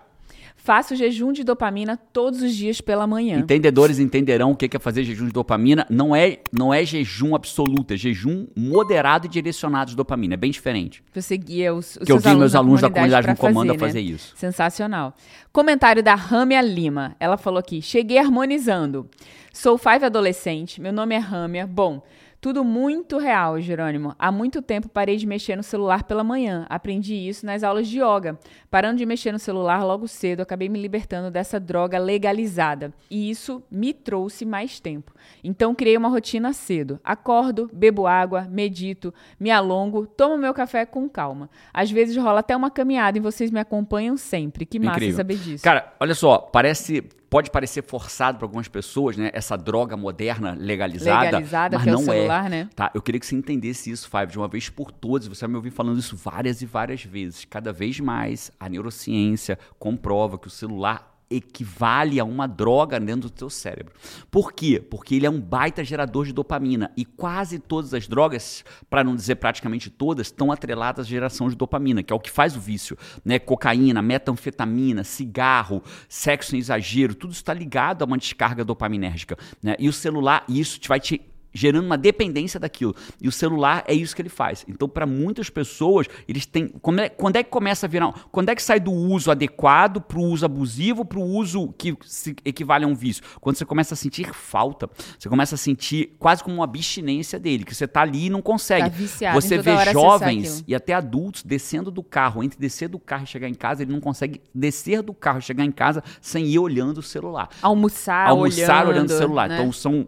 Faço 0.56 0.94
jejum 0.94 1.32
de 1.32 1.44
dopamina 1.44 1.96
todos 1.96 2.40
os 2.40 2.54
dias 2.54 2.80
pela 2.80 3.04
manhã. 3.04 3.36
Entendedores 3.36 3.98
entenderão 3.98 4.52
o 4.52 4.56
que 4.56 4.74
é 4.74 4.78
fazer 4.78 5.04
jejum 5.04 5.26
de 5.26 5.32
dopamina. 5.32 5.84
Não 5.90 6.16
é, 6.16 6.38
não 6.50 6.72
é 6.72 6.82
jejum 6.84 7.34
absoluto, 7.34 7.92
é 7.92 7.96
jejum 7.96 8.46
moderado 8.56 9.26
e 9.26 9.28
direcionado 9.28 9.90
de 9.90 9.96
dopamina. 9.96 10.34
É 10.34 10.36
bem 10.36 10.52
diferente. 10.52 11.02
Você 11.12 11.36
guia 11.36 11.74
os, 11.74 11.96
os 11.96 12.06
Que 12.06 12.12
eu 12.12 12.20
guio 12.20 12.38
meus 12.38 12.54
alunos 12.54 12.80
da 12.80 12.88
comunidade 12.88 13.24
pra 13.24 13.34
no 13.34 13.38
comando 13.38 13.70
a 13.70 13.74
né? 13.74 13.78
fazer 13.78 14.00
isso. 14.00 14.32
Sensacional. 14.36 15.14
Comentário 15.52 16.02
da 16.02 16.14
Râmia 16.14 16.62
Lima. 16.62 17.16
Ela 17.20 17.36
falou 17.36 17.58
aqui: 17.58 17.82
cheguei 17.82 18.18
harmonizando. 18.18 19.10
Sou 19.52 19.76
five 19.76 20.04
adolescente, 20.04 20.80
meu 20.80 20.92
nome 20.92 21.14
é 21.14 21.18
Râmia. 21.18 21.66
Bom, 21.66 22.00
tudo 22.42 22.64
muito 22.64 23.18
real, 23.18 23.60
Jerônimo. 23.60 24.16
Há 24.18 24.32
muito 24.32 24.60
tempo 24.60 24.88
parei 24.88 25.16
de 25.16 25.24
mexer 25.28 25.54
no 25.54 25.62
celular 25.62 26.02
pela 26.02 26.24
manhã. 26.24 26.66
Aprendi 26.68 27.14
isso 27.14 27.46
nas 27.46 27.62
aulas 27.62 27.86
de 27.86 28.00
yoga. 28.00 28.36
Parando 28.68 28.98
de 28.98 29.06
mexer 29.06 29.30
no 29.30 29.38
celular 29.38 29.84
logo 29.84 30.08
cedo, 30.08 30.40
acabei 30.40 30.68
me 30.68 30.82
libertando 30.82 31.30
dessa 31.30 31.60
droga 31.60 32.00
legalizada. 32.00 32.92
E 33.08 33.30
isso 33.30 33.62
me 33.70 33.94
trouxe 33.94 34.44
mais 34.44 34.80
tempo. 34.80 35.12
Então 35.44 35.72
criei 35.72 35.96
uma 35.96 36.08
rotina 36.08 36.52
cedo. 36.52 36.98
Acordo, 37.04 37.70
bebo 37.72 38.08
água, 38.08 38.48
medito, 38.50 39.14
me 39.38 39.52
alongo, 39.52 40.04
tomo 40.04 40.36
meu 40.36 40.52
café 40.52 40.84
com 40.84 41.08
calma. 41.08 41.48
Às 41.72 41.92
vezes 41.92 42.16
rola 42.16 42.40
até 42.40 42.56
uma 42.56 42.72
caminhada 42.72 43.16
e 43.16 43.20
vocês 43.20 43.52
me 43.52 43.60
acompanham 43.60 44.16
sempre. 44.16 44.66
Que 44.66 44.80
massa 44.80 44.96
Incrível. 44.96 45.16
saber 45.16 45.36
disso. 45.36 45.62
Cara, 45.62 45.94
olha 46.00 46.14
só, 46.16 46.38
parece. 46.38 47.08
Pode 47.32 47.50
parecer 47.50 47.82
forçado 47.82 48.36
para 48.36 48.44
algumas 48.44 48.68
pessoas, 48.68 49.16
né? 49.16 49.30
Essa 49.32 49.56
droga 49.56 49.96
moderna 49.96 50.54
legalizada. 50.54 51.24
Legalizada, 51.24 51.78
mas 51.78 51.84
que 51.84 51.88
é 51.88 51.92
o 51.94 51.96
não 51.96 52.04
celular, 52.04 52.50
né? 52.50 52.68
Tá, 52.76 52.90
eu 52.94 53.00
queria 53.00 53.18
que 53.18 53.24
você 53.24 53.34
entendesse 53.34 53.90
isso, 53.90 54.10
Five, 54.10 54.26
de 54.26 54.36
uma 54.36 54.48
vez 54.48 54.68
por 54.68 54.92
todas. 54.92 55.28
Você 55.28 55.40
vai 55.40 55.48
me 55.52 55.56
ouvir 55.56 55.70
falando 55.70 55.98
isso 55.98 56.14
várias 56.14 56.60
e 56.60 56.66
várias 56.66 57.02
vezes. 57.02 57.46
Cada 57.46 57.72
vez 57.72 57.98
mais 58.00 58.52
a 58.60 58.68
neurociência 58.68 59.58
comprova 59.78 60.36
que 60.36 60.46
o 60.46 60.50
celular 60.50 61.11
equivale 61.34 62.20
a 62.20 62.24
uma 62.24 62.46
droga 62.46 63.00
dentro 63.00 63.22
do 63.22 63.30
teu 63.30 63.50
cérebro. 63.50 63.92
Por 64.30 64.52
quê? 64.52 64.80
Porque 64.80 65.14
ele 65.14 65.26
é 65.26 65.30
um 65.30 65.40
baita 65.40 65.84
gerador 65.84 66.26
de 66.26 66.32
dopamina 66.32 66.90
e 66.96 67.04
quase 67.04 67.58
todas 67.58 67.94
as 67.94 68.06
drogas, 68.06 68.64
para 68.88 69.02
não 69.02 69.16
dizer 69.16 69.36
praticamente 69.36 69.90
todas, 69.90 70.28
estão 70.28 70.52
atreladas 70.52 71.06
à 71.06 71.08
geração 71.08 71.48
de 71.48 71.56
dopamina, 71.56 72.02
que 72.02 72.12
é 72.12 72.16
o 72.16 72.20
que 72.20 72.30
faz 72.30 72.56
o 72.56 72.60
vício, 72.60 72.96
né? 73.24 73.38
Cocaína, 73.38 74.02
metanfetamina, 74.02 75.04
cigarro, 75.04 75.82
sexo 76.08 76.54
em 76.54 76.58
exagero, 76.58 77.14
tudo 77.14 77.32
está 77.32 77.52
ligado 77.52 78.02
a 78.02 78.04
uma 78.04 78.18
descarga 78.18 78.64
dopaminérgica, 78.64 79.36
né? 79.62 79.74
E 79.78 79.88
o 79.88 79.92
celular, 79.92 80.44
isso 80.48 80.78
vai 80.86 81.00
te 81.00 81.31
gerando 81.52 81.86
uma 81.86 81.98
dependência 81.98 82.58
daquilo. 82.58 82.94
E 83.20 83.28
o 83.28 83.32
celular 83.32 83.84
é 83.86 83.94
isso 83.94 84.14
que 84.14 84.22
ele 84.22 84.28
faz. 84.28 84.64
Então, 84.68 84.88
para 84.88 85.06
muitas 85.06 85.50
pessoas, 85.50 86.06
eles 86.26 86.46
têm. 86.46 86.68
Quando 86.68 87.00
é, 87.00 87.08
quando 87.08 87.36
é 87.36 87.42
que 87.42 87.50
começa 87.50 87.86
a 87.86 87.88
virar. 87.88 88.12
Quando 88.30 88.48
é 88.48 88.54
que 88.54 88.62
sai 88.62 88.80
do 88.80 88.92
uso 88.92 89.30
adequado 89.30 90.00
para 90.00 90.18
o 90.18 90.24
uso 90.24 90.44
abusivo, 90.44 91.04
para 91.04 91.18
o 91.18 91.22
uso 91.22 91.72
que 91.76 91.96
se 92.02 92.34
equivale 92.44 92.84
a 92.84 92.88
um 92.88 92.94
vício? 92.94 93.22
Quando 93.40 93.56
você 93.56 93.64
começa 93.64 93.94
a 93.94 93.96
sentir 93.96 94.32
falta. 94.32 94.88
Você 95.18 95.28
começa 95.28 95.54
a 95.54 95.58
sentir 95.58 96.16
quase 96.18 96.42
como 96.42 96.56
uma 96.56 96.64
abstinência 96.64 97.38
dele, 97.38 97.64
que 97.64 97.74
você 97.74 97.86
tá 97.86 98.02
ali 98.02 98.26
e 98.26 98.30
não 98.30 98.42
consegue. 98.42 98.90
Tá 98.90 98.96
viciado 98.96 99.40
você 99.40 99.58
vê 99.58 99.92
jovens 99.92 100.64
e 100.66 100.74
até 100.74 100.94
adultos 100.94 101.42
descendo 101.42 101.90
do 101.90 102.02
carro. 102.02 102.42
Entre 102.42 102.58
descer 102.58 102.88
do 102.88 102.98
carro 102.98 103.24
e 103.24 103.26
chegar 103.26 103.48
em 103.48 103.54
casa, 103.54 103.82
ele 103.82 103.92
não 103.92 104.00
consegue 104.00 104.40
descer 104.54 105.02
do 105.02 105.12
carro 105.12 105.38
e 105.38 105.42
chegar 105.42 105.64
em 105.64 105.72
casa 105.72 106.02
sem 106.20 106.46
ir 106.46 106.58
olhando 106.58 106.98
o 106.98 107.02
celular 107.02 107.48
Almoçar, 107.60 108.28
almoçar 108.28 108.86
olhando, 108.86 108.88
olhando 108.88 109.10
o 109.10 109.18
celular. 109.18 109.48
né? 109.48 109.58
Então 109.58 109.72
são. 109.72 110.06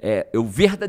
é, 0.00 0.26
eu 0.32 0.44
verdadeiramente 0.44 0.83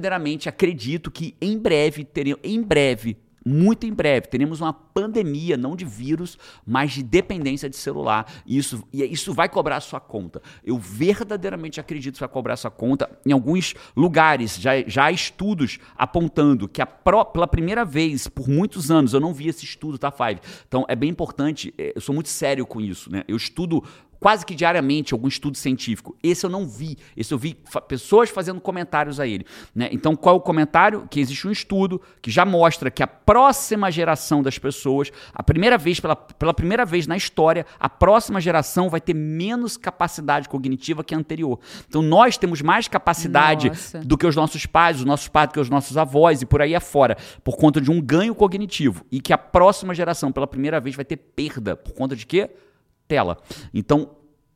acredito 0.49 1.12
que 1.12 1.36
em 1.41 1.58
breve 1.58 2.03
teremos. 2.03 2.39
Em 2.43 2.62
breve. 2.62 3.17
Muito 3.47 3.86
em 3.86 3.93
breve 3.93 4.25
teremos 4.25 4.60
uma 4.60 4.73
pandemia, 4.73 5.55
não 5.55 5.75
de 5.75 5.86
vírus, 5.86 6.36
mas 6.65 6.93
de 6.93 7.03
dependência 7.03 7.69
de 7.69 7.75
celular. 7.75 8.25
E 8.43 8.58
isso, 8.58 8.84
e 8.91 9.03
isso 9.03 9.36
vai 9.36 9.47
cobrar 9.47 9.77
a 9.77 9.81
sua 9.81 9.99
conta. 9.99 10.41
Eu 10.63 10.79
verdadeiramente 10.79 11.79
acredito 11.79 12.15
que 12.15 12.21
vai 12.21 12.29
cobrar 12.29 12.55
a 12.55 12.58
sua 12.58 12.71
conta. 12.71 13.08
Em 13.23 13.31
alguns 13.31 13.75
lugares 13.95 14.58
já, 14.58 14.81
já 14.88 15.05
há 15.05 15.12
estudos 15.12 15.77
apontando 15.95 16.67
que 16.67 16.81
a 16.81 16.88
pró- 16.88 17.23
pela 17.23 17.45
primeira 17.45 17.86
vez, 17.86 18.27
por 18.27 18.47
muitos 18.47 18.89
anos, 18.89 19.13
eu 19.13 19.19
não 19.19 19.31
vi 19.31 19.47
esse 19.47 19.63
estudo, 19.63 19.99
tá, 19.99 20.10
Five? 20.10 20.41
Então 20.67 20.84
é 20.88 20.95
bem 20.95 21.12
importante, 21.12 21.71
é, 21.77 21.93
eu 21.95 22.01
sou 22.01 22.15
muito 22.15 22.29
sério 22.29 22.65
com 22.65 22.81
isso, 22.81 23.12
né? 23.12 23.23
Eu 23.27 23.38
estudo 23.38 23.84
quase 24.25 24.43
que 24.43 24.55
diariamente 24.55 25.13
algum 25.13 25.27
estudo 25.27 25.55
científico. 25.55 26.17
Esse 26.23 26.47
eu 26.47 26.49
não 26.49 26.67
vi. 26.67 26.97
Esse 27.15 27.31
eu 27.31 27.38
vi 27.38 27.55
fa- 27.65 27.79
pessoas 27.79 28.27
fazendo 28.27 28.59
comentários 28.59 29.19
a 29.19 29.27
ele. 29.27 29.45
né? 29.75 29.88
Então, 29.91 30.15
qual 30.15 30.33
é 30.33 30.38
o 30.39 30.41
comentário? 30.41 31.05
Que 31.11 31.19
existe 31.19 31.47
um 31.47 31.51
estudo 31.51 32.01
que 32.23 32.31
já 32.31 32.43
mostra 32.43 32.89
que 32.89 33.03
a 33.03 33.07
próxima 33.07 33.91
geração 33.91 34.41
das 34.41 34.57
pessoas, 34.57 35.11
a 35.31 35.43
primeira 35.43 35.77
vez, 35.77 35.99
pela, 35.99 36.15
pela 36.15 36.55
primeira 36.55 36.83
vez 36.83 37.05
na 37.05 37.15
história, 37.15 37.67
a 37.79 37.88
próxima 37.88 38.41
geração 38.41 38.89
vai 38.89 38.99
ter 38.99 39.13
menos 39.13 39.77
capacidade 39.77 40.49
cognitiva 40.49 41.03
que 41.03 41.13
a 41.13 41.17
anterior. 41.19 41.59
Então, 41.88 42.01
nós 42.01 42.35
temos 42.35 42.63
mais 42.63 42.88
capacidade 42.88 43.67
Nossa. 43.69 43.99
do 43.99 44.17
que 44.17 44.25
os 44.25 44.35
nossos 44.35 44.65
pais, 44.65 44.97
os 44.97 45.05
nossos 45.05 45.27
pais 45.27 45.49
do 45.49 45.53
que 45.53 45.59
os 45.59 45.69
nossos 45.69 45.97
avós 45.97 46.41
e 46.41 46.47
por 46.47 46.63
aí 46.63 46.73
afora, 46.73 47.15
por 47.43 47.57
conta 47.57 47.79
de 47.79 47.91
um 47.91 48.01
ganho 48.01 48.33
cognitivo. 48.33 49.05
E 49.11 49.21
que 49.21 49.31
a 49.31 49.38
próxima 49.38 49.93
geração, 49.93 50.31
pela 50.31 50.47
primeira 50.47 50.79
vez, 50.79 50.95
vai 50.95 51.05
ter 51.05 51.17
perda. 51.17 51.75
Por 51.75 51.93
conta 51.93 52.15
de 52.15 52.25
quê? 52.25 52.49
Tela. 53.08 53.38
Então, 53.74 54.12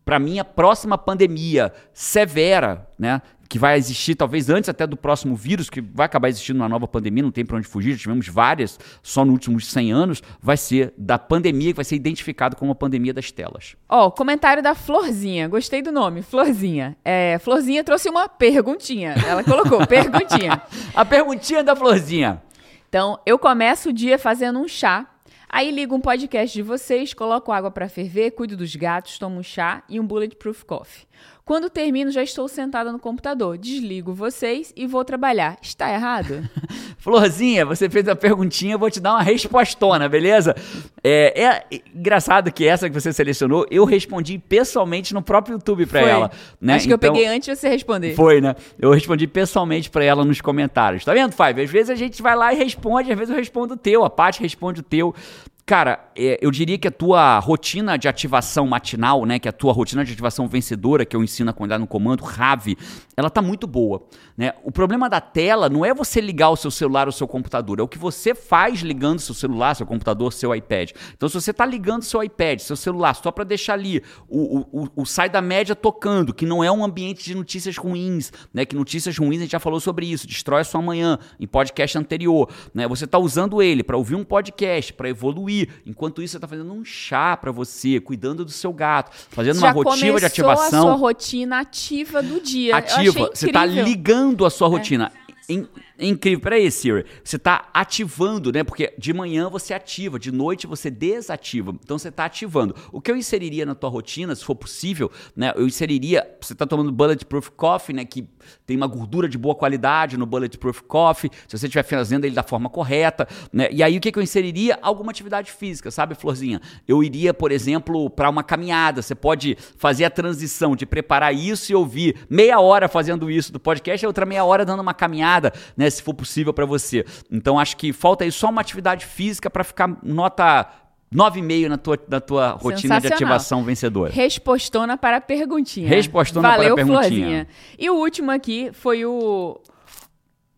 para 0.09 0.17
mim, 0.17 0.39
a 0.39 0.43
próxima 0.43 0.97
pandemia 0.97 1.71
severa, 1.93 2.89
né? 2.97 3.21
Que 3.47 3.59
vai 3.59 3.77
existir 3.77 4.15
talvez 4.15 4.49
antes 4.49 4.67
até 4.67 4.87
do 4.87 4.97
próximo 4.97 5.35
vírus, 5.35 5.69
que 5.69 5.81
vai 5.81 6.07
acabar 6.07 6.29
existindo 6.29 6.59
uma 6.59 6.69
nova 6.69 6.87
pandemia, 6.87 7.21
não 7.21 7.31
tem 7.31 7.45
para 7.45 7.57
onde 7.57 7.67
fugir, 7.67 7.91
já 7.93 7.99
tivemos 7.99 8.27
várias 8.27 8.79
só 9.03 9.23
nos 9.23 9.33
últimos 9.33 9.67
100 9.67 9.91
anos, 9.91 10.23
vai 10.41 10.57
ser 10.57 10.93
da 10.97 11.17
pandemia 11.19 11.71
que 11.71 11.75
vai 11.75 11.85
ser 11.85 11.95
identificado 11.95 12.55
como 12.55 12.71
a 12.71 12.75
pandemia 12.75 13.13
das 13.13 13.31
telas. 13.31 13.75
Ó, 13.87 14.09
comentário 14.09 14.63
da 14.63 14.73
Florzinha. 14.73 15.47
Gostei 15.47 15.81
do 15.81 15.91
nome, 15.91 16.23
Florzinha. 16.23 16.95
É, 17.03 17.37
Florzinha 17.39 17.83
trouxe 17.83 18.09
uma 18.09 18.29
perguntinha. 18.29 19.15
Ela 19.27 19.43
colocou, 19.43 19.85
perguntinha. 19.85 20.61
A 20.95 21.05
perguntinha 21.05 21.63
da 21.63 21.75
Florzinha. 21.75 22.41
Então, 22.87 23.19
eu 23.25 23.37
começo 23.37 23.89
o 23.89 23.93
dia 23.93 24.17
fazendo 24.17 24.59
um 24.59 24.67
chá. 24.67 25.07
Aí 25.51 25.71
ligo 25.71 25.95
um 25.95 25.99
podcast 25.99 26.55
de 26.55 26.61
vocês, 26.61 27.11
coloco 27.11 27.51
água 27.51 27.71
pra 27.71 27.89
ferver, 27.89 28.29
cuido 28.31 28.55
dos 28.55 28.75
gatos, 28.75 29.17
tomo 29.17 29.39
um 29.39 29.43
chá 29.43 29.83
e 29.89 29.99
um 29.99 30.05
bulletproof 30.05 30.63
coffee. 30.63 31.07
Quando 31.49 31.67
termino, 31.67 32.11
já 32.11 32.21
estou 32.21 32.47
sentada 32.47 32.91
no 32.91 32.99
computador. 32.99 33.57
Desligo 33.57 34.13
vocês 34.13 34.71
e 34.75 34.85
vou 34.85 35.03
trabalhar. 35.03 35.57
Está 35.63 35.91
errado? 35.91 36.47
Florzinha, 36.99 37.65
você 37.65 37.89
fez 37.89 38.07
a 38.07 38.15
perguntinha, 38.15 38.75
eu 38.75 38.77
vou 38.77 38.91
te 38.91 38.99
dar 38.99 39.13
uma 39.13 39.23
respostona, 39.23 40.07
beleza? 40.07 40.55
É, 41.03 41.41
é 41.43 41.81
engraçado 41.95 42.51
que 42.51 42.67
essa 42.67 42.87
que 42.87 42.93
você 42.93 43.11
selecionou, 43.11 43.65
eu 43.71 43.83
respondi 43.83 44.37
pessoalmente 44.37 45.11
no 45.11 45.23
próprio 45.23 45.53
YouTube 45.53 45.87
Foi. 45.87 46.01
ela. 46.01 46.29
Né? 46.61 46.75
Acho 46.75 46.85
que 46.85 46.93
eu 46.93 46.97
Então- 46.97 47.13
peguei 47.13 47.27
antes 47.27 47.49
de 47.49 47.55
você 47.55 47.67
responder. 47.67 48.13
Foi, 48.13 48.39
né? 48.39 48.55
Eu 48.77 48.91
respondi 48.91 49.25
pessoalmente 49.25 49.89
pra 49.89 50.03
ela 50.03 50.23
nos 50.23 50.39
comentários. 50.41 51.03
Tá 51.03 51.13
vendo, 51.15 51.31
Five? 51.31 51.63
Às 51.63 51.71
vezes 51.71 51.89
a 51.89 51.95
gente 51.95 52.21
vai 52.21 52.35
lá 52.35 52.53
e 52.53 52.57
responde, 52.57 53.11
às 53.11 53.17
vezes 53.17 53.31
eu 53.33 53.39
respondo 53.39 53.73
o 53.73 53.77
teu, 53.77 54.05
a 54.05 54.09
Paty 54.11 54.39
responde 54.39 54.81
o 54.81 54.83
teu. 54.83 55.15
Cara, 55.65 56.09
é, 56.15 56.39
eu 56.41 56.49
diria 56.49 56.77
que 56.79 56.87
a 56.87 56.91
tua 56.91 57.37
rotina 57.37 57.95
de 57.95 58.07
ativação 58.07 58.65
matinal, 58.65 59.23
né, 59.25 59.37
que 59.37 59.47
é 59.47 59.51
a 59.51 59.53
tua 59.53 59.71
rotina 59.71 60.03
de 60.03 60.11
ativação 60.11 60.47
vencedora, 60.47 61.05
que 61.05 61.15
eu 61.15 61.23
ensino 61.23 61.51
a 61.51 61.53
comunidade 61.53 61.81
no 61.81 61.87
comando, 61.87 62.23
RAVE, 62.23 62.75
ela 63.15 63.29
tá 63.29 63.41
muito 63.41 63.67
boa, 63.67 64.01
né? 64.35 64.53
O 64.63 64.71
problema 64.71 65.09
da 65.09 65.21
tela 65.21 65.69
não 65.69 65.85
é 65.85 65.93
você 65.93 66.21
ligar 66.21 66.49
o 66.49 66.55
seu 66.55 66.71
celular 66.71 67.05
ou 67.05 67.09
o 67.09 67.13
seu 67.13 67.27
computador, 67.27 67.79
é 67.79 67.83
o 67.83 67.87
que 67.87 67.97
você 67.97 68.33
faz 68.33 68.79
ligando 68.79 69.19
seu 69.19 69.35
celular, 69.35 69.75
seu 69.75 69.85
computador, 69.85 70.33
seu 70.33 70.55
iPad. 70.55 70.91
Então, 71.15 71.29
se 71.29 71.35
você 71.35 71.53
tá 71.53 71.65
ligando 71.65 72.01
seu 72.01 72.23
iPad, 72.23 72.59
seu 72.59 72.75
celular, 72.75 73.13
só 73.13 73.29
para 73.29 73.43
deixar 73.43 73.73
ali 73.73 74.01
o, 74.27 74.59
o, 74.59 74.83
o, 74.83 74.87
o 74.95 75.05
sai 75.05 75.29
da 75.29 75.41
média 75.41 75.75
tocando, 75.75 76.33
que 76.33 76.45
não 76.45 76.63
é 76.63 76.71
um 76.71 76.83
ambiente 76.83 77.23
de 77.25 77.35
notícias 77.35 77.77
ruins, 77.77 78.31
né? 78.53 78.65
Que 78.65 78.75
notícias 78.75 79.17
ruins 79.17 79.39
a 79.39 79.41
gente 79.41 79.51
já 79.51 79.59
falou 79.59 79.79
sobre 79.79 80.05
isso, 80.05 80.25
destrói 80.25 80.61
a 80.61 80.63
sua 80.63 80.81
manhã, 80.81 81.19
em 81.39 81.45
podcast 81.45 81.97
anterior, 81.97 82.49
né? 82.73 82.87
Você 82.87 83.05
tá 83.05 83.19
usando 83.19 83.61
ele 83.61 83.83
para 83.83 83.97
ouvir 83.97 84.15
um 84.15 84.23
podcast, 84.23 84.93
para 84.93 85.09
evoluir, 85.09 85.58
enquanto 85.85 86.21
isso 86.21 86.33
você 86.33 86.39
tá 86.39 86.47
fazendo 86.47 86.71
um 86.73 86.85
chá 86.85 87.35
para 87.35 87.51
você, 87.51 87.99
cuidando 87.99 88.45
do 88.45 88.51
seu 88.51 88.71
gato, 88.71 89.11
fazendo 89.29 89.59
Já 89.59 89.67
uma 89.67 89.71
rotina 89.71 89.95
de 89.95 90.07
começou 90.07 90.23
a 90.23 90.27
ativação 90.53 90.81
sua 90.83 90.95
rotina 90.95 91.59
ativa 91.59 92.21
do 92.21 92.39
dia. 92.41 92.75
Ativa. 92.75 93.29
Você 93.33 93.51
tá 93.51 93.65
incrível. 93.65 93.85
ligando 93.85 94.45
a 94.45 94.49
sua 94.49 94.67
rotina. 94.67 95.11
In- 95.49 95.67
incrível. 95.99 96.39
Peraí, 96.41 96.69
Siri. 96.69 97.05
Você 97.23 97.37
está 97.37 97.69
ativando, 97.73 98.51
né? 98.51 98.63
Porque 98.63 98.93
de 98.99 99.11
manhã 99.11 99.49
você 99.49 99.73
ativa, 99.73 100.19
de 100.19 100.31
noite 100.31 100.67
você 100.67 100.91
desativa. 100.91 101.75
Então 101.83 101.97
você 101.97 102.09
está 102.09 102.25
ativando. 102.25 102.75
O 102.91 103.01
que 103.01 103.09
eu 103.09 103.17
inseriria 103.17 103.65
na 103.65 103.73
tua 103.73 103.89
rotina, 103.89 104.35
se 104.35 104.45
for 104.45 104.53
possível, 104.53 105.11
né? 105.35 105.51
Eu 105.55 105.65
inseriria. 105.65 106.29
Você 106.39 106.53
está 106.53 106.67
tomando 106.67 106.91
Bulletproof 106.91 107.49
Coffee, 107.51 107.95
né? 107.95 108.05
Que 108.05 108.27
tem 108.65 108.77
uma 108.77 108.87
gordura 108.87 109.27
de 109.27 109.37
boa 109.37 109.55
qualidade 109.55 110.17
no 110.17 110.25
Bulletproof 110.25 110.81
Coffee. 110.83 111.31
Se 111.47 111.57
você 111.57 111.65
estiver 111.65 111.83
fazendo 111.83 112.25
ele 112.25 112.35
da 112.35 112.43
forma 112.43 112.69
correta, 112.69 113.27
né? 113.51 113.67
E 113.71 113.83
aí 113.83 113.97
o 113.97 114.01
que, 114.01 114.11
que 114.11 114.19
eu 114.19 114.23
inseriria? 114.23 114.77
Alguma 114.81 115.11
atividade 115.11 115.51
física, 115.51 115.91
sabe, 115.91 116.15
Florzinha? 116.15 116.61
Eu 116.87 117.03
iria, 117.03 117.33
por 117.33 117.51
exemplo, 117.51 118.09
para 118.09 118.29
uma 118.29 118.43
caminhada. 118.43 119.01
Você 119.01 119.15
pode 119.15 119.57
fazer 119.77 120.05
a 120.05 120.09
transição 120.09 120.75
de 120.75 120.85
preparar 120.85 121.33
isso 121.33 121.71
e 121.71 121.75
ouvir 121.75 122.15
meia 122.29 122.59
hora 122.59 122.87
fazendo 122.87 123.29
isso 123.29 123.51
do 123.51 123.59
podcast 123.59 124.03
e 124.03 124.07
outra 124.07 124.25
meia 124.25 124.43
hora 124.43 124.65
dando 124.65 124.81
uma 124.81 124.93
caminhada, 124.93 125.53
né? 125.75 125.89
Se 125.89 126.01
for 126.01 126.13
possível 126.13 126.53
para 126.53 126.65
você. 126.65 127.05
Então 127.31 127.59
acho 127.59 127.77
que 127.77 127.93
falta 127.93 128.23
aí 128.23 128.31
só 128.31 128.49
uma 128.49 128.61
atividade 128.61 129.05
física 129.05 129.49
para 129.49 129.63
ficar 129.63 129.97
nota 130.03 130.67
9,5 131.13 131.67
na 131.67 131.77
tua, 131.77 131.99
na 132.07 132.19
tua 132.21 132.49
rotina 132.51 132.99
de 133.01 133.07
ativação 133.07 133.63
vencedora. 133.63 134.11
Respostona 134.13 134.95
para 134.97 135.17
a 135.17 135.21
perguntinha. 135.21 135.87
Respostona 135.89 136.49
Valeu, 136.49 136.75
para 136.75 136.83
a 136.83 136.85
perguntinha. 136.85 137.07
Florzinha. 137.09 137.47
E 137.77 137.89
o 137.89 137.95
último 137.95 138.29
aqui 138.31 138.69
foi 138.73 139.05
o 139.05 139.59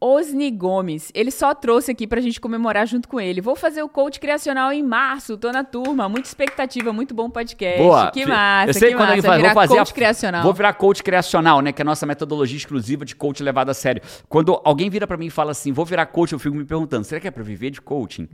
Osni 0.04 0.50
Gomes. 0.50 1.12
Ele 1.14 1.30
só 1.30 1.54
trouxe 1.54 1.92
aqui 1.92 2.08
pra 2.08 2.20
gente 2.20 2.42
comemorar 2.42 2.88
junto 2.88 3.08
com 3.08 3.20
ele. 3.22 3.40
Vou 3.40 3.56
fazer 3.56 3.84
o 3.84 3.88
coach 3.88 4.20
criacional 4.20 4.74
em 4.74 4.82
março, 4.82 5.38
tô 5.38 5.52
na 5.52 5.64
turma. 5.64 6.10
Muita 6.10 6.28
expectativa, 6.28 6.92
muito 6.92 7.14
bom 7.14 7.30
podcast. 7.30 7.78
Boa. 7.78 8.10
Que 8.12 8.26
massa, 8.26 8.72
Eu 8.72 8.74
sei 8.74 8.90
que 8.90 8.96
quando 8.96 9.02
massa. 9.10 9.14
ele 9.14 9.22
faz, 9.22 9.38
Virar 9.42 9.54
vou 9.54 9.62
fazer 9.62 9.78
coach 9.78 9.92
a- 9.92 9.94
criacional. 9.94 10.44
Vou 10.44 10.54
virar 10.54 10.74
coach 10.74 11.04
criacional, 11.04 11.62
né? 11.62 11.72
Que 11.72 11.82
é 11.82 11.84
a 11.84 11.86
nossa 11.86 12.06
metodologia 12.08 12.58
exclusiva 12.58 13.06
de 13.06 13.16
coach 13.16 13.44
levado 13.44 13.70
a 13.70 13.74
sério. 13.76 14.02
Quando 14.28 14.60
alguém 14.66 14.90
vira 14.90 15.06
pra 15.06 15.18
mim 15.18 15.28
e 15.28 15.30
fala 15.30 15.52
assim, 15.52 15.72
vou 15.72 15.86
virar 15.86 16.08
coach, 16.08 16.34
eu 16.34 16.40
fico 16.40 16.56
me 16.56 16.66
perguntando, 16.66 17.04
será 17.06 17.22
que 17.22 17.28
é 17.28 17.32
pra 17.32 17.44
viver 17.44 17.70
de 17.70 17.80
coaching? 17.80 18.28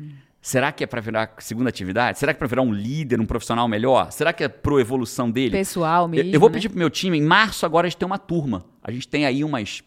Será 0.48 0.72
que 0.72 0.82
é 0.82 0.88
pra 0.88 1.02
virar 1.02 1.34
segunda 1.40 1.68
atividade? 1.68 2.18
Será 2.20 2.32
que 2.34 2.38
é 2.38 2.40
pra 2.40 2.48
virar 2.48 2.62
um 2.62 2.72
líder, 2.72 3.20
um 3.20 3.26
profissional 3.26 3.68
melhor? 3.68 4.14
Será 4.14 4.32
que 4.32 4.46
é 4.46 4.48
pro 4.48 4.80
evolução 4.80 5.30
dele? 5.30 5.52
Pessoal 5.52 6.04
Eu- 6.04 6.08
mesmo, 6.08 6.34
eu 6.34 6.40
vou 6.40 6.48
né? 6.48 6.54
pedir 6.54 6.70
pro 6.70 6.78
meu 6.80 6.90
time, 6.90 7.18
em 7.18 7.22
março 7.22 7.66
agora 7.66 7.86
a 7.86 7.90
gente 7.90 7.98
tem 8.00 8.06
uma 8.06 8.18
turma. 8.18 8.64
A 8.82 8.90
gente 8.90 9.10
tem 9.10 9.26
aí 9.26 9.44
umas 9.44 9.84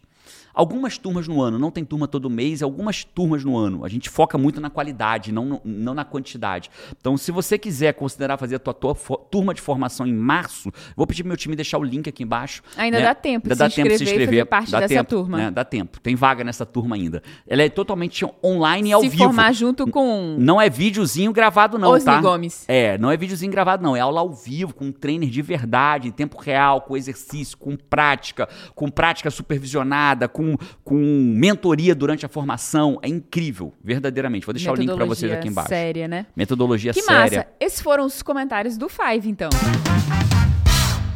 algumas 0.54 0.98
turmas 0.98 1.26
no 1.26 1.40
ano, 1.40 1.58
não 1.58 1.70
tem 1.70 1.84
turma 1.84 2.06
todo 2.06 2.28
mês, 2.28 2.62
algumas 2.62 3.04
turmas 3.04 3.44
no 3.44 3.56
ano. 3.56 3.84
A 3.84 3.88
gente 3.88 4.08
foca 4.08 4.36
muito 4.36 4.60
na 4.60 4.70
qualidade, 4.70 5.32
não, 5.32 5.60
não 5.64 5.94
na 5.94 6.04
quantidade. 6.04 6.70
Então, 6.98 7.16
se 7.16 7.30
você 7.30 7.58
quiser 7.58 7.94
considerar 7.94 8.36
fazer 8.36 8.56
a 8.56 8.58
tua, 8.58 8.74
tua 8.74 8.94
turma 9.30 9.54
de 9.54 9.60
formação 9.60 10.06
em 10.06 10.14
março, 10.14 10.70
vou 10.96 11.06
pedir 11.06 11.22
pro 11.22 11.28
meu 11.28 11.36
time 11.36 11.56
deixar 11.56 11.78
o 11.78 11.84
link 11.84 12.08
aqui 12.08 12.22
embaixo. 12.22 12.62
Ainda 12.76 12.98
né? 12.98 13.04
dá 13.04 13.14
tempo 13.14 13.46
Ainda 13.46 13.56
dá 13.56 13.70
se 13.70 13.76
tempo 13.76 13.88
de 13.88 13.98
se 13.98 14.04
inscrever 14.04 14.46
parte 14.46 14.70
dá 14.70 14.80
dessa 14.80 14.94
tempo, 14.94 15.08
turma. 15.10 15.36
né? 15.38 15.50
Dá 15.50 15.64
tempo. 15.64 16.00
Tem 16.00 16.14
vaga 16.14 16.44
nessa 16.44 16.66
turma 16.66 16.96
ainda. 16.96 17.22
Ela 17.46 17.62
é 17.62 17.68
totalmente 17.68 18.24
online 18.44 18.90
e 18.90 18.92
ao 18.92 19.00
Se 19.00 19.08
vivo. 19.08 19.24
formar 19.24 19.52
junto 19.52 19.86
com 19.86 20.36
Não 20.38 20.60
é 20.60 20.68
videozinho 20.68 21.32
gravado, 21.32 21.78
não, 21.78 21.90
Osni 21.90 22.04
tá? 22.04 22.20
Gomes. 22.20 22.64
É, 22.68 22.98
não 22.98 23.10
é 23.10 23.16
videozinho 23.16 23.50
gravado, 23.50 23.82
não. 23.82 23.96
É 23.96 24.00
aula 24.00 24.20
ao 24.20 24.32
vivo, 24.32 24.74
com 24.74 24.86
um 24.86 24.92
trainer 24.92 25.28
de 25.28 25.42
verdade, 25.42 26.08
em 26.08 26.10
tempo 26.10 26.38
real, 26.40 26.80
com 26.82 26.96
exercício, 26.96 27.56
com 27.56 27.76
prática, 27.76 28.48
com 28.74 28.90
prática 28.90 29.30
supervisionada, 29.30 30.28
com, 30.28 30.39
com 30.84 30.96
mentoria 30.96 31.94
durante 31.94 32.24
a 32.26 32.28
formação. 32.28 32.98
É 33.02 33.08
incrível, 33.08 33.72
verdadeiramente. 33.82 34.44
Vou 34.46 34.52
deixar 34.52 34.72
o 34.72 34.74
link 34.74 34.86
pra 34.94 35.04
vocês 35.04 35.30
metodologia 35.30 35.38
aqui 35.38 35.48
embaixo. 35.48 35.68
séria, 35.68 36.08
né? 36.08 36.26
Metodologia 36.36 36.92
Que 36.92 37.02
séria. 37.02 37.38
massa. 37.38 37.46
Esses 37.60 37.80
foram 37.80 38.04
os 38.06 38.22
comentários 38.22 38.76
do 38.76 38.88
Five, 38.88 39.28
então. 39.28 39.50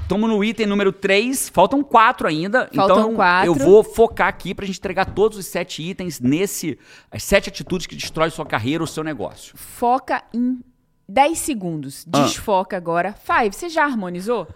Estamos 0.02 0.28
no 0.28 0.44
item 0.44 0.66
número 0.66 0.92
3, 0.92 1.48
faltam 1.48 1.82
quatro 1.82 2.28
ainda. 2.28 2.68
Faltam 2.74 2.98
então 2.98 3.14
quatro. 3.14 3.46
eu 3.50 3.54
vou 3.54 3.82
focar 3.82 4.28
aqui 4.28 4.54
pra 4.54 4.66
gente 4.66 4.78
entregar 4.78 5.06
todos 5.06 5.38
os 5.38 5.46
sete 5.46 5.82
itens 5.82 6.20
nesse. 6.20 6.78
As 7.10 7.22
sete 7.24 7.48
atitudes 7.48 7.86
que 7.86 7.96
destrói 7.96 8.28
sua 8.30 8.44
carreira 8.44 8.82
ou 8.82 8.86
seu 8.86 9.02
negócio. 9.02 9.56
Foca 9.56 10.22
em 10.32 10.60
10 11.08 11.38
segundos. 11.38 12.06
Ah. 12.12 12.22
Desfoca 12.22 12.76
agora. 12.76 13.14
Five, 13.14 13.54
você 13.56 13.68
já 13.70 13.84
harmonizou? 13.84 14.46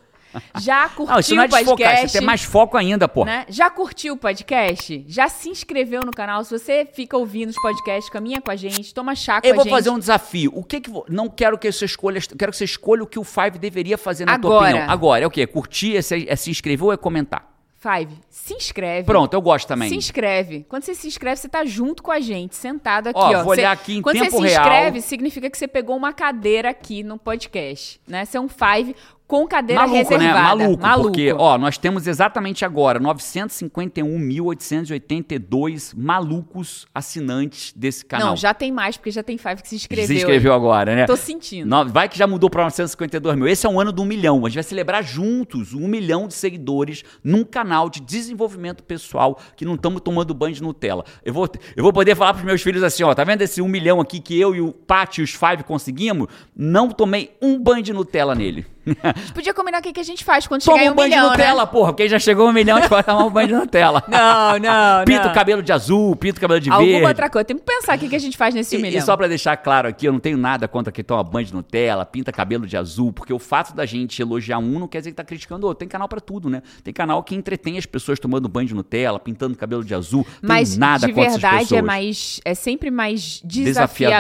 Já 0.61 0.88
curtiu 0.88 1.12
Não, 1.14 1.21
isso 1.21 1.35
não 1.35 1.43
é 1.43 1.47
o 1.47 1.49
desfocar, 1.49 1.77
podcast? 1.77 2.07
isso 2.07 2.17
é 2.17 2.21
ter 2.21 2.27
mais 2.27 2.43
foco 2.43 2.77
ainda, 2.77 3.09
pô. 3.09 3.25
né? 3.25 3.45
Já 3.49 3.71
curtiu 3.71 4.14
o 4.14 4.17
podcast? 4.17 5.05
Já 5.09 5.29
se 5.29 5.49
inscreveu 5.49 6.03
no 6.03 6.11
canal? 6.12 6.45
Se 6.45 6.51
você 6.59 6.87
fica 6.93 7.17
ouvindo 7.17 7.51
os 7.51 7.57
podcasts, 7.61 8.11
caminha 8.11 8.41
com 8.41 8.51
a 8.51 8.57
gente, 8.57 8.93
toma 8.93 9.14
chá 9.14 9.41
com 9.41 9.47
Eu 9.47 9.53
a 9.53 9.57
vou 9.57 9.64
gente. 9.64 9.73
fazer 9.73 9.91
um 9.91 9.99
desafio. 9.99 10.53
O 10.55 10.62
que 10.62 10.81
que 10.81 10.91
vo- 10.91 11.05
não 11.09 11.29
quero 11.29 11.57
que 11.59 11.71
você 11.71 11.85
escolha, 11.85 12.21
quero 12.38 12.53
que 12.53 12.59
você 12.59 12.64
escolha 12.64 13.03
o 13.03 13.07
que 13.07 13.19
o 13.19 13.25
Five 13.25 13.59
deveria 13.59 13.97
fazer 13.99 14.25
na 14.27 14.38
tua 14.38 14.51
Agora. 14.57 14.71
opinião. 14.71 14.91
Agora, 14.93 15.25
é 15.25 15.27
o 15.27 15.31
quê? 15.31 15.47
Curtir, 15.47 15.97
é 15.97 16.03
se, 16.03 16.27
é 16.29 16.37
se 16.37 16.51
inscrever 16.51 16.85
ou 16.85 16.93
é 16.93 16.97
comentar? 16.97 17.49
Five, 17.81 18.19
se 18.29 18.55
inscreve. 18.55 19.07
Pronto, 19.07 19.33
eu 19.35 19.41
gosto 19.41 19.69
também. 19.69 19.88
Se 19.88 19.95
inscreve. 19.95 20.67
Quando 20.69 20.83
você 20.83 20.97
se 20.97 21.07
inscreve, 21.07 21.37
você 21.37 21.49
tá 21.49 21.64
junto 21.64 22.03
com 22.03 22.11
a 22.11 22.19
gente, 22.19 22.57
sentado 22.57 23.07
aqui, 23.07 23.19
Ó, 23.21 23.29
ó. 23.29 23.33
vou 23.35 23.45
Você- 23.45 23.61
olhar 23.61 23.71
aqui 23.71 23.97
em 23.99 24.03
Quando 24.03 24.19
tempo 24.19 24.33
você 24.33 24.49
se 24.49 24.49
real. 24.49 24.62
inscreve, 24.64 25.01
significa 25.01 25.49
que 25.49 25.57
você 25.57 25.69
pegou 25.69 25.97
uma 25.97 26.12
cadeira 26.12 26.71
aqui 26.71 27.05
no 27.05 27.17
podcast, 27.17 28.01
né? 28.09 28.25
Você 28.25 28.37
é 28.37 28.41
um 28.41 28.49
Five 28.49 28.97
com 29.29 29.47
cadeira 29.47 29.83
Maluco, 29.83 29.97
né? 29.97 30.03
reservada. 30.17 30.79
Maluco, 30.79 31.03
porque, 31.03 31.35
ó, 31.37 31.59
nós 31.59 31.77
temos 31.77 32.07
exatamente 32.07 32.64
agora 32.64 32.99
951.882 32.99 35.93
malucos 35.95 36.87
assinantes 36.95 37.75
desse 37.77 38.07
canal. 38.07 38.31
Não, 38.31 38.37
já 38.37 38.55
tem 38.55 38.73
mais, 38.73 38.97
porque 38.97 39.11
já 39.11 39.23
tem 39.23 39.37
Five 39.37 39.61
que 39.61 39.69
se 39.69 39.77
inscreveu. 39.77 40.07
Se 40.07 40.17
inscreveu 40.17 40.55
agora, 40.55 40.97
né? 40.97 41.05
Tô 41.05 41.14
sentindo. 41.14 41.69
Vai 41.93 42.09
que 42.09 42.17
já 42.17 42.27
mudou 42.27 42.49
para 42.49 42.62
952 42.64 43.37
mil. 43.37 43.47
Esse 43.47 43.67
é 43.67 43.69
um 43.69 43.79
ano 43.79 43.93
do 43.93 44.01
um 44.01 44.07
milhão. 44.07 44.47
A 44.47 44.49
gente 44.49 44.55
vai 44.55 44.64
celebrar 44.64 45.05
juntos 45.05 45.75
um 45.75 45.87
milhão 45.87 46.27
de 46.27 46.33
seguidores 46.33 47.05
num 47.23 47.45
canal 47.45 47.91
de 47.91 48.01
desenvolvimento 48.01 48.83
pessoal 48.83 49.38
que 49.55 49.67
não 49.67 49.75
estamos 49.75 50.01
tomando 50.01 50.33
banho 50.33 50.55
de 50.55 50.62
Nutella. 50.62 51.05
Eu 51.23 51.35
vou, 51.35 51.47
eu 51.77 51.83
vou 51.83 51.93
poder 51.93 52.17
falar 52.17 52.33
pros 52.33 52.47
meus 52.47 52.62
filhos 52.62 52.83
assim, 52.83 53.03
ó, 53.03 53.14
tá 53.14 53.25
vendo 53.25 53.43
esse 53.43 53.61
um 53.61 53.69
milhão 53.69 54.01
aqui 54.01 54.21
que 54.21 54.41
eu 54.41 54.55
e 54.55 54.62
o 54.62 54.73
Paty 54.73 55.21
e 55.21 55.25
os 55.25 55.35
Five 55.35 55.64
conseguimos? 55.64 56.29
Não 56.57 56.88
tomei 56.88 57.37
um 57.43 57.59
banho 57.59 57.83
de 57.83 57.93
Nutella 57.93 58.35
nele. 58.35 58.64
A 59.03 59.18
gente 59.18 59.33
podia 59.33 59.55
combinar 59.55 59.79
o 59.79 59.83
que 59.83 59.92
que 59.92 60.01
a 60.01 60.05
gente 60.05 60.24
faz 60.24 60.46
quando 60.46 60.62
Toma 60.64 60.79
chegar 60.79 60.90
um 60.90 60.92
um 60.92 60.96
banho 60.96 61.11
milhão, 61.11 61.24
de 61.24 61.31
Nutella, 61.38 61.61
né? 61.64 61.70
porra, 61.70 61.92
porque 61.92 62.09
já 62.09 62.18
chegou 62.18 62.48
um 62.48 62.53
milhão, 62.53 62.77
a 62.77 62.81
gente 62.81 62.90
vai 62.90 63.03
tomar 63.03 63.24
um 63.24 63.31
banho 63.31 63.48
de 63.48 63.55
Nutella. 63.55 64.03
Não, 64.09 64.59
não, 64.59 65.05
Pinta 65.07 65.24
não. 65.24 65.31
o 65.31 65.35
cabelo 65.35 65.62
de 65.62 65.72
azul, 65.72 66.14
pinta 66.16 66.38
o 66.38 66.40
cabelo 66.40 66.61
de 66.61 66.70
Alguma 66.70 66.88
verde. 66.90 67.07
outra 67.07 67.31
coisa. 67.31 67.44
Tem 67.44 67.57
que 67.57 67.62
pensar 67.64 67.96
o 67.96 68.01
que 68.01 68.09
que 68.09 68.16
a 68.16 68.18
gente 68.18 68.37
faz 68.37 68.55
nesse 68.55 68.77
um 68.77 68.79
E, 68.79 68.83
milhão. 68.83 68.98
e 68.98 69.03
só 69.03 69.16
pra 69.16 69.27
deixar 69.29 69.57
claro 69.57 69.88
aqui, 69.88 70.07
eu 70.07 70.12
não 70.12 70.20
tenho 70.20 70.37
nada 70.38 70.66
contra 70.68 70.92
quem 70.92 71.05
toma 71.05 71.22
banho 71.22 71.46
de 71.46 71.55
Nutella, 71.55 72.05
pinta 72.05 72.33
cabelo 72.33 72.66
de 72.66 72.77
azul, 72.77 73.12
porque 73.12 73.33
o 73.33 73.38
fato 73.38 73.74
da 73.74 73.85
gente 73.87 74.20
elogiar 74.20 74.59
um 74.59 74.79
não 74.79 74.88
quer 74.88 74.98
dizer 74.98 75.11
que 75.11 75.16
tá 75.16 75.24
criticando 75.24 75.66
o 75.66 75.68
outro. 75.68 75.81
Tem 75.81 75.88
canal 75.88 76.09
pra 76.09 76.20
tudo, 76.20 76.48
né? 76.48 76.62
Tem 76.83 76.92
canal 76.92 77.22
que 77.22 77.35
entretém 77.35 77.79
as 77.79 77.87
pessoas 77.87 78.18
tomando 78.18 78.48
banho 78.48 78.68
de 78.68 78.74
Nutella, 78.74 79.18
pintando 79.18 79.57
cabelo 79.57 79.85
de 79.85 79.94
azul. 79.94 80.24
Tem 80.24 80.35
Mas 80.42 80.77
nada 80.77 81.07
de 81.07 81.12
contra 81.12 81.31
verdade 81.33 81.77
é 81.77 81.83
mais 81.83 82.40
é 82.44 82.55
sempre 82.55 82.90
mais 82.90 83.40
Desafiador. 83.44 83.64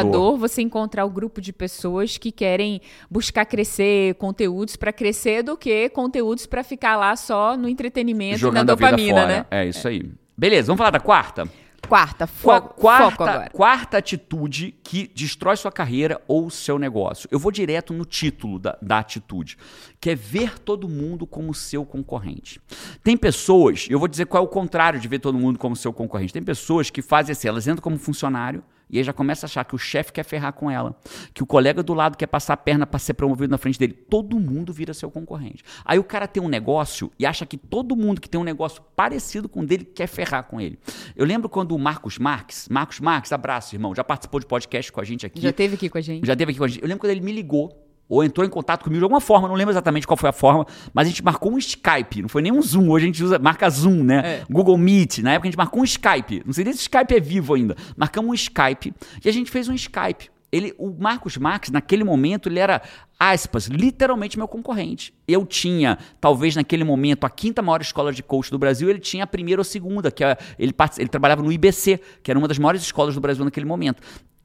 desafiador, 0.02 0.38
você 0.38 0.62
encontrar 0.62 1.04
o 1.04 1.10
grupo 1.10 1.40
de 1.40 1.52
pessoas 1.52 2.16
que 2.18 2.30
querem 2.30 2.80
buscar 3.10 3.44
crescer, 3.44 4.14
conteúdos 4.58 4.76
pra 4.76 4.92
crescer 4.92 5.42
do 5.42 5.56
que 5.56 5.88
conteúdos 5.90 6.46
pra 6.46 6.64
ficar 6.64 6.96
lá 6.96 7.14
só 7.16 7.56
no 7.56 7.68
entretenimento 7.68 8.38
Jogando 8.38 8.68
na 8.68 8.72
a 8.72 8.76
vida 8.76 8.90
dopamina, 8.90 9.20
fora. 9.22 9.26
né? 9.38 9.46
É 9.50 9.66
isso 9.66 9.86
aí. 9.86 10.10
Beleza, 10.36 10.66
vamos 10.66 10.78
falar 10.78 10.90
da 10.90 11.00
quarta? 11.00 11.48
Quarta, 11.88 12.26
Qua- 12.26 12.60
foco, 12.60 12.80
quarta, 12.80 13.10
foco 13.10 13.22
agora. 13.22 13.50
quarta 13.50 13.98
atitude 13.98 14.74
que 14.82 15.08
destrói 15.14 15.56
sua 15.56 15.70
carreira 15.70 16.20
ou 16.26 16.50
seu 16.50 16.76
negócio. 16.78 17.28
Eu 17.30 17.38
vou 17.38 17.52
direto 17.52 17.94
no 17.94 18.04
título 18.04 18.58
da, 18.58 18.76
da 18.82 18.98
atitude, 18.98 19.56
que 20.00 20.10
é 20.10 20.14
ver 20.16 20.58
todo 20.58 20.88
mundo 20.88 21.24
como 21.24 21.54
seu 21.54 21.86
concorrente. 21.86 22.60
Tem 23.02 23.16
pessoas, 23.16 23.86
eu 23.88 23.98
vou 23.98 24.08
dizer 24.08 24.26
qual 24.26 24.42
é 24.42 24.46
o 24.46 24.48
contrário 24.50 24.98
de 24.98 25.06
ver 25.06 25.20
todo 25.20 25.38
mundo 25.38 25.56
como 25.58 25.76
seu 25.76 25.92
concorrente. 25.92 26.32
Tem 26.32 26.42
pessoas 26.42 26.90
que 26.90 27.00
fazem 27.00 27.32
assim, 27.32 27.46
elas 27.48 27.66
entram 27.68 27.82
como 27.82 27.96
funcionário 27.96 28.62
e 28.90 28.98
aí 28.98 29.04
já 29.04 29.12
começa 29.12 29.46
a 29.46 29.48
achar 29.48 29.64
que 29.64 29.74
o 29.74 29.78
chefe 29.78 30.12
quer 30.12 30.24
ferrar 30.24 30.52
com 30.52 30.70
ela, 30.70 30.96
que 31.34 31.42
o 31.42 31.46
colega 31.46 31.82
do 31.82 31.94
lado 31.94 32.16
quer 32.16 32.26
passar 32.26 32.54
a 32.54 32.56
perna 32.56 32.86
para 32.86 32.98
ser 32.98 33.14
promovido 33.14 33.50
na 33.50 33.58
frente 33.58 33.78
dele. 33.78 33.92
Todo 33.92 34.38
mundo 34.38 34.72
vira 34.72 34.94
seu 34.94 35.10
concorrente. 35.10 35.62
Aí 35.84 35.98
o 35.98 36.04
cara 36.04 36.26
tem 36.26 36.42
um 36.42 36.48
negócio 36.48 37.10
e 37.18 37.26
acha 37.26 37.44
que 37.44 37.56
todo 37.56 37.96
mundo 37.96 38.20
que 38.20 38.28
tem 38.28 38.40
um 38.40 38.44
negócio 38.44 38.82
parecido 38.94 39.48
com 39.48 39.60
o 39.60 39.66
dele 39.66 39.84
quer 39.84 40.06
ferrar 40.06 40.44
com 40.44 40.60
ele. 40.60 40.78
Eu 41.16 41.24
lembro 41.24 41.48
quando 41.48 41.74
o 41.74 41.78
Marcos 41.78 42.18
Marques, 42.18 42.68
Marcos 42.68 43.00
Marques, 43.00 43.32
abraço, 43.32 43.74
irmão, 43.74 43.94
já 43.94 44.04
participou 44.04 44.40
de 44.40 44.46
podcast 44.46 44.92
com 44.92 45.00
a 45.00 45.04
gente 45.04 45.26
aqui. 45.26 45.40
Já 45.40 45.52
teve 45.52 45.74
aqui 45.74 45.88
com 45.88 45.98
a 45.98 46.00
gente. 46.00 46.26
Já 46.26 46.36
teve 46.36 46.50
aqui 46.50 46.58
com 46.58 46.64
a 46.64 46.68
gente. 46.68 46.82
Eu 46.82 46.88
lembro 46.88 47.00
quando 47.00 47.10
ele 47.10 47.20
me 47.20 47.32
ligou. 47.32 47.87
Ou 48.08 48.24
entrou 48.24 48.46
em 48.46 48.48
contato 48.50 48.84
comigo 48.84 49.00
de 49.00 49.04
alguma 49.04 49.20
forma, 49.20 49.46
não 49.46 49.54
lembro 49.54 49.72
exatamente 49.72 50.06
qual 50.06 50.16
foi 50.16 50.30
a 50.30 50.32
forma, 50.32 50.66
mas 50.94 51.06
a 51.06 51.10
gente 51.10 51.22
marcou 51.22 51.52
um 51.52 51.58
Skype, 51.58 52.22
não 52.22 52.28
foi 52.28 52.40
nem 52.40 52.50
um 52.50 52.62
Zoom, 52.62 52.88
hoje 52.88 53.04
a 53.04 53.06
gente 53.06 53.22
usa, 53.22 53.38
marca 53.38 53.68
Zoom, 53.68 54.02
né? 54.02 54.22
É. 54.24 54.44
Google 54.50 54.78
Meet, 54.78 55.18
na 55.18 55.32
época 55.32 55.48
a 55.48 55.50
gente 55.50 55.58
marcou 55.58 55.82
um 55.82 55.84
Skype, 55.84 56.42
não 56.46 56.52
sei 56.52 56.64
nem 56.64 56.72
se 56.72 56.80
o 56.80 56.82
Skype 56.82 57.14
é 57.14 57.20
vivo 57.20 57.54
ainda, 57.54 57.76
marcamos 57.96 58.30
um 58.30 58.34
Skype 58.34 58.94
e 59.22 59.28
a 59.28 59.32
gente 59.32 59.50
fez 59.50 59.68
um 59.68 59.74
Skype. 59.74 60.30
Ele, 60.50 60.74
o 60.78 60.90
Marcos 60.98 61.36
Marques, 61.36 61.70
naquele 61.70 62.02
momento, 62.02 62.48
ele 62.48 62.58
era, 62.58 62.80
aspas, 63.20 63.66
literalmente 63.66 64.38
meu 64.38 64.48
concorrente. 64.48 65.12
Eu 65.26 65.44
tinha, 65.44 65.98
talvez 66.18 66.56
naquele 66.56 66.84
momento, 66.84 67.24
a 67.24 67.30
quinta 67.30 67.60
maior 67.60 67.82
escola 67.82 68.10
de 68.10 68.22
coach 68.22 68.50
do 68.50 68.58
Brasil, 68.58 68.88
ele 68.88 68.98
tinha 68.98 69.24
a 69.24 69.26
primeira 69.26 69.60
ou 69.60 69.64
segunda, 69.64 70.10
que 70.10 70.24
é, 70.24 70.38
ele, 70.58 70.74
ele 70.96 71.08
trabalhava 71.08 71.42
no 71.42 71.52
IBC, 71.52 72.00
que 72.22 72.30
era 72.30 72.38
uma 72.38 72.48
das 72.48 72.58
maiores 72.58 72.80
escolas 72.80 73.14
do 73.14 73.20
Brasil 73.20 73.44
naquele 73.44 73.66
momento 73.66 74.02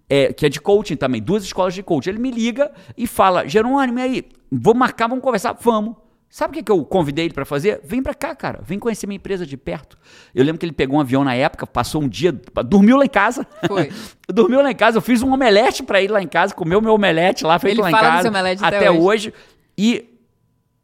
é, 0.09 0.33
que 0.33 0.45
é 0.45 0.49
de 0.49 0.59
coaching 0.59 0.95
também, 0.95 1.21
duas 1.21 1.43
escolas 1.43 1.73
de 1.73 1.83
coaching. 1.83 2.11
Ele 2.11 2.19
me 2.19 2.31
liga 2.31 2.71
e 2.97 3.07
fala: 3.07 3.47
Jerônimo, 3.47 3.99
e 3.99 4.01
aí, 4.01 4.23
vou 4.51 4.73
marcar, 4.73 5.07
vamos 5.07 5.23
conversar? 5.23 5.53
Vamos. 5.53 5.95
Sabe 6.29 6.49
o 6.49 6.53
que, 6.55 6.63
que 6.63 6.71
eu 6.71 6.83
convidei 6.83 7.25
ele 7.25 7.33
para 7.33 7.45
fazer? 7.45 7.79
Vem 7.83 8.01
para 8.01 8.15
cá, 8.15 8.35
cara. 8.35 8.59
Vem 8.63 8.79
conhecer 8.79 9.05
minha 9.05 9.17
empresa 9.17 9.45
de 9.45 9.55
perto. 9.55 9.99
Eu 10.33 10.43
lembro 10.43 10.57
que 10.57 10.65
ele 10.65 10.73
pegou 10.73 10.97
um 10.97 10.99
avião 10.99 11.23
na 11.23 11.35
época, 11.35 11.67
passou 11.67 12.01
um 12.01 12.07
dia, 12.07 12.31
dormiu 12.65 12.97
lá 12.97 13.05
em 13.05 13.09
casa. 13.09 13.45
Foi. 13.67 13.91
dormiu 14.27 14.59
lá 14.63 14.71
em 14.71 14.75
casa. 14.75 14.97
Eu 14.97 15.01
fiz 15.03 15.21
um 15.21 15.31
omelete 15.31 15.83
para 15.83 16.01
ele 16.01 16.11
lá 16.11 16.23
em 16.23 16.27
casa, 16.27 16.55
comeu 16.55 16.81
meu 16.81 16.95
omelete 16.95 17.43
lá, 17.43 17.59
feito 17.59 17.75
Ele 17.75 17.81
lá 17.83 17.89
em 17.91 17.93
casa. 17.93 18.29
até, 18.29 18.77
até 18.77 18.89
hoje. 18.89 19.29
hoje. 19.29 19.33
E 19.77 20.12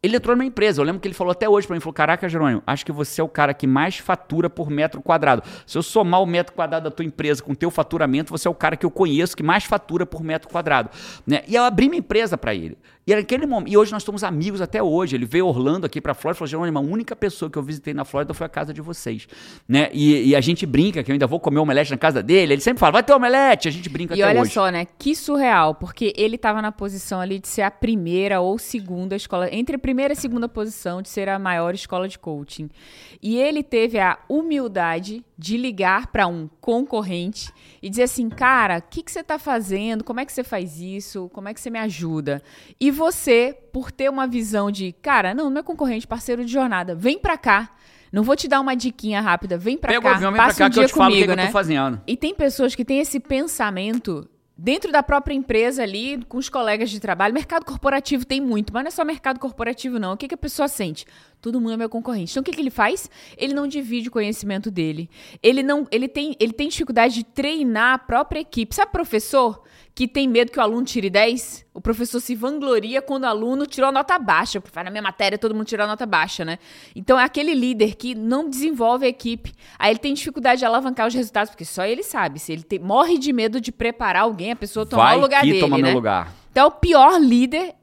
ele 0.01 0.15
entrou 0.15 0.35
numa 0.35 0.45
empresa. 0.45 0.81
Eu 0.81 0.85
lembro 0.85 1.01
que 1.01 1.07
ele 1.07 1.15
falou 1.15 1.31
até 1.31 1.47
hoje 1.49 1.67
para 1.67 1.75
mim, 1.75 1.79
falou: 1.79 1.93
"Caraca, 1.93 2.27
Jerônimo, 2.29 2.63
acho 2.65 2.85
que 2.85 2.91
você 2.91 3.21
é 3.21 3.23
o 3.23 3.27
cara 3.27 3.53
que 3.53 3.67
mais 3.67 3.97
fatura 3.97 4.49
por 4.49 4.69
metro 4.69 5.01
quadrado. 5.01 5.43
Se 5.65 5.77
eu 5.77 5.83
somar 5.83 6.21
o 6.21 6.25
metro 6.25 6.53
quadrado 6.53 6.85
da 6.85 6.91
tua 6.91 7.05
empresa 7.05 7.43
com 7.43 7.51
o 7.51 7.55
teu 7.55 7.69
faturamento, 7.69 8.31
você 8.31 8.47
é 8.47 8.51
o 8.51 8.55
cara 8.55 8.75
que 8.77 8.85
eu 8.85 8.91
conheço 8.91 9.35
que 9.35 9.43
mais 9.43 9.63
fatura 9.65 10.05
por 10.05 10.23
metro 10.23 10.49
quadrado", 10.49 10.89
né? 11.27 11.43
E 11.47 11.55
eu 11.55 11.63
abri 11.63 11.89
minha 11.89 11.99
empresa 11.99 12.37
para 12.37 12.53
ele. 12.55 12.77
E 13.07 13.15
naquele 13.15 13.47
momento, 13.47 13.71
e 13.71 13.75
hoje 13.75 13.91
nós 13.91 14.03
somos 14.03 14.23
amigos 14.23 14.61
até 14.61 14.83
hoje. 14.83 15.15
Ele 15.15 15.25
veio 15.25 15.47
Orlando 15.47 15.83
aqui 15.85 15.99
para 15.99 16.13
Flórida 16.13 16.37
e 16.37 16.39
falou: 16.39 16.47
"Jerônimo, 16.49 16.77
a 16.77 16.81
única 16.81 17.15
pessoa 17.15 17.49
que 17.49 17.57
eu 17.57 17.63
visitei 17.63 17.93
na 17.93 18.05
Flórida 18.05 18.33
foi 18.35 18.45
a 18.45 18.49
casa 18.49 18.71
de 18.73 18.81
vocês", 18.81 19.27
né? 19.67 19.89
E, 19.91 20.29
e 20.29 20.35
a 20.35 20.41
gente 20.41 20.65
brinca 20.65 21.03
que 21.03 21.11
eu 21.11 21.13
ainda 21.13 21.25
vou 21.25 21.39
comer 21.39 21.59
omelete 21.59 21.91
na 21.91 21.97
casa 21.97 22.21
dele. 22.21 22.53
Ele 22.53 22.61
sempre 22.61 22.79
fala: 22.79 22.93
"Vai 22.93 23.03
ter 23.03 23.13
omelete". 23.13 23.67
A 23.67 23.71
gente 23.71 23.89
brinca 23.89 24.15
E 24.15 24.21
até 24.21 24.31
olha 24.31 24.41
hoje. 24.41 24.51
só, 24.51 24.69
né? 24.69 24.85
Que 24.97 25.15
surreal, 25.15 25.73
porque 25.75 26.13
ele 26.15 26.35
estava 26.35 26.61
na 26.61 26.71
posição 26.71 27.19
ali 27.19 27.39
de 27.39 27.47
ser 27.47 27.63
a 27.63 27.71
primeira 27.71 28.41
ou 28.41 28.59
segunda 28.59 29.15
escola, 29.15 29.49
entre 29.51 29.75
a 29.75 29.79
primeira 29.89 30.13
e 30.13 30.15
segunda 30.15 30.47
posição 30.47 31.01
de 31.01 31.09
ser 31.09 31.27
a 31.27 31.39
maior 31.39 31.73
escola 31.73 32.07
de 32.07 32.19
coaching. 32.19 32.69
E 33.19 33.37
ele 33.37 33.63
teve 33.63 33.97
a 33.97 34.19
humildade 34.29 35.25
de 35.35 35.57
ligar 35.57 36.07
para 36.07 36.27
um 36.27 36.47
concorrente 36.61 37.51
e 37.81 37.89
dizer 37.89 38.03
assim, 38.03 38.29
cara, 38.29 38.77
o 38.77 38.81
que, 38.83 39.01
que 39.01 39.11
você 39.11 39.21
está 39.21 39.39
fazendo? 39.39 40.03
Como 40.03 40.19
é 40.19 40.25
que 40.25 40.31
você 40.31 40.43
faz 40.43 40.79
isso? 40.79 41.27
Como 41.33 41.49
é 41.49 41.55
que 41.55 41.59
você 41.59 41.71
me 41.71 41.79
ajuda? 41.79 42.39
E 42.79 42.91
você, 42.91 43.57
por 43.73 43.91
ter 43.91 44.11
uma 44.11 44.27
visão 44.27 44.69
de, 44.69 44.91
cara, 45.01 45.33
não, 45.33 45.49
não 45.49 45.61
é 45.61 45.63
concorrente, 45.63 46.05
parceiro 46.05 46.45
de 46.45 46.51
jornada, 46.51 46.93
vem 46.93 47.17
para 47.17 47.35
cá. 47.35 47.71
Não 48.11 48.21
vou 48.21 48.35
te 48.35 48.47
dar 48.47 48.59
uma 48.59 48.75
diquinha 48.75 49.21
rápida, 49.21 49.57
vem 49.57 49.75
pra 49.75 49.89
Pega 49.89 49.99
o 49.99 50.03
cá, 50.03 50.15
avião, 50.17 50.31
vem 50.31 50.37
pra 50.37 50.47
passa 50.49 50.59
cá 50.59 50.65
um 50.67 50.69
dia 50.69 50.89
comigo, 50.89 51.31
que 51.31 51.35
né? 51.35 51.47
E 52.05 52.15
tem 52.15 52.35
pessoas 52.35 52.75
que 52.75 52.85
têm 52.85 52.99
esse 52.99 53.19
pensamento 53.19 54.29
dentro 54.61 54.91
da 54.91 55.01
própria 55.01 55.33
empresa 55.33 55.83
ali, 55.83 56.21
com 56.27 56.37
os 56.37 56.49
colegas 56.49 56.89
de 56.89 56.99
trabalho. 56.99 57.33
Mercado 57.33 57.63
corporativo 57.63 58.25
tem 58.25 58.41
muito, 58.41 58.73
mas 58.73 58.83
não 58.83 58.87
é 58.89 58.91
só 58.91 59.05
mercado 59.05 59.39
corporativo, 59.39 59.97
não. 59.97 60.13
O 60.13 60.17
que, 60.17 60.27
que 60.27 60.35
a 60.35 60.37
pessoa 60.37 60.67
sente? 60.67 61.05
Todo 61.41 61.59
mundo 61.61 61.73
é 61.73 61.77
meu 61.77 61.89
concorrente. 61.89 62.31
Então, 62.31 62.41
o 62.41 62.43
que, 62.43 62.51
que 62.51 62.59
ele 62.61 62.69
faz? 62.69 63.09
Ele 63.37 63.53
não 63.53 63.65
divide 63.67 64.09
o 64.09 64.11
conhecimento 64.11 64.69
dele. 64.69 65.09
Ele 65.41 65.63
não, 65.63 65.87
ele 65.89 66.07
tem, 66.07 66.35
ele 66.39 66.51
tem 66.51 66.67
dificuldade 66.67 67.13
de 67.15 67.23
treinar 67.23 67.93
a 67.93 67.97
própria 67.97 68.39
equipe. 68.39 68.75
Sabe, 68.75 68.91
professor 68.91 69.61
que 69.95 70.07
tem 70.07 70.29
medo 70.29 70.49
que 70.51 70.57
o 70.59 70.61
aluno 70.61 70.85
tire 70.85 71.09
10? 71.09 71.65
O 71.73 71.81
professor 71.81 72.21
se 72.21 72.33
vangloria 72.33 73.01
quando 73.01 73.23
o 73.23 73.27
aluno 73.27 73.65
tirou 73.65 73.91
nota 73.91 74.17
baixa. 74.17 74.61
Porque 74.61 74.81
na 74.81 74.89
minha 74.89 75.01
matéria 75.01 75.37
todo 75.37 75.53
mundo 75.53 75.65
tirou 75.65 75.85
nota 75.87 76.05
baixa, 76.05 76.45
né? 76.45 76.57
Então 76.95 77.19
é 77.19 77.23
aquele 77.23 77.53
líder 77.53 77.95
que 77.95 78.15
não 78.15 78.49
desenvolve 78.49 79.05
a 79.05 79.09
equipe. 79.09 79.53
Aí 79.77 79.91
ele 79.91 79.99
tem 79.99 80.13
dificuldade 80.13 80.59
de 80.59 80.65
alavancar 80.65 81.07
os 81.07 81.13
resultados, 81.13 81.49
porque 81.51 81.65
só 81.65 81.85
ele 81.85 82.03
sabe. 82.03 82.39
Se 82.39 82.51
ele 82.53 82.63
tem- 82.63 82.79
morre 82.79 83.17
de 83.17 83.33
medo 83.33 83.59
de 83.59 83.71
preparar 83.71 84.23
alguém, 84.23 84.51
a 84.51 84.55
pessoa 84.55 84.85
tomar 84.85 85.03
Vai 85.05 85.17
o 85.17 85.21
lugar 85.21 85.41
que 85.41 85.47
dele. 85.51 85.59
toma 85.61 85.77
né? 85.77 85.83
meu 85.83 85.93
lugar. 85.95 86.33
Então 86.51 86.67
o 86.67 86.71
pior 86.71 87.19
líder. 87.19 87.75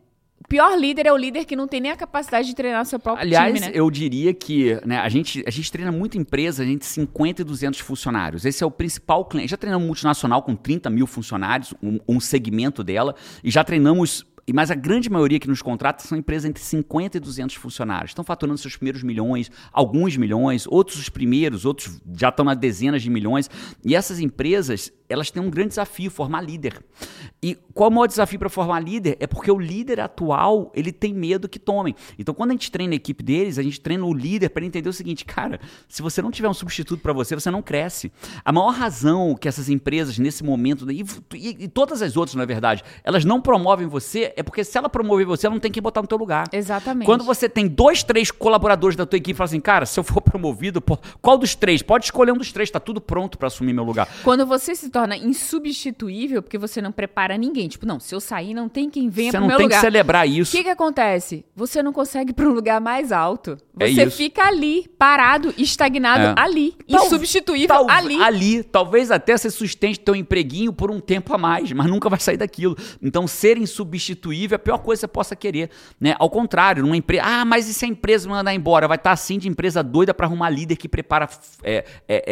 Pior 0.48 0.78
líder 0.78 1.06
é 1.06 1.12
o 1.12 1.16
líder 1.16 1.44
que 1.44 1.56
não 1.56 1.66
tem 1.66 1.80
nem 1.80 1.90
a 1.90 1.96
capacidade 1.96 2.46
de 2.48 2.54
treinar 2.54 2.84
seu 2.86 2.98
próprio 2.98 3.24
Aliás, 3.26 3.52
time, 3.54 3.66
né? 3.66 3.72
eu 3.74 3.90
diria 3.90 4.32
que 4.32 4.78
né, 4.86 4.98
a, 4.98 5.08
gente, 5.08 5.42
a 5.46 5.50
gente 5.50 5.70
treina 5.72 5.90
muita 5.90 6.16
empresa, 6.16 6.62
a 6.62 6.66
gente 6.66 6.86
50 6.86 7.42
e 7.42 7.44
200 7.44 7.80
funcionários. 7.80 8.44
Esse 8.44 8.62
é 8.62 8.66
o 8.66 8.70
principal 8.70 9.24
cliente. 9.24 9.50
Já 9.50 9.56
treinamos 9.56 9.86
multinacional 9.86 10.42
com 10.42 10.54
30 10.54 10.88
mil 10.90 11.06
funcionários, 11.06 11.74
um, 11.82 11.98
um 12.08 12.20
segmento 12.20 12.84
dela, 12.84 13.14
e 13.42 13.50
já 13.50 13.64
treinamos. 13.64 14.24
e- 14.46 14.52
Mas 14.52 14.70
a 14.70 14.76
grande 14.76 15.10
maioria 15.10 15.40
que 15.40 15.48
nos 15.48 15.60
contrata 15.62 16.06
são 16.06 16.16
empresas 16.16 16.48
entre 16.48 16.62
50 16.62 17.16
e 17.16 17.20
200 17.20 17.56
funcionários. 17.56 18.12
Estão 18.12 18.24
faturando 18.24 18.56
seus 18.58 18.76
primeiros 18.76 19.02
milhões, 19.02 19.50
alguns 19.72 20.16
milhões, 20.16 20.64
outros 20.68 21.00
os 21.00 21.08
primeiros, 21.08 21.64
outros 21.64 22.00
já 22.16 22.28
estão 22.28 22.44
nas 22.44 22.56
dezenas 22.56 23.02
de 23.02 23.10
milhões. 23.10 23.50
E 23.84 23.96
essas 23.96 24.20
empresas, 24.20 24.92
elas 25.08 25.30
têm 25.30 25.42
um 25.42 25.50
grande 25.50 25.70
desafio, 25.70 26.10
formar 26.10 26.40
líder. 26.40 26.82
E 27.42 27.56
qual 27.74 27.88
é 27.88 27.92
o 27.92 27.94
maior 27.94 28.06
desafio 28.06 28.38
para 28.38 28.48
formar 28.48 28.80
líder? 28.80 29.16
É 29.20 29.26
porque 29.26 29.50
o 29.50 29.58
líder 29.58 30.00
atual, 30.00 30.72
ele 30.74 30.90
tem 30.92 31.12
medo 31.14 31.48
que 31.48 31.58
tomem. 31.58 31.94
Então, 32.18 32.34
quando 32.34 32.50
a 32.50 32.54
gente 32.54 32.70
treina 32.70 32.94
a 32.94 32.96
equipe 32.96 33.22
deles, 33.22 33.58
a 33.58 33.62
gente 33.62 33.80
treina 33.80 34.04
o 34.04 34.12
líder 34.12 34.48
para 34.50 34.64
entender 34.64 34.88
o 34.88 34.92
seguinte, 34.92 35.24
cara, 35.24 35.60
se 35.88 36.02
você 36.02 36.20
não 36.22 36.30
tiver 36.30 36.48
um 36.48 36.54
substituto 36.54 37.00
para 37.00 37.12
você, 37.12 37.34
você 37.34 37.50
não 37.50 37.62
cresce. 37.62 38.10
A 38.44 38.52
maior 38.52 38.70
razão 38.72 39.34
que 39.34 39.46
essas 39.48 39.68
empresas, 39.68 40.18
nesse 40.18 40.42
momento, 40.42 40.90
e, 40.90 41.04
e- 41.34 41.56
e 41.64 41.68
todas 41.68 42.02
as 42.02 42.16
outras, 42.16 42.34
na 42.34 42.44
verdade, 42.44 42.82
elas 43.04 43.24
não 43.24 43.40
promovem 43.40 43.86
você, 43.86 44.32
é 44.36 44.42
porque 44.42 44.64
se 44.64 44.76
ela 44.76 44.88
promover 44.88 45.26
você, 45.26 45.46
ela 45.46 45.54
não 45.54 45.60
tem 45.60 45.70
que 45.70 45.80
botar 45.80 46.00
no 46.02 46.08
teu 46.08 46.18
lugar. 46.18 46.48
Exatamente. 46.52 47.06
Quando 47.06 47.24
você 47.24 47.48
tem 47.48 47.66
dois, 47.68 48.02
três 48.02 48.30
colaboradores 48.30 48.96
da 48.96 49.04
tua 49.06 49.16
equipe 49.18 49.32
e 49.32 49.36
fala 49.36 49.46
assim, 49.46 49.60
cara, 49.60 49.86
se 49.86 49.98
eu 50.00 50.04
for 50.04 50.20
promovido, 50.22 50.82
qual 51.20 51.36
dos 51.38 51.54
três? 51.54 51.82
Pode 51.82 52.06
escolher 52.06 52.32
um 52.32 52.36
dos 52.38 52.52
três, 52.52 52.70
tá 52.70 52.80
tudo 52.80 53.00
pronto 53.00 53.36
para 53.38 53.48
assumir 53.48 53.72
meu 53.72 53.84
lugar. 53.84 54.08
Quando 54.24 54.46
você 54.46 54.74
se 54.74 54.88
torna 54.98 55.16
insubstituível, 55.16 56.42
porque 56.42 56.58
você 56.58 56.80
não 56.80 56.92
prepara 56.92 57.36
ninguém. 57.36 57.68
Tipo, 57.68 57.84
não, 57.86 57.98
se 58.00 58.14
eu 58.14 58.20
sair, 58.20 58.54
não 58.54 58.68
tem 58.68 58.88
quem 58.88 59.08
venha 59.08 59.30
Você 59.30 59.36
pro 59.36 59.40
não 59.40 59.48
meu 59.48 59.56
tem 59.58 59.66
lugar. 59.66 59.80
que 59.80 59.84
celebrar 59.86 60.26
O 60.26 60.30
isso. 60.30 60.52
que, 60.56 60.62
que 60.64 60.70
acontece? 60.70 61.44
Você 61.54 61.82
não 61.82 61.92
consegue 61.92 62.30
ir 62.30 62.34
para 62.34 62.46
um 62.48 62.52
lugar 62.52 62.80
mais 62.80 63.12
alto. 63.12 63.58
É 63.78 63.88
Você 63.88 64.04
isso. 64.04 64.16
fica 64.16 64.44
ali, 64.46 64.88
parado, 64.98 65.52
estagnado 65.58 66.40
É. 66.40 66.42
ali, 66.42 66.74
Tal- 66.88 67.04
insubstituível 67.06 67.68
tal- 67.68 67.90
ali. 67.90 68.20
Ali, 68.22 68.62
talvez 68.62 69.10
até 69.10 69.36
você 69.36 69.50
sustente 69.50 70.00
teu 70.00 70.14
empreguinho 70.16 70.72
por 70.72 70.90
um 70.90 70.98
tempo 71.00 71.34
a 71.34 71.38
mais, 71.38 71.70
mas 71.72 71.86
nunca 71.86 72.08
vai 72.08 72.18
sair 72.18 72.36
daquilo. 72.36 72.76
Então, 73.02 73.26
ser 73.26 73.58
insubstituível 73.58 74.54
é 74.54 74.56
a 74.56 74.58
pior 74.58 74.78
coisa 74.78 75.00
que 75.00 75.00
você 75.02 75.08
possa 75.08 75.36
querer. 75.36 75.70
Né? 76.00 76.14
Ao 76.18 76.30
contrário, 76.30 76.82
numa 76.82 76.96
empresa. 76.96 77.22
Ah, 77.26 77.44
mas 77.44 77.68
e 77.68 77.74
se 77.74 77.84
a 77.84 77.88
empresa 77.88 78.28
mandar 78.28 78.54
embora? 78.54 78.88
Vai 78.88 78.96
estar 78.96 79.12
assim 79.12 79.38
de 79.38 79.48
empresa 79.48 79.82
doida 79.82 80.14
para 80.14 80.26
arrumar 80.26 80.48
líder 80.50 80.76
que 80.76 80.88
prepara 80.88 81.28
é, 81.62 81.76
é, 81.76 81.84
é, 82.08 82.24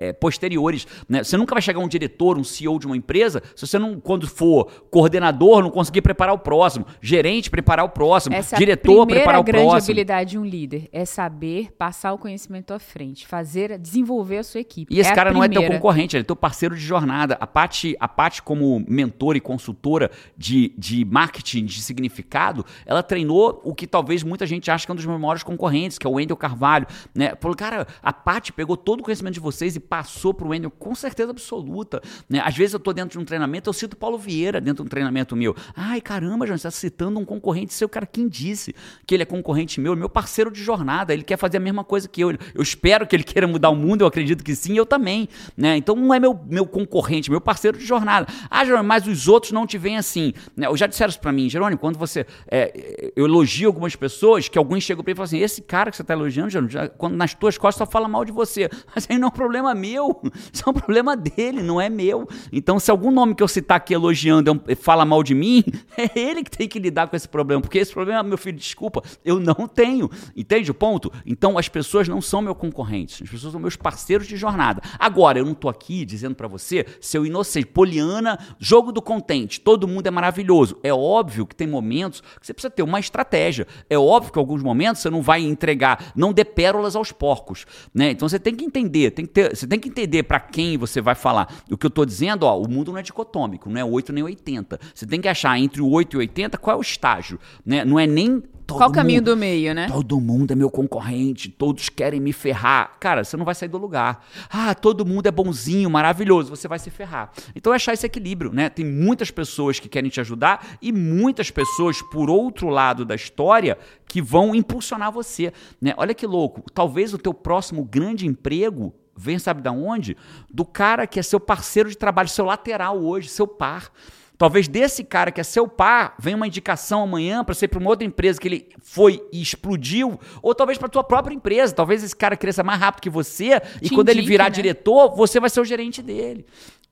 é, 0.00 0.08
é, 0.08 0.12
posteriores. 0.12 0.86
Né? 1.08 1.22
Você 1.24 1.36
nunca 1.36 1.54
vai 1.54 1.62
chegar 1.62 1.78
um 1.80 1.88
diretor, 1.98 2.36
um 2.38 2.44
CEO 2.44 2.78
de 2.78 2.86
uma 2.86 2.96
empresa, 2.96 3.42
se 3.54 3.66
você 3.66 3.78
não, 3.78 4.00
quando 4.00 4.26
for 4.26 4.66
coordenador, 4.90 5.62
não 5.62 5.70
conseguir 5.70 6.02
preparar 6.02 6.34
o 6.34 6.38
próximo, 6.38 6.86
gerente, 7.00 7.50
preparar 7.50 7.84
o 7.84 7.88
próximo, 7.88 8.34
Essa 8.34 8.54
é 8.54 8.56
a 8.56 8.58
diretor, 8.58 9.06
preparar 9.06 9.40
o 9.40 9.44
grande 9.44 9.64
próximo. 9.66 9.92
habilidade 9.92 10.30
de 10.30 10.38
um 10.38 10.44
líder 10.44 10.88
é 10.92 11.04
saber 11.04 11.72
passar 11.78 12.12
o 12.12 12.18
conhecimento 12.18 12.72
à 12.72 12.78
frente, 12.78 13.26
fazer, 13.26 13.78
desenvolver 13.78 14.38
a 14.38 14.42
sua 14.42 14.60
equipe. 14.60 14.92
E 14.92 14.98
esse 14.98 15.08
É 15.08 15.12
a 15.12 15.14
cara 15.14 15.32
não 15.32 15.42
é 15.42 15.48
teu 15.48 15.66
concorrente, 15.66 16.16
ele 16.16 16.22
é 16.22 16.24
teu 16.24 16.36
parceiro 16.36 16.74
de 16.74 16.80
jornada. 16.80 17.36
A 17.40 17.46
Paty, 17.46 17.96
a 18.00 18.08
Paty 18.08 18.42
como 18.42 18.84
mentora 18.88 19.38
e 19.38 19.40
consultora 19.40 20.10
de, 20.36 20.72
de 20.76 21.04
marketing 21.04 21.64
de 21.64 21.80
significado, 21.80 22.64
ela 22.84 23.02
treinou 23.02 23.60
o 23.64 23.74
que 23.74 23.86
talvez 23.86 24.22
muita 24.22 24.46
gente 24.46 24.70
acha 24.70 24.84
que 24.84 24.90
é 24.90 24.94
um 24.94 24.96
dos 24.96 25.06
meus 25.06 25.20
maiores 25.20 25.42
concorrentes, 25.42 25.98
que 25.98 26.06
é 26.06 26.10
o 26.10 26.14
Wendel 26.14 26.36
Carvalho. 26.36 26.86
Né? 27.14 27.34
Falou, 27.40 27.56
cara, 27.56 27.86
a 28.02 28.12
Paty 28.12 28.52
pegou 28.52 28.76
todo 28.76 29.00
o 29.00 29.02
conhecimento 29.02 29.34
de 29.34 29.40
vocês 29.40 29.76
e 29.76 29.80
passou 29.80 30.34
pro 30.34 30.48
Wendel 30.48 30.70
com 30.70 30.94
certeza 30.94 31.30
absoluta. 31.30 31.83
Né? 32.28 32.40
Às 32.44 32.56
vezes 32.56 32.74
eu 32.74 32.80
tô 32.80 32.92
dentro 32.92 33.10
de 33.10 33.18
um 33.18 33.24
treinamento, 33.24 33.68
eu 33.68 33.72
cito 33.72 33.96
Paulo 33.96 34.18
Vieira 34.18 34.60
dentro 34.60 34.82
de 34.82 34.86
um 34.88 34.90
treinamento 34.90 35.34
meu. 35.36 35.54
Ai, 35.76 36.00
caramba, 36.00 36.46
João, 36.46 36.56
você 36.58 36.64
tá 36.64 36.70
citando 36.70 37.18
um 37.18 37.24
concorrente 37.24 37.72
seu. 37.74 37.88
Cara, 37.88 38.06
quem 38.06 38.28
disse 38.28 38.74
que 39.06 39.14
ele 39.14 39.22
é 39.22 39.26
concorrente 39.26 39.80
meu? 39.80 39.94
Meu 39.96 40.08
parceiro 40.08 40.50
de 40.50 40.62
jornada, 40.62 41.12
ele 41.12 41.22
quer 41.22 41.36
fazer 41.36 41.56
a 41.56 41.60
mesma 41.60 41.84
coisa 41.84 42.08
que 42.08 42.20
eu. 42.20 42.30
Eu 42.54 42.62
espero 42.62 43.06
que 43.06 43.14
ele 43.14 43.22
queira 43.24 43.46
mudar 43.46 43.70
o 43.70 43.76
mundo, 43.76 44.02
eu 44.02 44.06
acredito 44.06 44.42
que 44.42 44.54
sim, 44.54 44.76
eu 44.76 44.86
também. 44.86 45.28
Né? 45.56 45.76
Então 45.76 45.94
não 45.96 46.12
é 46.14 46.18
meu, 46.20 46.38
meu 46.48 46.66
concorrente, 46.66 47.30
meu 47.30 47.40
parceiro 47.40 47.78
de 47.78 47.84
jornada. 47.84 48.26
Ah, 48.50 48.64
Jerônimo, 48.64 48.88
mas 48.88 49.06
os 49.06 49.28
outros 49.28 49.52
não 49.52 49.66
te 49.66 49.78
veem 49.78 49.96
assim. 49.96 50.32
Né? 50.56 50.66
Eu 50.66 50.76
já 50.76 50.86
disseram 50.86 51.10
isso 51.10 51.20
pra 51.20 51.32
mim, 51.32 51.48
Jerônimo, 51.48 51.78
quando 51.80 51.98
você. 51.98 52.26
é, 52.50 53.12
eu 53.16 53.26
elogio 53.26 53.68
algumas 53.68 53.94
pessoas, 53.96 54.48
que 54.48 54.58
alguns 54.58 54.82
chegam 54.82 55.02
pra 55.04 55.10
mim 55.10 55.14
e 55.14 55.16
falam 55.16 55.24
assim: 55.26 55.38
esse 55.38 55.62
cara 55.62 55.90
que 55.90 55.96
você 55.96 56.04
tá 56.04 56.14
elogiando, 56.14 56.50
Jerônimo, 56.50 56.70
já- 56.72 56.88
quando 56.88 57.14
nas 57.16 57.34
tuas 57.34 57.58
costas 57.58 57.86
só 57.86 57.90
fala 57.90 58.08
mal 58.08 58.24
de 58.24 58.32
você. 58.32 58.68
Mas 58.94 59.06
aí 59.10 59.18
não 59.18 59.28
é 59.28 59.30
um 59.30 59.34
problema 59.34 59.74
meu, 59.74 60.20
isso 60.52 60.62
é 60.66 60.70
um 60.70 60.72
problema 60.74 61.16
dele, 61.16 61.62
não 61.62 61.73
é 61.80 61.88
meu. 61.88 62.28
Então, 62.52 62.78
se 62.78 62.90
algum 62.90 63.10
nome 63.10 63.34
que 63.34 63.42
eu 63.42 63.48
citar 63.48 63.76
aqui 63.76 63.94
elogiando 63.94 64.52
um- 64.52 64.76
fala 64.76 65.04
mal 65.04 65.22
de 65.22 65.34
mim, 65.34 65.64
é 65.96 66.18
ele 66.18 66.42
que 66.42 66.50
tem 66.50 66.68
que 66.68 66.78
lidar 66.78 67.08
com 67.08 67.16
esse 67.16 67.28
problema. 67.28 67.60
Porque 67.62 67.78
esse 67.78 67.92
problema, 67.92 68.22
meu 68.22 68.38
filho, 68.38 68.56
desculpa, 68.58 69.02
eu 69.24 69.38
não 69.40 69.66
tenho. 69.66 70.10
Entende 70.36 70.70
o 70.70 70.74
ponto? 70.74 71.12
Então, 71.26 71.56
as 71.58 71.68
pessoas 71.68 72.08
não 72.08 72.20
são 72.20 72.40
meus 72.42 72.56
concorrentes, 72.56 73.22
as 73.22 73.28
pessoas 73.30 73.52
são 73.52 73.60
meus 73.60 73.76
parceiros 73.76 74.26
de 74.26 74.36
jornada. 74.36 74.82
Agora, 74.98 75.38
eu 75.38 75.44
não 75.44 75.54
tô 75.54 75.68
aqui 75.68 76.04
dizendo 76.04 76.34
pra 76.34 76.48
você, 76.48 76.84
seu 77.00 77.24
inocente, 77.26 77.66
poliana, 77.66 78.38
jogo 78.58 78.92
do 78.92 79.02
contente, 79.02 79.60
todo 79.60 79.86
mundo 79.88 80.06
é 80.06 80.10
maravilhoso. 80.10 80.78
É 80.82 80.92
óbvio 80.92 81.46
que 81.46 81.54
tem 81.54 81.66
momentos 81.66 82.20
que 82.40 82.46
você 82.46 82.52
precisa 82.52 82.70
ter 82.70 82.82
uma 82.82 82.98
estratégia. 83.00 83.66
É 83.88 83.98
óbvio 83.98 84.32
que 84.32 84.38
em 84.38 84.42
alguns 84.42 84.62
momentos 84.62 85.02
você 85.02 85.10
não 85.10 85.22
vai 85.22 85.42
entregar, 85.42 86.12
não 86.16 86.32
dê 86.32 86.44
pérolas 86.44 86.96
aos 86.96 87.12
porcos, 87.12 87.64
né? 87.94 88.10
Então 88.10 88.28
você 88.28 88.38
tem 88.38 88.54
que 88.54 88.64
entender, 88.64 89.10
tem 89.10 89.24
que 89.26 89.32
ter, 89.32 89.54
você 89.56 89.66
tem 89.66 89.78
que 89.78 89.88
entender 89.88 90.22
para 90.24 90.40
quem 90.40 90.76
você 90.76 91.00
vai 91.00 91.14
falar. 91.14 91.52
O 91.70 91.76
que 91.78 91.86
eu 91.86 91.90
tô 91.90 92.04
dizendo, 92.04 92.44
ó, 92.44 92.60
o 92.60 92.68
mundo 92.68 92.92
não 92.92 92.98
é 92.98 93.02
dicotômico, 93.02 93.70
não 93.70 93.80
é 93.80 93.84
8 93.84 94.12
nem 94.12 94.22
80. 94.22 94.78
Você 94.94 95.06
tem 95.06 95.20
que 95.20 95.28
achar 95.28 95.58
entre 95.58 95.80
o 95.80 95.88
8 95.90 96.14
e 96.14 96.16
o 96.16 96.20
80 96.20 96.58
qual 96.58 96.76
é 96.76 96.78
o 96.78 96.82
estágio, 96.82 97.38
né? 97.64 97.84
Não 97.84 97.98
é 97.98 98.06
nem 98.06 98.42
todo 98.66 98.78
Qual 98.78 98.88
o 98.90 98.92
caminho 98.92 99.20
mundo- 99.20 99.30
do 99.32 99.36
meio, 99.36 99.74
né? 99.74 99.88
Todo 99.88 100.20
mundo 100.20 100.50
é 100.52 100.54
meu 100.54 100.70
concorrente, 100.70 101.48
todos 101.50 101.88
querem 101.88 102.18
me 102.20 102.32
ferrar. 102.32 102.96
Cara, 103.00 103.22
você 103.24 103.36
não 103.36 103.44
vai 103.44 103.54
sair 103.54 103.68
do 103.68 103.76
lugar. 103.78 104.24
Ah, 104.50 104.74
todo 104.74 105.04
mundo 105.06 105.26
é 105.26 105.30
bonzinho, 105.30 105.88
maravilhoso, 105.90 106.48
você 106.50 106.66
vai 106.68 106.78
se 106.78 106.90
ferrar. 106.90 107.30
Então 107.54 107.72
é 107.72 107.76
achar 107.76 107.92
esse 107.94 108.06
equilíbrio, 108.06 108.52
né? 108.52 108.68
Tem 108.68 108.84
muitas 108.84 109.30
pessoas 109.30 109.78
que 109.80 109.88
querem 109.88 110.10
te 110.10 110.20
ajudar 110.20 110.76
e 110.82 110.92
muitas 110.92 111.50
pessoas, 111.50 112.00
por 112.02 112.28
outro 112.30 112.68
lado 112.68 113.04
da 113.04 113.14
história, 113.14 113.76
que 114.08 114.20
vão 114.22 114.54
impulsionar 114.54 115.10
você, 115.12 115.52
né? 115.80 115.92
Olha 115.96 116.14
que 116.14 116.26
louco, 116.26 116.62
talvez 116.72 117.12
o 117.14 117.18
teu 117.18 117.34
próximo 117.34 117.84
grande 117.84 118.26
emprego 118.26 118.94
vem 119.16 119.38
sabe 119.38 119.62
da 119.62 119.72
onde? 119.72 120.16
Do 120.50 120.64
cara 120.64 121.06
que 121.06 121.18
é 121.18 121.22
seu 121.22 121.40
parceiro 121.40 121.88
de 121.88 121.96
trabalho, 121.96 122.28
seu 122.28 122.44
lateral 122.44 123.02
hoje, 123.02 123.28
seu 123.28 123.46
par. 123.46 123.90
Talvez 124.36 124.66
desse 124.66 125.04
cara 125.04 125.30
que 125.30 125.40
é 125.40 125.44
seu 125.44 125.68
par 125.68 126.16
venha 126.18 126.36
uma 126.36 126.46
indicação 126.46 127.02
amanhã 127.02 127.44
para 127.44 127.54
ser 127.54 127.68
para 127.68 127.78
uma 127.78 127.90
outra 127.90 128.04
empresa 128.04 128.40
que 128.40 128.48
ele 128.48 128.68
foi 128.82 129.22
e 129.32 129.40
explodiu, 129.40 130.18
ou 130.42 130.54
talvez 130.54 130.76
para 130.76 130.88
tua 130.88 131.04
própria 131.04 131.34
empresa. 131.34 131.72
Talvez 131.72 132.02
esse 132.02 132.16
cara 132.16 132.36
cresça 132.36 132.62
mais 132.64 132.80
rápido 132.80 133.02
que 133.02 133.10
você 133.10 133.60
e 133.80 133.88
Te 133.88 133.94
quando 133.94 134.08
ele 134.08 134.22
virar 134.22 134.44
né? 134.44 134.50
diretor, 134.50 135.14
você 135.14 135.38
vai 135.38 135.48
ser 135.48 135.60
o 135.60 135.64
gerente 135.64 136.02
dele. 136.02 136.44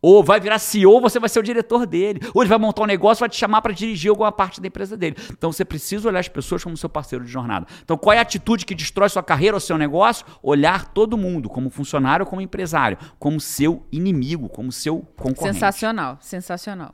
Ou 0.02 0.22
vai 0.24 0.40
virar 0.40 0.58
CEO, 0.58 1.00
você 1.00 1.20
vai 1.20 1.28
ser 1.28 1.38
o 1.38 1.42
diretor 1.42 1.86
dele. 1.86 2.20
Ou 2.34 2.42
ele 2.42 2.48
vai 2.48 2.58
montar 2.58 2.82
um 2.82 2.86
negócio, 2.86 3.20
vai 3.20 3.28
te 3.28 3.36
chamar 3.36 3.62
para 3.62 3.72
dirigir 3.72 4.10
alguma 4.10 4.32
parte 4.32 4.60
da 4.60 4.66
empresa 4.66 4.96
dele. 4.96 5.16
Então 5.30 5.52
você 5.52 5.64
precisa 5.64 6.08
olhar 6.08 6.18
as 6.18 6.28
pessoas 6.28 6.64
como 6.64 6.76
seu 6.76 6.88
parceiro 6.88 7.24
de 7.24 7.30
jornada. 7.30 7.66
Então 7.84 7.96
qual 7.96 8.12
é 8.12 8.18
a 8.18 8.22
atitude 8.22 8.66
que 8.66 8.74
destrói 8.74 9.08
sua 9.08 9.22
carreira 9.22 9.56
ou 9.56 9.60
seu 9.60 9.78
negócio? 9.78 10.26
Olhar 10.42 10.86
todo 10.86 11.16
mundo 11.16 11.48
como 11.48 11.70
funcionário 11.70 12.24
ou 12.24 12.30
como 12.30 12.42
empresário, 12.42 12.98
como 13.16 13.40
seu 13.40 13.86
inimigo, 13.92 14.48
como 14.48 14.72
seu 14.72 15.06
concorrente. 15.16 15.54
Sensacional, 15.54 16.18
sensacional. 16.20 16.92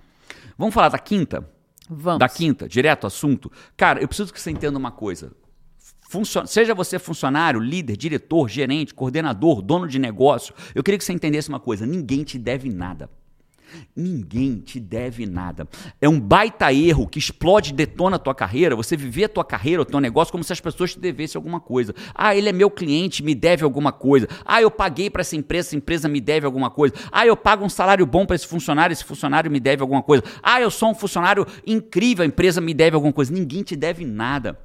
Vamos 0.59 0.74
falar 0.74 0.90
da 0.90 0.98
quinta? 0.98 1.48
Vamos. 1.88 2.18
Da 2.18 2.28
quinta, 2.28 2.68
direto 2.68 3.04
ao 3.04 3.09
assunto. 3.09 3.50
Cara, 3.74 4.02
eu 4.02 4.06
preciso 4.06 4.32
que 4.32 4.40
você 4.40 4.50
entenda 4.50 4.78
uma 4.78 4.90
coisa. 4.90 5.32
Funcio- 6.09 6.46
Seja 6.46 6.74
você 6.74 6.98
funcionário, 6.98 7.61
líder, 7.61 7.94
diretor, 7.94 8.48
gerente, 8.48 8.94
coordenador, 8.94 9.61
dono 9.61 9.86
de 9.86 9.98
negócio, 9.98 10.54
eu 10.74 10.82
queria 10.82 10.96
que 10.96 11.04
você 11.04 11.12
entendesse 11.12 11.50
uma 11.50 11.61
coisa: 11.61 11.84
ninguém 11.84 12.24
te 12.24 12.38
deve 12.38 12.70
nada. 12.70 13.11
Ninguém 13.94 14.56
te 14.61 14.80
deve 14.80 15.26
nada. 15.26 15.68
É 16.00 16.09
um 16.09 16.18
baita 16.18 16.72
erro 16.72 17.06
que 17.06 17.18
explode 17.18 17.68
e 17.70 17.74
detona 17.74 18.16
a 18.16 18.18
tua 18.18 18.34
carreira, 18.34 18.74
você 18.74 18.96
viver 18.96 19.24
a 19.24 19.28
tua 19.28 19.44
carreira, 19.44 19.82
o 19.82 19.84
teu 19.84 20.00
negócio, 20.00 20.32
como 20.32 20.42
se 20.42 20.50
as 20.50 20.59
pessoas 20.61 20.94
te 20.94 20.98
devessem 20.98 21.38
alguma 21.38 21.61
coisa. 21.61 21.94
Ah, 22.14 22.34
ele 22.34 22.48
é 22.48 22.52
meu 22.52 22.70
cliente, 22.70 23.22
me 23.22 23.34
deve 23.34 23.64
alguma 23.64 23.92
coisa. 23.92 24.26
Ah, 24.46 24.62
eu 24.62 24.70
paguei 24.70 25.11
para 25.11 25.20
essa 25.20 25.36
empresa, 25.36 25.68
essa 25.68 25.76
empresa 25.76 26.09
me 26.09 26.18
deve 26.18 26.46
alguma 26.46 26.70
coisa. 26.70 26.94
Ah, 27.12 27.26
eu 27.26 27.36
pago 27.36 27.62
um 27.62 27.68
salário 27.68 28.06
bom 28.06 28.24
para 28.24 28.36
esse 28.36 28.46
funcionário, 28.46 28.94
esse 28.94 29.04
funcionário 29.04 29.50
me 29.50 29.61
deve 29.61 29.82
alguma 29.82 30.02
coisa. 30.02 30.24
Ah, 30.42 30.59
eu 30.59 30.70
sou 30.70 30.88
um 30.90 30.94
funcionário 30.94 31.46
incrível, 31.66 32.22
a 32.22 32.26
empresa 32.26 32.62
me 32.62 32.72
deve 32.72 32.94
alguma 32.94 33.12
coisa. 33.12 33.30
Ninguém 33.30 33.62
te 33.62 33.76
deve 33.76 34.02
nada. 34.06 34.59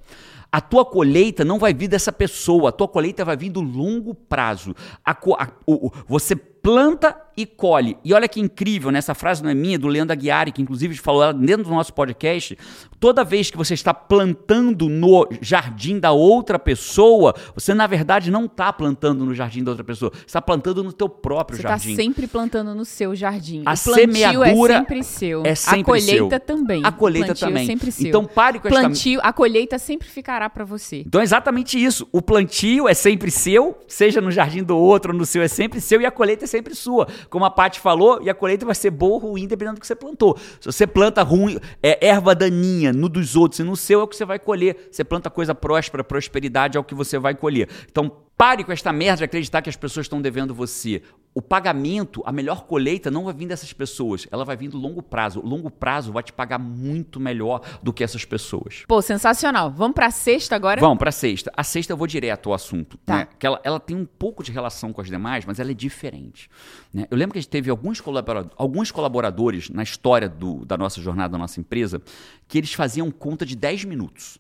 A 0.54 0.62
tua 0.62 0.86
colheita 0.86 1.44
não 1.44 1.58
vai 1.58 1.74
vir 1.74 1.88
dessa 1.88 2.12
pessoa, 2.12 2.70
a 2.70 2.72
tua 2.72 2.88
colheita 2.88 3.26
vai 3.26 3.36
vir 3.36 3.50
do 3.50 3.60
longo 3.60 4.14
prazo. 4.14 4.76
A 5.04 5.16
a- 5.40 5.52
o- 5.88 5.92
você 6.08 6.36
planta 6.64 7.14
e 7.36 7.46
colhe. 7.46 7.98
E 8.06 8.14
olha 8.14 8.28
que 8.28 8.40
incrível, 8.40 8.90
né? 8.90 9.00
essa 9.00 9.14
frase 9.14 9.44
não 9.44 9.50
é 9.50 9.54
minha, 9.54 9.76
é 9.76 9.78
do 9.78 9.88
Leandro 9.88 10.14
Aguiari, 10.14 10.52
que 10.52 10.62
inclusive 10.62 10.96
falou 10.96 11.24
ela 11.24 11.34
dentro 11.34 11.66
do 11.66 11.70
nosso 11.72 11.94
podcast. 11.94 12.58
Toda 13.00 13.24
vez 13.24 13.52
que 13.52 13.58
você 13.58 13.74
está 13.74 13.94
plantando 13.94 14.88
no 14.88 15.28
jardim 15.42 16.00
da 16.00 16.12
outra 16.12 16.58
pessoa, 16.58 17.36
você 17.54 17.74
na 17.74 17.86
verdade 17.86 18.32
não 18.32 18.46
está 18.46 18.72
plantando 18.72 19.26
no 19.26 19.34
jardim 19.34 19.64
da 19.64 19.72
outra 19.72 19.84
pessoa, 19.84 20.12
você 20.14 20.26
está 20.26 20.42
plantando 20.42 20.84
no 20.84 20.94
teu 20.94 21.10
próprio 21.10 21.58
Você 21.58 21.64
está 21.64 21.78
jardim. 21.78 21.96
sempre 21.96 22.28
plantando 22.28 22.74
no 22.74 22.86
seu 22.86 23.14
jardim. 23.16 23.64
A 23.66 23.74
o 23.74 23.78
plantio 23.78 23.94
semeadura 23.94 24.74
é 24.74 24.78
sempre 24.78 25.04
seu. 25.04 25.44
é 25.46 25.56
sempre 25.56 25.82
a 25.82 25.84
colheita 25.84 26.30
seu. 26.30 26.40
também. 26.40 26.86
A 26.86 26.92
colheita 26.92 27.28
plantio 27.28 27.48
também. 27.48 27.64
É 27.64 27.66
sempre 27.66 27.92
seu. 27.92 28.08
Então 28.08 28.26
pare 28.26 28.60
com 28.60 28.68
esta 28.70 28.80
plantio, 28.80 29.20
A 29.22 29.34
colheita 29.34 29.78
sempre 29.78 30.08
ficará 30.08 30.50
para 30.50 30.64
você. 30.64 31.04
Então 31.06 31.20
é 31.20 31.24
exatamente 31.24 31.84
isso. 31.84 32.08
O 32.12 32.22
plantio 32.22 32.88
é 32.88 32.94
sempre 32.94 33.32
seu, 33.32 33.78
seja 33.88 34.22
no 34.22 34.32
jardim 34.32 34.64
do 34.64 34.78
outro 34.78 35.12
ou 35.12 35.18
no 35.18 35.26
seu, 35.26 35.42
é 35.42 35.48
sempre 35.48 35.82
seu 35.82 36.00
e 36.00 36.06
a 36.06 36.12
colheita 36.12 36.46
é 36.46 36.48
sempre 36.54 36.76
sua. 36.76 37.08
Como 37.30 37.44
a 37.46 37.50
Paty 37.50 37.80
falou, 37.80 38.22
e 38.22 38.30
a 38.30 38.34
colheita 38.34 38.66
vai 38.66 38.76
ser 38.76 38.92
boa 38.92 39.14
ou 39.14 39.32
ruim, 39.32 39.48
dependendo 39.48 39.76
do 39.78 39.82
que 39.82 39.88
você 39.88 39.96
plantou. 39.96 40.38
Se 40.60 40.72
você 40.72 40.86
planta 40.86 41.24
ruim, 41.24 41.58
é 41.82 42.08
erva 42.08 42.36
daninha 42.36 42.94
no 42.94 43.10
dos 43.10 43.36
outros 43.36 43.60
e 43.60 43.64
no 43.64 43.76
seu 43.76 44.02
é 44.02 44.04
o 44.04 44.08
que 44.08 44.16
você 44.16 44.26
vai 44.26 44.38
colher. 44.38 44.90
Você 44.92 45.04
planta 45.04 45.30
coisa 45.30 45.56
próspera, 45.56 46.04
prosperidade 46.04 46.78
é 46.78 46.80
o 46.80 46.84
que 46.84 46.94
você 46.94 47.18
vai 47.18 47.34
colher. 47.34 47.68
Então 47.90 48.12
pare 48.38 48.64
com 48.64 48.72
esta 48.72 48.92
merda 48.92 49.18
de 49.18 49.24
acreditar 49.24 49.62
que 49.62 49.70
as 49.70 49.76
pessoas 49.76 50.06
estão 50.06 50.22
devendo 50.22 50.54
você. 50.54 51.02
O 51.36 51.42
pagamento, 51.42 52.22
a 52.26 52.32
melhor 52.32 52.66
colheita 52.66 53.10
não 53.10 53.24
vai 53.24 53.34
vir 53.34 53.48
dessas 53.48 53.74
pessoas, 53.74 54.28
ela 54.32 54.46
vai 54.46 54.56
vir 54.56 54.70
do 54.70 54.78
longo 54.78 55.02
prazo. 55.02 55.40
O 55.40 55.46
longo 55.48 55.72
prazo 55.72 56.12
vai 56.12 56.22
te 56.22 56.32
pagar 56.32 56.60
muito 56.60 57.20
melhor 57.20 57.62
do 57.82 57.92
que 57.92 58.04
essas 58.04 58.24
pessoas. 58.24 58.84
Pô, 58.88 59.02
sensacional. 59.02 59.72
Vamos 59.72 59.96
pra 59.96 60.12
sexta 60.12 60.56
agora? 60.56 60.80
Vamos 60.80 61.00
para 61.00 61.10
a 61.10 61.12
sexta. 61.12 61.52
A 61.58 61.64
sexta 61.64 61.92
eu 61.92 61.98
vou 61.98 62.06
direto 62.06 62.50
ao 62.50 62.54
assunto. 62.56 62.98
Tá. 63.00 63.16
Né? 63.18 63.28
Que 63.40 63.48
ela, 63.48 63.60
ela 63.64 63.80
tem 63.80 63.98
um 63.98 64.06
pouco 64.06 64.44
de 64.44 64.52
relação 64.52 64.94
com 64.94 65.02
as 65.02 65.08
demais, 65.08 65.44
mas 65.46 65.60
ela 65.60 65.72
é 65.72 65.74
diferente. 65.74 66.50
né? 66.94 67.08
Eu 67.10 67.18
lembro 67.18 67.34
que 67.34 67.40
a 67.40 67.42
gente 67.42 67.50
teve 67.50 67.70
alguns, 67.72 68.00
colabora- 68.00 68.50
alguns 68.56 68.92
colaboradores 68.92 69.70
na 69.70 69.82
história 69.82 70.30
do- 70.30 70.64
da 70.66 70.78
nossa 70.78 71.02
jornada, 71.02 71.32
da 71.32 71.38
nossa 71.40 71.60
empresa, 71.60 72.00
que 72.48 72.60
eles 72.60 72.74
faziam 72.74 73.10
conta 73.10 73.44
de 73.46 73.56
10 73.56 73.86
minutos. 73.86 74.38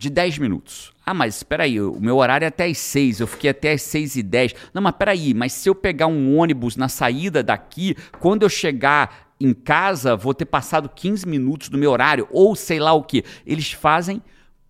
De 0.00 0.08
10 0.08 0.38
minutos. 0.38 0.92
Ah, 1.04 1.12
mas 1.12 1.36
espera 1.36 1.64
aí, 1.64 1.78
o 1.78 2.00
meu 2.00 2.16
horário 2.16 2.46
é 2.46 2.48
até 2.48 2.64
as 2.64 2.78
6, 2.78 3.20
eu 3.20 3.26
fiquei 3.26 3.50
até 3.50 3.72
as 3.72 3.82
6 3.82 4.16
e 4.16 4.22
10. 4.22 4.54
Não, 4.72 4.80
mas 4.80 4.94
peraí, 4.98 5.34
mas 5.34 5.52
se 5.52 5.68
eu 5.68 5.74
pegar 5.74 6.06
um 6.06 6.38
ônibus 6.38 6.74
na 6.74 6.88
saída 6.88 7.42
daqui, 7.42 7.94
quando 8.18 8.42
eu 8.44 8.48
chegar 8.48 9.28
em 9.38 9.52
casa, 9.52 10.16
vou 10.16 10.32
ter 10.32 10.46
passado 10.46 10.88
15 10.88 11.28
minutos 11.28 11.68
do 11.68 11.76
meu 11.76 11.90
horário, 11.90 12.26
ou 12.30 12.56
sei 12.56 12.78
lá 12.80 12.94
o 12.94 13.02
que. 13.02 13.22
Eles 13.46 13.72
fazem 13.72 14.22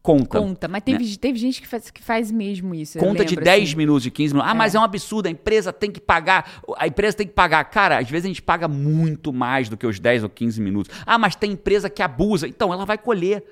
conta. 0.02 0.40
Conta. 0.40 0.66
Mas 0.66 0.82
teve, 0.82 1.16
teve 1.16 1.38
gente 1.38 1.60
que 1.62 1.68
faz, 1.68 1.92
que 1.92 2.02
faz 2.02 2.32
mesmo 2.32 2.74
isso. 2.74 2.98
né? 2.98 3.04
Conta 3.04 3.24
de 3.24 3.36
lembro, 3.36 3.44
10 3.44 3.68
assim. 3.68 3.76
minutos, 3.76 4.02
de 4.02 4.10
15 4.10 4.34
minutos. 4.34 4.50
Ah, 4.50 4.54
mas 4.56 4.74
É. 4.74 4.78
é 4.78 4.80
um 4.80 4.82
absurdo, 4.82 5.26
a 5.26 5.30
empresa 5.30 5.72
tem 5.72 5.92
que 5.92 6.00
pagar. 6.00 6.60
A 6.76 6.88
empresa 6.88 7.16
tem 7.16 7.26
que 7.28 7.34
pagar. 7.34 7.62
Cara, 7.66 7.98
às 8.00 8.10
vezes 8.10 8.24
a 8.24 8.28
gente 8.28 8.42
paga 8.42 8.66
muito 8.66 9.32
mais 9.32 9.68
do 9.68 9.76
que 9.76 9.86
os 9.86 10.00
10 10.00 10.24
ou 10.24 10.28
15 10.28 10.60
minutos. 10.60 10.90
Ah, 11.06 11.18
mas 11.18 11.36
tem 11.36 11.52
empresa 11.52 11.88
que 11.88 12.02
abusa. 12.02 12.48
Então, 12.48 12.72
ela 12.72 12.84
vai 12.84 12.98
colher. 12.98 13.44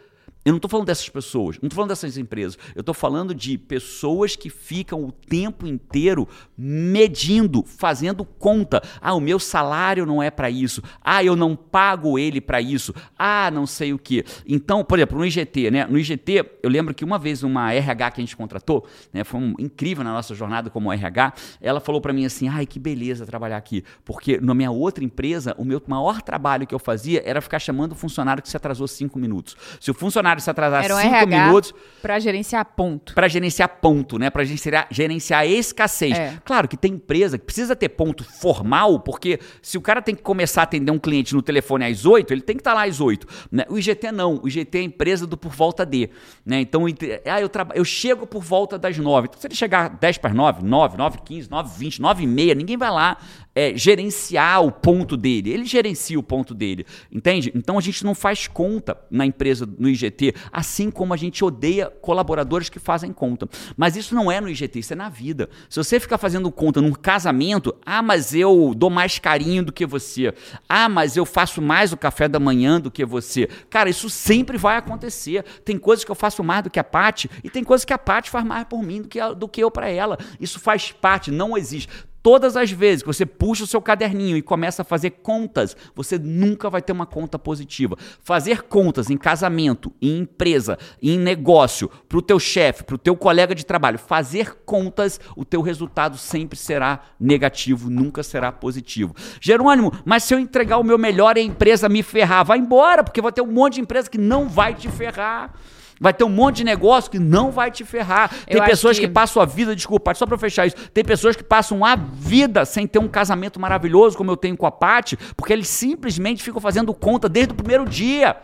Eu 0.45 0.53
não 0.53 0.57
estou 0.57 0.71
falando 0.71 0.87
dessas 0.87 1.09
pessoas, 1.09 1.57
não 1.57 1.67
estou 1.67 1.77
falando 1.77 1.91
dessas 1.91 2.17
empresas. 2.17 2.57
Eu 2.75 2.81
estou 2.81 2.95
falando 2.95 3.35
de 3.35 3.59
pessoas 3.59 4.35
que 4.35 4.49
ficam 4.49 5.05
o 5.05 5.13
tempo 5.13 5.67
inteiro 5.67 6.27
medindo, 6.57 7.63
fazendo 7.65 8.25
conta. 8.25 8.83
Ah, 9.01 9.15
o 9.15 9.21
meu 9.21 9.39
salário 9.39 10.07
não 10.07 10.23
é 10.23 10.31
para 10.31 10.49
isso. 10.49 10.83
Ah, 11.03 11.23
eu 11.23 11.37
não 11.37 11.55
pago 11.55 12.19
ele 12.19 12.41
para 12.41 12.61
isso. 12.61 12.95
Ah, 13.19 13.51
não 13.51 13.67
sei 13.67 13.93
o 13.93 13.99
que. 13.99 14.25
Então, 14.47 14.83
por 14.85 14.99
exemplo, 14.99 15.19
no 15.19 15.27
IGT, 15.27 15.71
né? 15.71 15.87
No 15.87 15.99
IGT, 15.99 16.45
eu 16.63 16.71
lembro 16.71 16.95
que 16.95 17.05
uma 17.05 17.19
vez 17.19 17.43
uma 17.43 17.73
RH 17.73 18.13
que 18.13 18.21
a 18.21 18.25
gente 18.25 18.37
contratou, 18.37 18.87
né, 19.13 19.25
foi 19.25 19.41
um, 19.41 19.55
incrível 19.59 20.03
na 20.03 20.13
nossa 20.13 20.35
jornada 20.35 20.71
como 20.71 20.91
RH, 20.93 21.35
ela 21.61 21.81
falou 21.81 22.01
para 22.01 22.13
mim 22.13 22.25
assim: 22.25 22.49
"Ai, 22.49 22.65
que 22.65 22.79
beleza 22.79 23.27
trabalhar 23.27 23.57
aqui", 23.57 23.85
porque 24.05 24.41
na 24.41 24.55
minha 24.55 24.71
outra 24.71 25.05
empresa, 25.05 25.55
o 25.59 25.65
meu 25.65 25.83
maior 25.87 26.23
trabalho 26.23 26.67
que 26.67 26.75
eu 26.75 26.79
fazia 26.79 27.23
era 27.25 27.41
ficar 27.41 27.59
chamando 27.59 27.93
o 27.93 27.95
funcionário 27.95 28.43
que 28.43 28.49
se 28.49 28.57
atrasou 28.57 28.87
cinco 28.89 29.19
minutos. 29.19 29.57
Se 29.81 29.91
o 29.91 29.95
funcionário 29.95 30.28
se 30.41 30.51
atrasar 30.51 30.85
Era 30.85 30.95
um 30.95 30.99
cinco 31.01 31.15
RH 31.15 31.45
minutos, 31.47 31.75
pra 32.03 32.19
gerenciar 32.19 32.65
ponto. 32.65 33.15
para 33.15 33.29
gerenciar 33.29 33.69
ponto, 33.81 34.19
né? 34.19 34.31
Para 34.31 34.45
gerenciar, 34.45 34.87
gerenciar 34.91 35.41
a 35.41 35.47
escassez. 35.47 36.17
É. 36.19 36.35
Claro 36.45 36.69
que 36.69 36.77
tem 36.77 36.93
empresa 36.95 37.39
que 37.39 37.45
precisa 37.45 37.75
ter 37.75 37.89
ponto 37.89 38.23
formal, 38.25 39.01
porque 39.01 39.39
se 39.63 39.77
o 39.79 39.81
cara 39.81 40.01
tem 40.03 40.15
que 40.15 40.23
começar 40.23 40.61
a 40.63 40.65
atender 40.65 40.91
um 40.93 40.99
cliente 40.99 41.35
no 41.35 41.43
telefone 41.43 41.85
às 41.87 42.05
8, 42.05 42.33
ele 42.33 42.41
tem 42.43 42.57
que 42.57 42.61
estar 42.61 42.75
lá 42.75 42.85
às 42.85 43.01
8. 43.01 43.27
Né? 43.51 43.65
O 43.69 43.79
IGT 43.79 44.13
não. 44.13 44.41
O 44.43 44.49
IGT 44.49 44.79
é 44.79 44.81
a 44.81 44.85
empresa 44.85 45.27
do 45.27 45.37
por 45.37 45.53
volta 45.53 45.85
de. 45.87 46.11
Né? 46.45 46.61
Então, 46.61 46.85
ah, 47.27 47.41
eu, 47.41 47.49
traba- 47.49 47.75
eu 47.75 47.85
chego 47.85 48.27
por 48.27 48.43
volta 48.43 48.79
das 48.79 48.97
9. 48.99 49.29
Então, 49.29 49.41
se 49.41 49.47
ele 49.47 49.55
chegar 49.55 49.89
10 49.89 50.19
para 50.19 50.35
9, 50.35 50.63
9, 50.65 50.97
9, 50.97 51.19
15, 51.25 51.51
9, 51.51 51.71
20, 51.79 52.01
9 52.03 52.25
e 52.25 52.27
meia, 52.27 52.55
ninguém 52.55 52.77
vai 52.77 52.91
lá 52.91 53.17
é, 53.59 53.77
gerenciar 53.77 54.63
o 54.65 54.71
ponto 54.71 55.17
dele. 55.17 55.51
Ele 55.51 55.65
gerencia 55.65 56.17
o 56.19 56.23
ponto 56.23 56.55
dele. 56.55 56.87
Entende? 57.11 57.51
Então, 57.55 57.77
a 57.77 57.81
gente 57.81 58.05
não 58.05 58.15
faz 58.15 58.47
conta 58.47 58.97
na 59.11 59.27
empresa, 59.27 59.69
no 59.79 59.89
IGT, 59.89 60.33
assim 60.53 60.91
como 60.93 61.13
a 61.13 61.17
gente 61.17 61.45
odeia 61.45 61.91
colaboradores 62.01 62.69
que 62.69 62.79
fazem 62.79 63.13
conta. 63.13 63.49
Mas 63.77 63.97
isso 63.97 64.15
não 64.15 64.31
é 64.31 64.41
no 64.41 64.49
IGT, 64.49 64.79
isso 64.79 64.93
é 64.93 64.97
na 64.97 65.09
vida. 65.09 65.49
Se 65.69 65.77
você 65.83 65.99
ficar 65.99 66.19
fazendo 66.19 66.53
conta 66.53 66.81
num 66.81 66.93
casamento, 66.93 67.75
ah, 67.85 68.01
mas 68.01 68.33
eu 68.33 68.73
dou 68.77 68.91
mais 68.91 69.19
carinho 69.19 69.65
do 69.65 69.73
que 69.73 69.85
você. 69.85 70.33
Ah, 70.69 70.89
mas 70.89 71.17
eu 71.17 71.27
faço 71.27 71.61
mais 71.61 71.93
o 71.93 71.97
café 71.97 72.29
da 72.29 72.39
manhã 72.39 72.81
do 72.81 72.91
que 72.93 73.05
você. 73.05 73.49
Cara, 73.69 73.91
isso 73.91 74.09
sempre 74.09 74.57
vai 74.57 74.77
acontecer. 74.77 75.45
Tem 75.65 75.77
coisas 75.79 76.05
que 76.05 76.11
eu 76.11 76.15
faço 76.15 76.45
mais 76.45 76.63
do 76.63 76.71
que 76.71 76.79
a 76.79 76.85
Paty 76.85 77.29
e 77.43 77.51
tem 77.51 77.65
coisas 77.65 77.85
que 77.85 77.93
a 77.93 77.99
Paty 77.99 78.31
faz 78.31 78.45
mais 78.45 78.65
por 78.65 78.83
mim 78.83 79.03
do 79.03 79.09
que, 79.09 79.19
a- 79.19 79.33
do 79.33 79.49
que 79.49 79.61
eu 79.63 79.71
para 79.71 79.89
ela. 79.89 80.17
Isso 80.41 80.61
faz 80.61 80.93
parte, 80.93 81.31
não 81.33 81.57
existe. 81.59 81.89
Todas 82.29 82.59
as 82.59 82.71
vezes 82.71 83.03
que 83.03 83.07
você 83.07 83.25
puxa 83.25 83.65
o 83.65 83.67
seu 83.67 83.81
caderninho 83.81 84.37
e 84.37 84.43
começa 84.43 84.83
a 84.83 84.85
fazer 84.85 85.13
contas, 85.23 85.75
você 85.95 86.19
nunca 86.19 86.69
vai 86.69 86.83
ter 86.83 86.93
uma 86.93 87.07
conta 87.07 87.39
positiva. 87.39 87.97
Fazer 88.23 88.65
contas 88.65 89.09
em 89.09 89.17
casamento, 89.17 89.91
em 89.99 90.19
empresa, 90.19 90.79
em 91.03 91.19
negócio, 91.19 91.91
para 92.07 92.19
o 92.19 92.21
teu 92.21 92.39
chefe, 92.39 92.85
para 92.85 92.97
o 92.97 92.99
teu 92.99 93.17
colega 93.17 93.55
de 93.55 93.65
trabalho, 93.65 93.99
fazer 93.99 94.59
contas, 94.67 95.19
o 95.35 95.43
teu 95.43 95.63
resultado 95.63 96.19
sempre 96.19 96.59
será 96.59 97.01
negativo, 97.19 97.89
nunca 97.89 98.23
será 98.23 98.53
positivo. 98.53 99.17
Jerônimo, 99.41 99.91
mas 100.05 100.23
se 100.23 100.35
eu 100.35 100.39
entregar 100.39 100.77
o 100.77 100.85
meu 100.85 100.99
melhor 100.99 101.39
e 101.39 101.41
a 101.41 101.45
empresa 101.45 101.89
me 101.89 102.03
ferrar, 102.03 102.45
vai 102.45 102.59
embora, 102.59 103.03
porque 103.03 103.23
vai 103.23 103.33
ter 103.33 103.41
um 103.41 103.51
monte 103.51 103.77
de 103.77 103.81
empresa 103.81 104.11
que 104.11 104.19
não 104.19 104.51
vai 104.51 104.75
te 104.75 104.91
ferrar. 104.91 105.55
Vai 106.01 106.13
ter 106.13 106.25
um 106.25 106.29
monte 106.29 106.57
de 106.57 106.65
negócio 106.65 107.11
que 107.11 107.19
não 107.19 107.51
vai 107.51 107.71
te 107.71 107.85
ferrar. 107.85 108.31
Tem 108.47 108.59
Eu 108.59 108.65
pessoas 108.65 108.99
que... 108.99 109.07
que 109.07 109.13
passam 109.13 109.43
a 109.43 109.47
vida, 109.47 109.75
desculpa, 109.75 110.15
só 110.15 110.27
pra 110.27 110.39
fechar 110.39 110.67
isso. 110.67 110.77
Tem 110.91 111.05
pessoas 111.05 111.35
que 111.35 111.43
passam 111.43 111.85
a 111.85 111.97
vida 111.97 112.65
sem 112.65 112.87
ter 112.87 112.99
um 112.99 113.09
casamento 113.09 113.59
maravilhoso, 113.59 114.17
como 114.17 114.31
eu 114.31 114.37
tenho 114.37 114.57
com 114.57 114.67
a 114.67 114.71
Paty, 114.71 115.17
porque 115.37 115.53
eles 115.53 115.69
simplesmente 115.69 116.43
ficam 116.43 116.61
fazendo 116.61 116.95
conta 116.95 117.29
desde 117.29 117.53
o 117.53 117.57
primeiro 117.57 117.85
dia. 117.85 118.37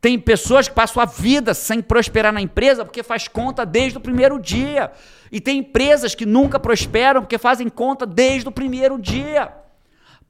Tem 0.00 0.18
pessoas 0.18 0.68
que 0.68 0.74
passam 0.74 1.02
a 1.02 1.06
vida 1.06 1.54
sem 1.54 1.82
prosperar 1.82 2.32
na 2.32 2.40
empresa 2.40 2.84
porque 2.84 3.02
faz 3.02 3.26
conta 3.26 3.66
desde 3.66 3.98
o 3.98 4.00
primeiro 4.00 4.38
dia. 4.38 4.92
E 5.32 5.40
tem 5.40 5.58
empresas 5.58 6.14
que 6.14 6.24
nunca 6.24 6.60
prosperam 6.60 7.22
porque 7.22 7.36
fazem 7.36 7.68
conta 7.68 8.06
desde 8.06 8.48
o 8.48 8.52
primeiro 8.52 8.98
dia. 8.98 9.52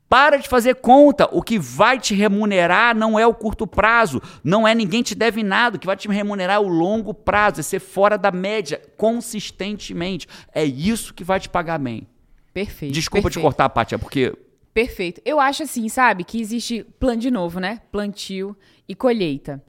Para 0.09 0.39
de 0.39 0.49
fazer 0.49 0.77
conta. 0.77 1.29
O 1.31 1.43
que 1.43 1.59
vai 1.59 1.99
te 1.99 2.15
remunerar 2.15 2.97
não 2.97 3.19
é 3.19 3.27
o 3.27 3.35
curto 3.35 3.67
prazo, 3.67 4.23
não 4.43 4.67
é 4.67 4.75
ninguém 4.75 5.03
te 5.03 5.15
deve 5.15 5.43
nada. 5.43 5.77
O 5.77 5.79
que 5.79 5.87
vai 5.87 5.97
te 5.97 6.09
remunerar 6.09 6.57
é 6.57 6.61
o 6.61 6.69
longo 6.69 7.13
prazo, 7.13 7.61
é 7.61 7.63
ser 7.63 7.81
fora 7.81 8.17
da 8.17 8.31
média 8.31 8.81
consistentemente. 8.97 10.27
É 10.55 10.65
isso 10.65 11.13
que 11.13 11.23
vai 11.23 11.39
te 11.39 11.49
pagar 11.49 11.79
bem. 11.79 12.07
Perfeito. 12.55 12.95
Desculpa 12.95 13.25
perfeito. 13.25 13.41
te 13.41 13.43
cortar, 13.43 13.69
Pátia, 13.69 13.99
porque 13.99 14.35
Perfeito. 14.73 15.21
Eu 15.25 15.41
acho 15.41 15.65
assim, 15.65 15.89
sabe, 15.89 16.23
que 16.23 16.41
existe 16.41 16.85
plano 17.01 17.21
de 17.21 17.31
novo, 17.31 17.59
né? 17.59 17.81
Plantio 17.91 18.57
e 18.89 18.95
colheita. 18.95 19.63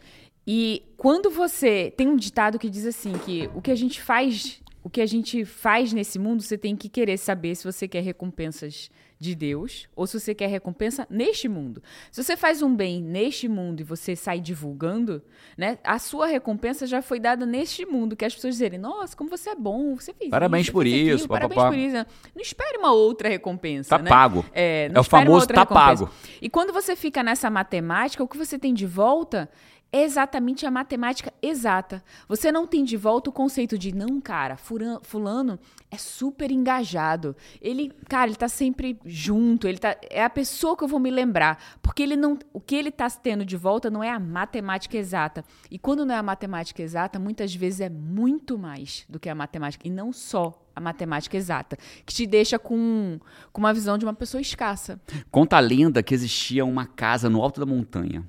E 0.46 0.84
quando 0.98 1.30
você 1.30 1.92
tem 1.98 2.08
um 2.08 2.16
ditado 2.16 2.60
que 2.60 2.70
diz 2.70 2.86
assim 2.86 3.14
que 3.14 3.50
o 3.56 3.62
que 3.62 3.72
a 3.72 3.76
gente 3.76 4.02
faz, 4.02 4.62
o 4.84 4.90
que 4.90 5.02
a 5.02 5.06
gente 5.06 5.46
faz 5.46 5.94
nesse 5.94 6.20
mundo, 6.20 6.44
você 6.44 6.58
tem 6.58 6.76
que 6.76 6.88
querer 6.88 7.18
saber 7.18 7.56
se 7.56 7.64
você 7.64 7.88
quer 7.88 8.04
recompensas 8.04 8.92
de 9.20 9.36
Deus 9.36 9.88
ou 9.96 10.08
se 10.08 10.18
você 10.18 10.34
quer 10.34 10.48
recompensa 10.48 11.06
neste 11.10 11.50
mundo. 11.50 11.84
Se 12.10 12.24
você 12.24 12.38
faz 12.38 12.62
um 12.62 12.74
bem 12.74 13.02
neste 13.04 13.50
mundo 13.50 13.82
e 13.82 13.84
você 13.84 14.16
sai 14.16 14.40
divulgando, 14.40 15.22
né? 15.58 15.78
A 15.84 16.00
sua 16.00 16.26
recompensa 16.26 16.88
já 16.88 17.02
foi 17.02 17.20
dada 17.20 17.46
neste 17.46 17.86
mundo, 17.86 18.16
que 18.16 18.24
as 18.24 18.34
pessoas 18.34 18.56
dizerem: 18.56 18.80
"Nossa, 18.80 19.18
como 19.18 19.30
você 19.30 19.50
é 19.50 19.56
bom, 19.56 19.96
você 19.96 20.14
fez 20.14 20.30
Parabéns 20.30 20.64
isso, 20.68 20.72
por 20.72 20.88
isso, 20.88 21.14
aquilo, 21.16 21.28
pá, 21.28 21.34
parabéns 21.36 21.62
pá." 21.62 21.68
por 21.68 21.78
isso". 21.78 21.96
Não 22.34 22.42
espere 22.42 22.78
uma 22.78 22.94
outra 22.94 23.28
recompensa, 23.28 23.90
Tá 23.98 24.02
né? 24.02 24.10
pago. 24.10 24.46
É, 24.54 24.88
não 24.90 24.98
É 24.98 25.00
o 25.02 25.04
famoso 25.04 25.48
tá 25.48 25.62
recompensa. 25.62 26.06
pago. 26.06 26.10
E 26.42 26.50
quando 26.50 26.72
você 26.72 26.96
fica 26.96 27.22
nessa 27.22 27.50
matemática, 27.50 28.24
o 28.24 28.28
que 28.28 28.38
você 28.38 28.58
tem 28.58 28.74
de 28.74 28.86
volta 28.86 29.50
é 29.50 29.79
exatamente 29.92 30.66
a 30.66 30.72
matemática 30.72 31.34
exata. 31.42 32.04
Você 32.28 32.52
não 32.52 32.68
tem 32.68 32.84
de 32.84 32.96
volta 32.96 33.30
o 33.30 33.34
conceito 33.34 33.78
de, 33.78 33.94
não, 33.94 34.22
cara, 34.22 34.58
fulano 34.58 35.60
é 35.90 35.98
super 35.98 36.52
engajado. 36.52 37.36
Ele, 37.62 37.92
cara, 38.08 38.28
ele 38.28 38.36
tá 38.36 38.48
sempre 38.48 39.00
junto, 39.06 39.68
ele 39.68 39.80
tá, 39.80 39.98
é 40.10 40.24
a 40.24 40.30
pessoa 40.30 40.78
que 40.78 40.84
eu 40.84 40.88
vou 40.88 41.00
me 41.00 41.10
lembrar. 41.10 41.62
Porque 41.82 42.04
ele 42.04 42.16
não, 42.16 42.38
o 42.54 42.62
que 42.62 42.76
ele 42.76 42.92
tá 42.92 43.10
tendo 43.10 43.44
de 43.44 43.58
volta 43.58 43.90
não 43.90 44.04
é 44.04 44.12
a 44.12 44.20
matemática 44.20 44.98
exata. 44.98 45.44
E 45.72 45.80
quando 45.80 46.06
não 46.06 46.14
é 46.14 46.18
a 46.18 46.24
matemática 46.24 46.82
exata, 46.82 47.18
muitas 47.18 47.54
vezes 47.56 47.82
é 47.82 47.90
muito 47.90 48.58
mais 48.58 49.06
do 49.10 49.20
que 49.20 49.30
a 49.30 49.36
matemática. 49.36 49.88
E 49.88 49.92
não 49.92 50.14
só 50.14 50.66
a 50.76 50.80
matemática 50.80 51.36
exata, 51.36 51.78
que 52.06 52.14
te 52.14 52.26
deixa 52.26 52.58
com, 52.58 53.20
com 53.52 53.60
uma 53.60 53.74
visão 53.74 53.98
de 53.98 54.06
uma 54.06 54.14
pessoa 54.14 54.40
escassa. 54.40 55.02
Conta 55.30 55.58
a 55.58 55.60
lenda 55.60 56.02
que 56.02 56.14
existia 56.14 56.64
uma 56.64 56.86
casa 56.86 57.30
no 57.30 57.42
alto 57.42 57.60
da 57.60 57.66
montanha. 57.66 58.24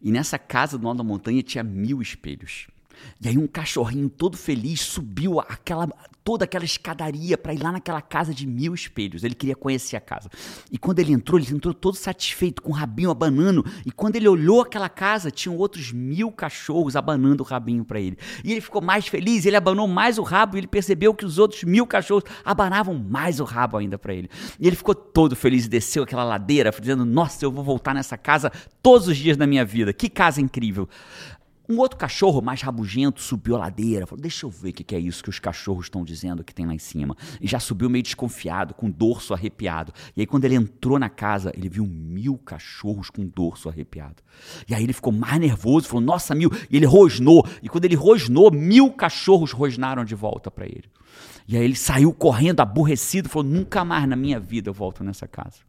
E 0.00 0.10
nessa 0.10 0.38
casa 0.38 0.78
no 0.78 0.88
alto 0.88 0.98
da 0.98 1.04
montanha 1.04 1.42
tinha 1.42 1.64
mil 1.64 2.00
espelhos. 2.00 2.68
E 3.20 3.28
aí 3.28 3.36
um 3.36 3.46
cachorrinho 3.46 4.08
todo 4.08 4.36
feliz 4.36 4.80
subiu 4.80 5.40
aquela, 5.40 5.88
toda 6.22 6.44
aquela 6.44 6.64
escadaria 6.64 7.36
para 7.36 7.54
ir 7.54 7.62
lá 7.62 7.72
naquela 7.72 8.00
casa 8.00 8.32
de 8.34 8.46
mil 8.46 8.74
espelhos. 8.74 9.24
Ele 9.24 9.34
queria 9.34 9.56
conhecer 9.56 9.96
a 9.96 10.00
casa. 10.00 10.30
E 10.70 10.78
quando 10.78 10.98
ele 10.98 11.12
entrou, 11.12 11.40
ele 11.40 11.52
entrou 11.52 11.74
todo 11.74 11.96
satisfeito, 11.96 12.62
com 12.62 12.70
o 12.70 12.74
rabinho 12.74 13.10
abanando. 13.10 13.64
E 13.84 13.90
quando 13.90 14.16
ele 14.16 14.28
olhou 14.28 14.60
aquela 14.60 14.88
casa, 14.88 15.30
tinham 15.30 15.56
outros 15.56 15.90
mil 15.90 16.30
cachorros 16.30 16.96
abanando 16.96 17.42
o 17.42 17.46
rabinho 17.46 17.84
para 17.84 18.00
ele. 18.00 18.18
E 18.44 18.52
ele 18.52 18.60
ficou 18.60 18.80
mais 18.80 19.08
feliz, 19.08 19.46
ele 19.46 19.56
abanou 19.56 19.88
mais 19.88 20.18
o 20.18 20.22
rabo 20.22 20.56
e 20.56 20.60
ele 20.60 20.66
percebeu 20.66 21.14
que 21.14 21.24
os 21.24 21.38
outros 21.38 21.64
mil 21.64 21.86
cachorros 21.86 22.24
abanavam 22.44 22.94
mais 22.94 23.40
o 23.40 23.44
rabo 23.44 23.76
ainda 23.76 23.98
para 23.98 24.14
ele. 24.14 24.28
E 24.60 24.66
ele 24.66 24.76
ficou 24.76 24.94
todo 24.94 25.34
feliz 25.34 25.64
e 25.64 25.68
desceu 25.68 26.02
aquela 26.02 26.24
ladeira, 26.24 26.70
dizendo: 26.70 27.04
Nossa, 27.04 27.44
eu 27.44 27.50
vou 27.50 27.64
voltar 27.64 27.94
nessa 27.94 28.16
casa 28.16 28.52
todos 28.82 29.08
os 29.08 29.16
dias 29.16 29.36
da 29.36 29.46
minha 29.46 29.64
vida. 29.64 29.92
Que 29.92 30.08
casa 30.08 30.40
incrível. 30.40 30.88
Um 31.68 31.78
outro 31.78 31.98
cachorro 31.98 32.40
mais 32.40 32.62
rabugento 32.62 33.20
subiu 33.20 33.54
a 33.54 33.58
ladeira, 33.58 34.06
falou: 34.06 34.22
Deixa 34.22 34.46
eu 34.46 34.50
ver 34.50 34.70
o 34.70 34.72
que, 34.72 34.94
é 34.94 34.98
isso 34.98 35.22
que 35.22 35.28
os 35.28 35.38
cachorros 35.38 35.84
estão 35.84 36.02
dizendo 36.02 36.42
que 36.42 36.54
tem 36.54 36.64
lá 36.64 36.72
em 36.74 36.78
cima. 36.78 37.14
E 37.40 37.46
já 37.46 37.60
subiu 37.60 37.90
meio 37.90 38.02
desconfiado, 38.02 38.72
com 38.72 38.86
o 38.86 38.92
dorso 38.92 39.34
arrepiado. 39.34 39.92
E 40.16 40.20
aí, 40.20 40.26
quando 40.26 40.46
ele 40.46 40.54
entrou 40.54 40.98
na 40.98 41.10
casa, 41.10 41.52
ele 41.54 41.68
viu 41.68 41.86
mil 41.86 42.38
cachorros 42.38 43.10
com 43.10 43.20
o 43.20 43.26
dorso 43.26 43.68
arrepiado. 43.68 44.22
E 44.66 44.74
aí 44.74 44.82
ele 44.82 44.94
ficou 44.94 45.12
mais 45.12 45.38
nervoso, 45.38 45.88
falou: 45.88 46.00
Nossa, 46.00 46.34
mil. 46.34 46.50
E 46.70 46.76
ele 46.76 46.86
rosnou. 46.86 47.46
E 47.62 47.68
quando 47.68 47.84
ele 47.84 47.96
rosnou, 47.96 48.50
mil 48.50 48.90
cachorros 48.90 49.52
rosnaram 49.52 50.06
de 50.06 50.14
volta 50.14 50.50
para 50.50 50.64
ele. 50.64 50.84
E 51.46 51.54
aí 51.54 51.64
ele 51.64 51.76
saiu 51.76 52.14
correndo, 52.14 52.60
aborrecido, 52.60 53.28
falou: 53.28 53.46
Nunca 53.46 53.84
mais 53.84 54.08
na 54.08 54.16
minha 54.16 54.40
vida 54.40 54.70
eu 54.70 54.74
volto 54.74 55.04
nessa 55.04 55.28
casa. 55.28 55.68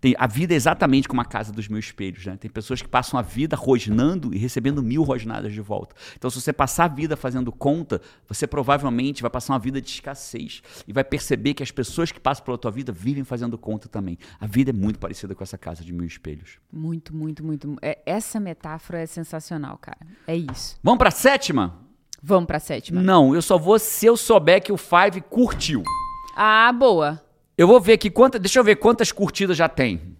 Tem, 0.00 0.14
a 0.18 0.26
vida 0.26 0.54
é 0.54 0.56
exatamente 0.56 1.06
como 1.06 1.20
a 1.20 1.24
casa 1.24 1.52
dos 1.52 1.68
meus 1.68 1.86
espelhos, 1.86 2.24
né? 2.24 2.36
Tem 2.36 2.50
pessoas 2.50 2.80
que 2.80 2.88
passam 2.88 3.18
a 3.18 3.22
vida 3.22 3.54
rosnando 3.54 4.34
e 4.34 4.38
recebendo 4.38 4.82
mil 4.82 5.02
rosnadas 5.02 5.52
de 5.52 5.60
volta. 5.60 5.94
Então, 6.16 6.30
se 6.30 6.40
você 6.40 6.52
passar 6.52 6.84
a 6.84 6.88
vida 6.88 7.16
fazendo 7.16 7.52
conta, 7.52 8.00
você 8.26 8.46
provavelmente 8.46 9.20
vai 9.20 9.30
passar 9.30 9.52
uma 9.52 9.58
vida 9.58 9.80
de 9.80 9.88
escassez 9.90 10.62
e 10.88 10.92
vai 10.92 11.04
perceber 11.04 11.54
que 11.54 11.62
as 11.62 11.70
pessoas 11.70 12.10
que 12.10 12.18
passam 12.18 12.44
pela 12.44 12.56
tua 12.56 12.70
vida 12.70 12.92
vivem 12.92 13.24
fazendo 13.24 13.58
conta 13.58 13.88
também. 13.88 14.18
A 14.40 14.46
vida 14.46 14.70
é 14.70 14.72
muito 14.72 14.98
parecida 14.98 15.34
com 15.34 15.44
essa 15.44 15.58
casa 15.58 15.84
de 15.84 15.92
mil 15.92 16.06
espelhos. 16.06 16.58
Muito, 16.72 17.14
muito, 17.14 17.44
muito. 17.44 17.76
É, 17.82 17.98
essa 18.06 18.40
metáfora 18.40 19.00
é 19.00 19.06
sensacional, 19.06 19.76
cara. 19.76 20.00
É 20.26 20.34
isso. 20.34 20.78
Vamos 20.82 20.98
pra 20.98 21.10
sétima? 21.10 21.78
Vamos 22.22 22.46
pra 22.46 22.58
sétima. 22.58 23.02
Não, 23.02 23.34
eu 23.34 23.42
só 23.42 23.58
vou 23.58 23.78
se 23.78 24.06
eu 24.06 24.16
souber 24.16 24.62
que 24.62 24.72
o 24.72 24.76
Five 24.76 25.20
curtiu. 25.28 25.82
Ah, 26.36 26.72
boa. 26.72 27.22
Eu 27.60 27.66
vou 27.66 27.78
ver 27.78 27.92
aqui 27.92 28.08
quantas. 28.08 28.40
Deixa 28.40 28.58
eu 28.58 28.64
ver 28.64 28.76
quantas 28.76 29.12
curtidas 29.12 29.54
já 29.54 29.68
tem. 29.68 30.16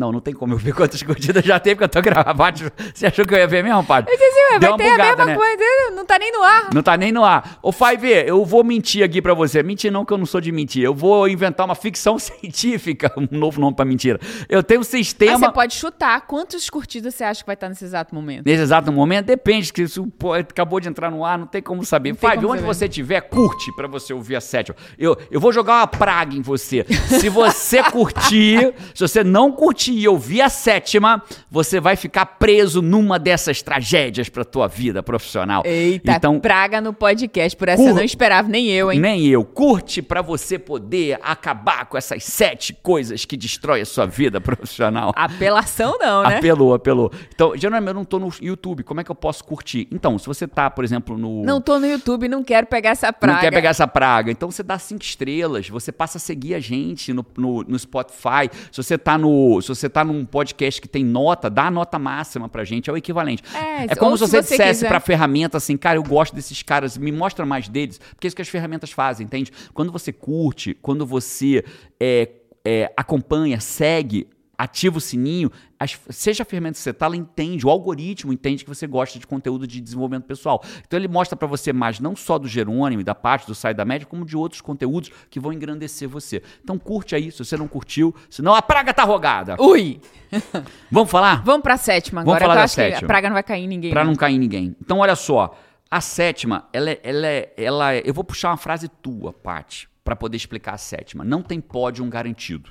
Não, 0.00 0.10
não 0.10 0.18
tem 0.20 0.32
como 0.32 0.54
eu 0.54 0.56
ver 0.56 0.72
quantas 0.72 1.02
curtidas 1.02 1.44
já 1.44 1.60
tem, 1.60 1.74
porque 1.76 1.84
eu 1.84 1.88
tô 1.90 2.00
gravando. 2.00 2.72
Você 2.94 3.06
achou 3.06 3.26
que 3.26 3.34
eu 3.34 3.38
ia 3.38 3.46
ver 3.46 3.62
mesmo, 3.62 3.84
padre? 3.84 4.10
Eu 4.10 4.16
disse, 4.16 4.40
ué, 4.52 4.58
vai 4.58 4.60
ter 4.60 4.66
a 4.66 4.90
bugada, 4.92 5.16
mesma 5.16 5.24
né? 5.26 5.34
coisa, 5.36 5.64
não 5.94 6.06
tá 6.06 6.18
nem 6.18 6.32
no 6.32 6.42
ar. 6.42 6.70
Não 6.72 6.82
tá 6.82 6.96
nem 6.96 7.12
no 7.12 7.22
ar. 7.22 7.58
Ô, 7.62 7.70
Five, 7.70 8.08
eu 8.26 8.42
vou 8.42 8.64
mentir 8.64 9.04
aqui 9.04 9.20
pra 9.20 9.34
você. 9.34 9.62
Mentir 9.62 9.92
não, 9.92 10.02
que 10.06 10.12
eu 10.14 10.16
não 10.16 10.24
sou 10.24 10.40
de 10.40 10.50
mentir. 10.50 10.82
Eu 10.82 10.94
vou 10.94 11.28
inventar 11.28 11.66
uma 11.66 11.74
ficção 11.74 12.16
científica, 12.18 13.12
um 13.14 13.28
novo 13.30 13.60
nome 13.60 13.76
pra 13.76 13.84
mentira. 13.84 14.18
Eu 14.48 14.62
tenho 14.62 14.80
um 14.80 14.80
Mas 14.80 14.88
sistema. 14.88 15.38
você 15.38 15.52
pode 15.52 15.74
chutar 15.74 16.22
quantas 16.22 16.70
curtidas 16.70 17.14
você 17.14 17.22
acha 17.24 17.42
que 17.42 17.46
vai 17.46 17.54
estar 17.54 17.68
nesse 17.68 17.84
exato 17.84 18.14
momento. 18.14 18.46
Nesse 18.46 18.62
exato 18.62 18.90
momento, 18.90 19.26
depende, 19.26 19.70
que 19.70 19.82
isso 19.82 20.06
pô, 20.18 20.32
acabou 20.32 20.80
de 20.80 20.88
entrar 20.88 21.10
no 21.10 21.26
ar, 21.26 21.38
não 21.38 21.46
tem 21.46 21.60
como 21.60 21.84
saber. 21.84 22.14
Tem 22.16 22.30
Five, 22.30 22.36
como 22.42 22.54
onde 22.54 22.62
saber. 22.62 22.74
você 22.74 22.86
estiver, 22.86 23.20
curte 23.20 23.70
pra 23.76 23.86
você 23.86 24.14
ouvir 24.14 24.36
a 24.36 24.40
sétima. 24.40 24.76
Eu, 24.98 25.14
eu 25.30 25.38
vou 25.38 25.52
jogar 25.52 25.80
uma 25.80 25.86
praga 25.86 26.34
em 26.34 26.40
você. 26.40 26.86
Se 27.06 27.28
você 27.28 27.82
curtir, 27.92 28.72
se 28.94 29.00
você 29.02 29.22
não 29.22 29.52
curtir 29.52 29.89
e 29.90 30.06
ouvir 30.08 30.40
a 30.42 30.48
sétima, 30.48 31.22
você 31.50 31.80
vai 31.80 31.96
ficar 31.96 32.24
preso 32.26 32.80
numa 32.82 33.18
dessas 33.18 33.62
tragédias 33.62 34.28
pra 34.28 34.44
tua 34.44 34.66
vida 34.68 35.02
profissional. 35.02 35.62
Eita, 35.66 36.12
então, 36.12 36.38
praga 36.40 36.80
no 36.80 36.92
podcast. 36.92 37.56
Por 37.56 37.68
essa 37.68 37.82
Cur- 37.82 37.88
eu 37.90 37.94
não 37.94 38.02
esperava, 38.02 38.48
nem 38.48 38.68
eu, 38.68 38.90
hein? 38.92 39.00
nem 39.00 39.26
eu. 39.26 39.44
Curte 39.44 40.00
pra 40.02 40.22
você 40.22 40.58
poder 40.58 41.18
acabar 41.22 41.86
com 41.86 41.96
essas 41.98 42.24
sete 42.24 42.72
coisas 42.72 43.24
que 43.24 43.36
destroem 43.36 43.82
a 43.82 43.86
sua 43.86 44.06
vida 44.06 44.40
profissional. 44.40 45.12
Apelação 45.16 45.98
não, 45.98 46.22
né? 46.22 46.38
Apelou, 46.38 46.74
apelou. 46.74 47.12
Então, 47.34 47.56
geralmente 47.56 47.88
eu 47.88 47.94
não 47.94 48.04
tô 48.04 48.18
no 48.18 48.30
YouTube, 48.40 48.82
como 48.82 49.00
é 49.00 49.04
que 49.04 49.10
eu 49.10 49.14
posso 49.14 49.44
curtir? 49.44 49.88
Então, 49.90 50.18
se 50.18 50.26
você 50.26 50.46
tá, 50.46 50.70
por 50.70 50.84
exemplo, 50.84 51.16
no. 51.18 51.42
Não 51.44 51.60
tô 51.60 51.78
no 51.78 51.86
YouTube, 51.86 52.28
não 52.28 52.42
quero 52.44 52.66
pegar 52.66 52.90
essa 52.90 53.12
praga. 53.12 53.34
Não 53.34 53.40
quer 53.40 53.50
pegar 53.52 53.70
essa 53.70 53.86
praga. 53.88 54.30
Então 54.30 54.50
você 54.50 54.62
dá 54.62 54.78
cinco 54.78 55.02
estrelas, 55.02 55.68
você 55.68 55.90
passa 55.92 56.18
a 56.18 56.20
seguir 56.20 56.54
a 56.54 56.60
gente 56.60 57.12
no, 57.12 57.24
no, 57.36 57.62
no 57.64 57.78
Spotify. 57.78 58.48
Se 58.70 58.82
você 58.82 58.96
tá 58.98 59.16
no. 59.18 59.60
Se 59.74 59.80
você 59.82 59.88
tá 59.88 60.04
num 60.04 60.24
podcast 60.24 60.80
que 60.80 60.88
tem 60.88 61.04
nota, 61.04 61.48
dá 61.50 61.66
a 61.66 61.70
nota 61.70 61.98
máxima 61.98 62.48
pra 62.48 62.64
gente, 62.64 62.88
é 62.90 62.92
o 62.92 62.96
equivalente. 62.96 63.42
É, 63.54 63.84
É 63.84 63.94
como 63.96 64.16
se 64.16 64.24
você, 64.26 64.36
você 64.42 64.42
dissesse 64.42 64.70
quiser- 64.80 64.88
pra 64.88 65.00
ferramenta 65.00 65.56
assim, 65.56 65.76
cara, 65.76 65.96
eu 65.98 66.02
gosto 66.02 66.34
desses 66.34 66.62
caras, 66.62 66.96
me 66.98 67.12
mostra 67.12 67.44
mais 67.46 67.68
deles, 67.68 67.98
porque 68.14 68.26
é 68.26 68.28
isso 68.28 68.36
que 68.36 68.42
as 68.42 68.48
ferramentas 68.48 68.90
fazem, 68.90 69.24
entende? 69.26 69.52
Quando 69.74 69.92
você 69.92 70.12
curte, 70.12 70.74
quando 70.80 71.04
você 71.06 71.64
é, 71.98 72.28
é, 72.64 72.92
acompanha, 72.96 73.60
segue, 73.60 74.26
ativa 74.62 74.98
o 74.98 75.00
sininho, 75.00 75.50
as- 75.78 75.98
seja 76.10 76.42
a 76.42 76.46
ferramenta 76.46 76.74
que 76.74 76.80
você 76.80 76.92
tá, 76.92 77.06
ela 77.06 77.16
entende, 77.16 77.66
o 77.66 77.70
algoritmo 77.70 78.32
entende 78.32 78.62
que 78.64 78.68
você 78.68 78.86
gosta 78.86 79.18
de 79.18 79.26
conteúdo 79.26 79.66
de 79.66 79.80
desenvolvimento 79.80 80.24
pessoal. 80.24 80.62
Então 80.86 80.98
ele 80.98 81.08
mostra 81.08 81.36
pra 81.36 81.48
você 81.48 81.72
mais 81.72 81.98
não 82.00 82.14
só 82.14 82.38
do 82.38 82.46
Jerônimo 82.48 83.00
e 83.00 83.04
da 83.04 83.14
parte 83.14 83.46
do 83.46 83.54
Sai 83.54 83.72
da 83.74 83.84
Média, 83.84 84.06
como 84.06 84.24
de 84.24 84.36
outros 84.36 84.60
conteúdos 84.60 85.10
que 85.30 85.40
vão 85.40 85.52
engrandecer 85.52 86.08
você. 86.08 86.42
Então 86.62 86.78
curte 86.78 87.14
aí, 87.14 87.30
se 87.30 87.38
você 87.38 87.56
não 87.56 87.66
curtiu, 87.68 88.14
senão 88.28 88.54
a 88.54 88.62
praga 88.62 88.92
tá 88.92 89.04
rogada. 89.04 89.56
Ui! 89.60 90.00
Vamos 90.90 91.10
falar? 91.10 91.42
Vamos 91.44 91.62
pra 91.62 91.76
sétima 91.76 92.20
Vamos 92.22 92.34
agora, 92.36 92.44
falar 92.44 92.54
que 92.54 92.56
da 92.56 92.60
eu 92.60 92.64
acho 92.64 92.74
que 92.74 92.80
sétima. 92.82 93.06
a 93.06 93.08
praga 93.08 93.28
não 93.28 93.34
vai 93.34 93.42
cair 93.42 93.64
em 93.64 93.68
ninguém. 93.68 93.90
Pra 93.90 94.04
né? 94.04 94.10
não 94.10 94.16
cair 94.16 94.34
em 94.34 94.38
ninguém. 94.38 94.76
Então, 94.80 94.98
olha 94.98 95.16
só. 95.16 95.56
A 95.90 96.00
sétima, 96.00 96.68
ela 96.72 96.90
é. 96.90 97.00
Ela 97.02 97.26
é, 97.26 97.52
ela 97.56 97.92
é- 97.94 98.02
eu 98.04 98.14
vou 98.14 98.22
puxar 98.22 98.50
uma 98.50 98.56
frase 98.56 98.88
tua, 98.88 99.32
Paty, 99.32 99.88
pra 100.04 100.14
poder 100.14 100.36
explicar 100.36 100.74
a 100.74 100.78
sétima. 100.78 101.24
Não 101.24 101.42
tem 101.42 101.60
pódio 101.60 102.04
garantido. 102.04 102.70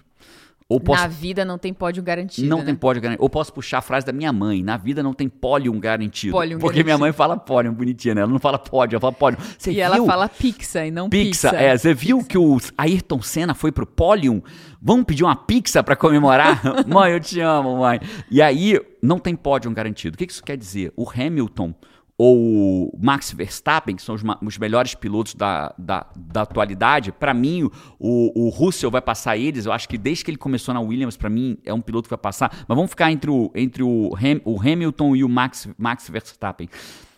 Ou 0.71 0.79
posso 0.79 1.01
Na 1.01 1.07
vida 1.07 1.43
não 1.43 1.57
tem 1.57 1.73
pódio 1.73 2.03
garantido. 2.03 2.47
não 2.47 2.59
né? 2.59 2.65
tem 2.65 2.75
pódio 2.75 3.01
garantido. 3.01 3.23
Ou 3.23 3.27
posso 3.29 3.51
puxar 3.51 3.79
a 3.79 3.81
frase 3.81 4.05
da 4.05 4.11
minha 4.13 4.31
mãe. 4.31 4.61
Na 4.61 4.77
vida 4.77 5.01
não 5.01 5.15
tem 5.15 5.27
pólium 5.27 5.79
garantido. 5.79 6.31
Pólium 6.31 6.59
porque 6.59 6.83
minha 6.83 6.95
garantido. 6.95 6.99
mãe 7.05 7.11
fala 7.11 7.35
pólium, 7.37 7.73
bonitinha, 7.73 8.13
né? 8.13 8.21
Ela 8.21 8.31
não 8.31 8.37
fala 8.37 8.59
pódio, 8.59 8.95
ela 8.95 9.01
fala 9.01 9.13
pólium. 9.13 9.39
Você 9.57 9.71
E 9.71 9.73
viu? 9.73 9.83
ela 9.83 10.05
fala 10.05 10.29
pizza 10.29 10.85
e 10.85 10.91
não 10.91 11.09
Pizza. 11.09 11.49
pizza. 11.49 11.59
É, 11.63 11.75
você 11.75 11.91
viu 11.95 12.23
que 12.23 12.37
o 12.37 12.57
Ayrton 12.77 13.19
Senna 13.19 13.55
foi 13.55 13.71
pro 13.71 13.87
pólium? 13.87 14.43
Vamos 14.79 15.05
pedir 15.05 15.23
uma 15.23 15.35
pizza 15.35 15.81
pra 15.81 15.95
comemorar? 15.95 16.61
mãe, 16.87 17.13
eu 17.13 17.19
te 17.19 17.39
amo, 17.39 17.77
mãe. 17.79 17.99
E 18.29 18.39
aí, 18.39 18.79
não 19.01 19.17
tem 19.17 19.35
pódio 19.35 19.71
garantido. 19.71 20.13
O 20.13 20.17
que 20.19 20.31
isso 20.31 20.43
quer 20.43 20.55
dizer? 20.55 20.93
O 20.95 21.09
Hamilton 21.09 21.73
ou 22.21 22.93
Max 23.01 23.31
Verstappen, 23.31 23.95
que 23.95 24.01
são 24.01 24.13
os, 24.13 24.21
os 24.45 24.57
melhores 24.57 24.93
pilotos 24.93 25.33
da, 25.35 25.73
da, 25.77 26.05
da 26.17 26.41
atualidade, 26.41 27.13
pra 27.13 27.33
mim, 27.33 27.63
o, 27.97 28.47
o 28.47 28.49
Russell 28.49 28.91
vai 28.91 29.01
passar 29.01 29.37
eles. 29.37 29.65
Eu 29.65 29.71
acho 29.71 29.87
que 29.87 29.97
desde 29.97 30.25
que 30.25 30.31
ele 30.31 30.37
começou 30.37 30.73
na 30.73 30.81
Williams, 30.81 31.15
pra 31.15 31.29
mim, 31.29 31.57
é 31.63 31.73
um 31.73 31.79
piloto 31.79 32.09
que 32.09 32.09
vai 32.09 32.19
passar. 32.19 32.51
Mas 32.67 32.75
vamos 32.75 32.89
ficar 32.91 33.09
entre 33.09 33.31
o, 33.31 33.49
entre 33.55 33.81
o, 33.81 34.13
Ham- 34.17 34.41
o 34.43 34.59
Hamilton 34.59 35.15
e 35.15 35.23
o 35.23 35.29
Max, 35.29 35.69
Max 35.77 36.09
Verstappen. 36.09 36.67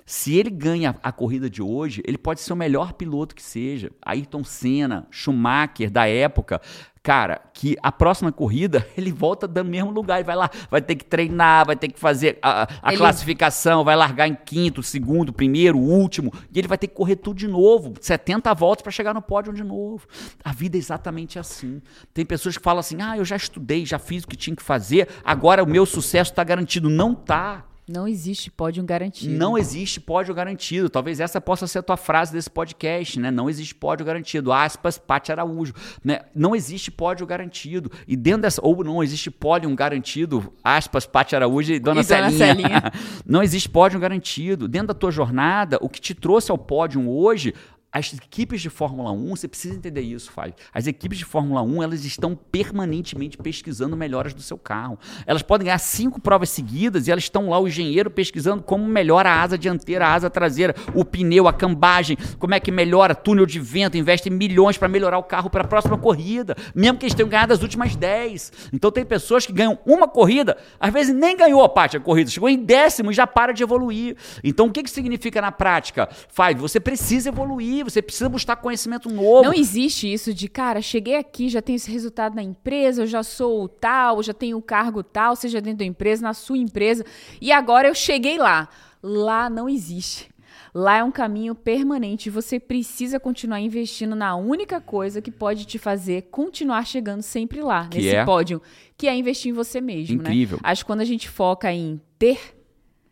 Se 0.06 0.36
ele 0.36 0.50
ganha 0.50 0.96
a 1.02 1.12
corrida 1.12 1.50
de 1.50 1.64
hoje, 1.64 2.04
ele 2.06 2.18
pode 2.18 2.42
ser 2.42 2.54
o 2.54 2.56
melhor 2.56 2.94
piloto 2.94 3.34
que 3.34 3.42
seja. 3.42 3.92
Ayrton 4.04 4.44
Senna, 4.44 5.08
Schumacher 5.10 5.90
da 5.90 6.06
época. 6.08 6.62
Cara, 7.04 7.42
que 7.52 7.76
a 7.82 7.92
próxima 7.92 8.32
corrida 8.32 8.88
ele 8.96 9.12
volta 9.12 9.48
do 9.48 9.66
mesmo 9.66 9.90
lugar 9.90 10.22
e 10.22 10.24
vai 10.24 10.36
lá, 10.36 10.52
vai 10.70 10.82
ter 10.82 10.94
que 10.96 11.04
treinar, 11.04 11.66
vai 11.66 11.76
ter 11.76 11.88
que 11.88 12.00
fazer 12.00 12.38
a, 12.44 12.68
a 12.80 12.90
Ele- 12.90 12.98
classificação, 12.98 13.84
vai 13.84 13.96
largar 13.96 14.28
em 14.28 14.36
quinto, 14.36 14.84
segundo, 14.84 15.34
primeiro, 15.34 15.80
último, 15.80 16.32
e 16.54 16.60
ele 16.60 16.68
vai 16.68 16.78
ter 16.78 16.88
que 16.88 16.94
correr 16.94 17.16
tudo 17.16 17.38
de 17.38 17.48
novo, 17.48 17.96
70 18.00 18.54
voltas 18.54 18.84
para 18.84 18.92
chegar 18.92 19.16
no 19.16 19.22
pódio 19.22 19.52
de 19.52 19.64
novo. 19.64 20.06
A 20.44 20.52
vida 20.54 20.78
é 20.78 20.80
exatamente 20.80 21.40
assim. 21.40 21.82
Tem 22.14 22.24
pessoas 22.24 22.56
que 22.56 22.64
falam 22.64 22.80
assim: 22.82 23.02
"Ah, 23.02 23.18
eu 23.18 23.26
já 23.26 23.36
estudei, 23.36 23.84
já 23.84 23.98
fiz 23.98 24.24
o 24.24 24.28
que 24.28 24.36
tinha 24.38 24.56
que 24.56 24.62
fazer, 24.62 25.08
agora 25.26 25.64
o 25.64 25.68
meu 25.68 25.88
sucesso 25.88 26.32
está 26.32 26.44
garantido". 26.44 26.88
Não 26.88 27.16
tá. 27.16 27.66
Não 27.92 28.08
existe 28.08 28.50
pódio 28.50 28.84
garantido. 28.84 29.34
Não 29.34 29.58
existe 29.58 30.00
pódio 30.00 30.34
garantido. 30.34 30.90
Talvez 30.90 31.20
essa 31.20 31.42
possa 31.42 31.68
ser 31.68 31.80
a 31.80 31.84
tua 31.84 31.98
frase 31.98 32.32
desse 32.32 32.50
podcast, 32.50 33.20
né? 33.20 33.30
Não 33.30 33.50
existe 33.50 33.76
pódio 33.76 34.06
garantido. 34.06 34.54
Aspas, 34.54 34.98
Pati 34.98 35.32
Araújo. 35.32 35.74
Né? 36.04 36.22
Não 36.34 36.56
existe 36.56 36.90
pódio 36.90 37.26
garantido. 37.26 37.92
E 38.08 38.16
dentro 38.16 38.44
dessa. 38.44 38.62
Ou 38.64 38.84
não 38.84 39.04
existe 39.04 39.30
pódio 39.30 39.74
garantido. 39.76 40.54
Aspas, 40.64 41.06
Pati 41.06 41.36
Araújo 41.36 41.74
e 41.74 41.80
Dona 41.80 42.02
E 42.02 42.04
Dona 42.04 42.30
Celinha. 42.30 42.56
Celinha. 42.56 42.94
não 43.26 43.44
existe 43.44 43.68
pódio 43.68 44.00
garantido. 44.00 44.68
Dentro 44.68 44.88
da 44.88 44.94
tua 44.94 45.12
jornada, 45.12 45.78
o 45.82 45.90
que 45.90 46.00
te 46.00 46.16
trouxe 46.16 46.52
ao 46.52 46.58
pódio 46.58 47.10
hoje. 47.10 47.54
As 47.94 48.14
equipes 48.14 48.62
de 48.62 48.70
Fórmula 48.70 49.12
1, 49.12 49.36
você 49.36 49.50
precisa 49.50 49.76
entender 49.76 50.00
isso, 50.00 50.32
Fábio. 50.32 50.54
As 50.74 50.88
equipes 50.88 51.18
de 51.18 51.26
Fórmula 51.26 51.62
1, 51.62 51.84
elas 51.84 52.06
estão 52.06 52.34
permanentemente 52.36 53.38
pesquisando 53.38 53.98
melhoras 53.98 54.34
do 54.34 54.42
seu 54.42 54.58
carro. 54.58 54.98
Elas 55.26 55.42
podem 55.42 55.66
ganhar 55.66 55.78
cinco 55.78 56.22
provas 56.22 56.50
seguidas 56.50 57.08
e 57.08 57.12
elas 57.12 57.26
estão 57.26 57.50
lá, 57.50 57.60
o 57.60 57.68
engenheiro, 57.68 58.10
pesquisando 58.10 58.64
como 58.64 58.86
melhora 58.86 59.30
a 59.30 59.42
asa 59.42 59.58
dianteira, 59.58 60.08
a 60.08 60.14
asa 60.14 60.30
traseira, 60.30 60.74
o 60.96 61.04
pneu, 61.04 61.50
a 61.50 61.54
cambagem, 61.54 62.18
como 62.40 62.54
é 62.54 62.62
que 62.62 62.72
melhora 62.72 63.14
túnel 63.14 63.46
de 63.46 63.60
vento, 63.60 63.98
investe 63.98 64.30
milhões 64.30 64.78
para 64.78 64.88
melhorar 64.88 65.18
o 65.18 65.24
carro 65.24 65.50
para 65.50 65.66
a 65.66 65.68
próxima 65.68 65.98
corrida, 65.98 66.56
mesmo 66.74 66.98
que 66.98 67.06
eles 67.06 67.14
tenham 67.14 67.28
ganhado 67.28 67.52
as 67.52 67.62
últimas 67.62 67.94
10. 67.94 68.72
Então 68.72 68.90
tem 68.90 69.04
pessoas 69.04 69.46
que 69.46 69.52
ganham 69.52 69.78
uma 69.86 70.08
corrida, 70.08 70.56
às 70.80 70.94
vezes 70.94 71.14
nem 71.14 71.36
ganhou 71.36 71.62
a 71.62 71.68
parte 71.68 71.98
da 71.98 72.04
corrida, 72.04 72.30
chegou 72.30 72.48
em 72.48 72.64
décimo 72.64 73.12
e 73.12 73.14
já 73.14 73.28
para 73.28 73.52
de 73.52 73.64
evoluir. 73.64 74.16
Então 74.42 74.68
o 74.68 74.72
que, 74.72 74.82
que 74.82 74.90
significa 74.90 75.42
na 75.42 75.52
prática? 75.52 76.08
Five, 76.30 76.56
você 76.56 76.80
precisa 76.80 77.28
evoluir, 77.28 77.81
você 77.84 78.02
precisa 78.02 78.30
buscar 78.30 78.56
conhecimento 78.56 79.10
novo. 79.10 79.44
Não 79.44 79.54
existe 79.54 80.12
isso 80.12 80.34
de, 80.34 80.48
cara, 80.48 80.82
cheguei 80.82 81.16
aqui, 81.16 81.50
já 81.50 81.62
tenho 81.62 81.76
esse 81.76 81.92
resultado 81.92 82.36
na 82.36 82.44
empresa, 82.44 83.04
eu 83.04 83.08
já 83.08 83.24
sou 83.24 83.64
o 83.64 83.68
tal, 83.68 84.22
já 84.24 84.34
tenho 84.34 84.58
o 84.58 84.62
cargo 84.62 85.04
tal, 85.04 85.36
seja 85.36 85.62
dentro 85.62 85.80
da 85.80 85.86
empresa, 85.86 86.22
na 86.22 86.34
sua 86.34 86.58
empresa, 86.58 87.06
e 87.40 87.52
agora 87.52 87.88
eu 87.88 87.96
cheguei 87.96 88.38
lá. 88.38 88.70
Lá 89.04 89.50
não 89.50 89.68
existe. 89.68 90.30
Lá 90.74 90.98
é 90.98 91.04
um 91.04 91.12
caminho 91.12 91.54
permanente. 91.54 92.30
Você 92.30 92.60
precisa 92.60 93.20
continuar 93.20 93.60
investindo 93.60 94.16
na 94.16 94.36
única 94.36 94.80
coisa 94.80 95.22
que 95.22 95.32
pode 95.32 95.66
te 95.66 95.78
fazer 95.78 96.28
continuar 96.32 96.86
chegando 96.86 97.22
sempre 97.22 97.62
lá, 97.62 97.88
Que 97.88 97.98
nesse 97.98 98.16
é? 98.16 98.24
pódio, 98.24 98.62
que 98.98 99.08
é 99.08 99.16
investir 99.16 99.50
em 99.52 99.54
você 99.54 99.82
mesmo, 99.82 100.16
Incrível. 100.16 100.58
né? 100.58 100.62
Acho 100.64 100.84
que 100.84 100.88
quando 100.88 101.02
a 101.02 101.06
gente 101.06 101.28
foca 101.28 101.72
em 101.74 102.00
ter, 102.18 102.40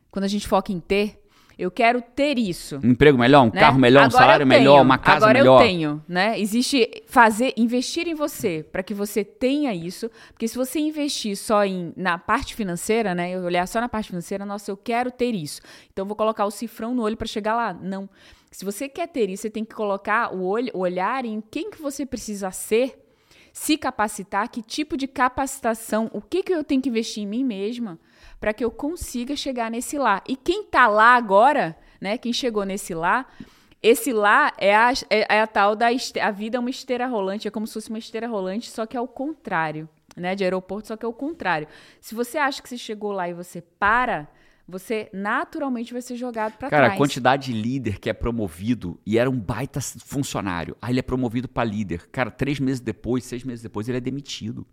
quando 0.09 0.23
a 0.25 0.27
gente 0.29 0.47
foca 0.47 0.71
em 0.71 0.79
ter, 0.79 1.18
eu 1.59 1.69
quero 1.69 2.01
ter 2.01 2.39
isso 2.39 2.79
Um 2.81 2.91
emprego 2.91 3.17
melhor, 3.17 3.41
um 3.43 3.51
né? 3.53 3.59
carro 3.59 3.77
melhor, 3.77 4.03
um 4.03 4.05
Agora 4.05 4.17
salário 4.17 4.43
eu 4.43 4.47
melhor, 4.47 4.81
uma 4.81 4.97
casa 4.97 5.17
agora 5.17 5.39
melhor. 5.39 5.61
eu 5.61 5.67
tenho, 5.67 6.03
né? 6.07 6.39
Existe 6.39 7.03
fazer, 7.05 7.53
investir 7.57 8.07
em 8.07 8.15
você 8.15 8.65
para 8.71 8.81
que 8.81 8.93
você 8.93 9.25
tenha 9.25 9.73
isso, 9.73 10.09
porque 10.29 10.47
se 10.47 10.55
você 10.55 10.79
investir 10.79 11.35
só 11.35 11.65
em 11.65 11.93
na 11.97 12.17
parte 12.17 12.55
financeira, 12.55 13.13
né? 13.13 13.31
Eu 13.31 13.41
olhar 13.43 13.67
só 13.67 13.81
na 13.81 13.89
parte 13.89 14.07
financeira, 14.07 14.45
nossa, 14.45 14.71
eu 14.71 14.77
quero 14.77 15.11
ter 15.11 15.35
isso. 15.35 15.61
Então 15.91 16.03
eu 16.03 16.07
vou 16.07 16.15
colocar 16.15 16.45
o 16.45 16.51
cifrão 16.51 16.95
no 16.95 17.03
olho 17.03 17.17
para 17.17 17.27
chegar 17.27 17.55
lá. 17.55 17.73
Não. 17.73 18.09
Se 18.49 18.63
você 18.63 18.87
quer 18.87 19.07
ter 19.07 19.29
isso, 19.29 19.41
você 19.41 19.49
tem 19.49 19.65
que 19.65 19.75
colocar 19.75 20.33
o 20.33 20.43
olho, 20.45 20.71
o 20.73 20.79
olhar 20.79 21.25
em 21.25 21.43
quem 21.51 21.69
que 21.69 21.81
você 21.81 22.05
precisa 22.05 22.49
ser, 22.51 22.97
se 23.51 23.77
capacitar, 23.77 24.49
que 24.49 24.61
tipo 24.61 24.95
de 24.95 25.07
capacitação, 25.07 26.09
o 26.13 26.21
que 26.21 26.41
que 26.41 26.53
eu 26.53 26.63
tenho 26.63 26.81
que 26.81 26.89
investir 26.89 27.21
em 27.21 27.27
mim 27.27 27.43
mesma 27.43 27.99
para 28.39 28.53
que 28.53 28.63
eu 28.63 28.71
consiga 28.71 29.35
chegar 29.35 29.69
nesse 29.69 29.97
lá. 29.97 30.23
E 30.27 30.35
quem 30.35 30.63
tá 30.63 30.87
lá 30.87 31.15
agora, 31.15 31.77
né? 31.99 32.17
Quem 32.17 32.31
chegou 32.31 32.63
nesse 32.63 32.93
lá, 32.93 33.25
esse 33.81 34.11
lá 34.11 34.53
é 34.57 34.75
a, 34.75 34.91
é, 35.09 35.37
é 35.37 35.41
a 35.41 35.47
tal 35.47 35.75
da 35.75 35.87
a 36.21 36.31
vida 36.31 36.57
é 36.57 36.59
uma 36.59 36.69
esteira 36.69 37.07
rolante, 37.07 37.47
é 37.47 37.51
como 37.51 37.67
se 37.67 37.73
fosse 37.73 37.89
uma 37.89 37.99
esteira 37.99 38.27
rolante, 38.27 38.69
só 38.69 38.85
que 38.85 38.95
é 38.95 39.01
o 39.01 39.07
contrário, 39.07 39.87
né? 40.15 40.35
De 40.35 40.43
aeroporto, 40.43 40.87
só 40.87 40.97
que 40.97 41.05
é 41.05 41.07
o 41.07 41.13
contrário. 41.13 41.67
Se 41.99 42.15
você 42.15 42.37
acha 42.37 42.61
que 42.61 42.69
você 42.69 42.77
chegou 42.77 43.11
lá 43.11 43.27
e 43.27 43.33
você 43.33 43.61
para, 43.61 44.27
você 44.69 45.09
naturalmente 45.11 45.91
vai 45.91 46.01
ser 46.01 46.15
jogado 46.15 46.53
para 46.57 46.69
Cara, 46.69 46.83
trás. 46.83 46.93
a 46.93 46.97
quantidade 46.97 47.51
de 47.51 47.59
líder 47.59 47.99
que 47.99 48.09
é 48.09 48.13
promovido 48.13 48.99
e 49.05 49.17
era 49.17 49.29
um 49.29 49.39
baita 49.39 49.79
funcionário. 49.81 50.77
Aí 50.81 50.91
ele 50.91 50.99
é 50.99 51.03
promovido 51.03 51.47
para 51.47 51.63
líder. 51.63 52.07
Cara, 52.11 52.29
três 52.29 52.59
meses 52.59 52.79
depois, 52.79 53.23
seis 53.23 53.43
meses 53.43 53.63
depois, 53.63 53.89
ele 53.89 53.97
é 53.97 54.01
demitido. 54.01 54.65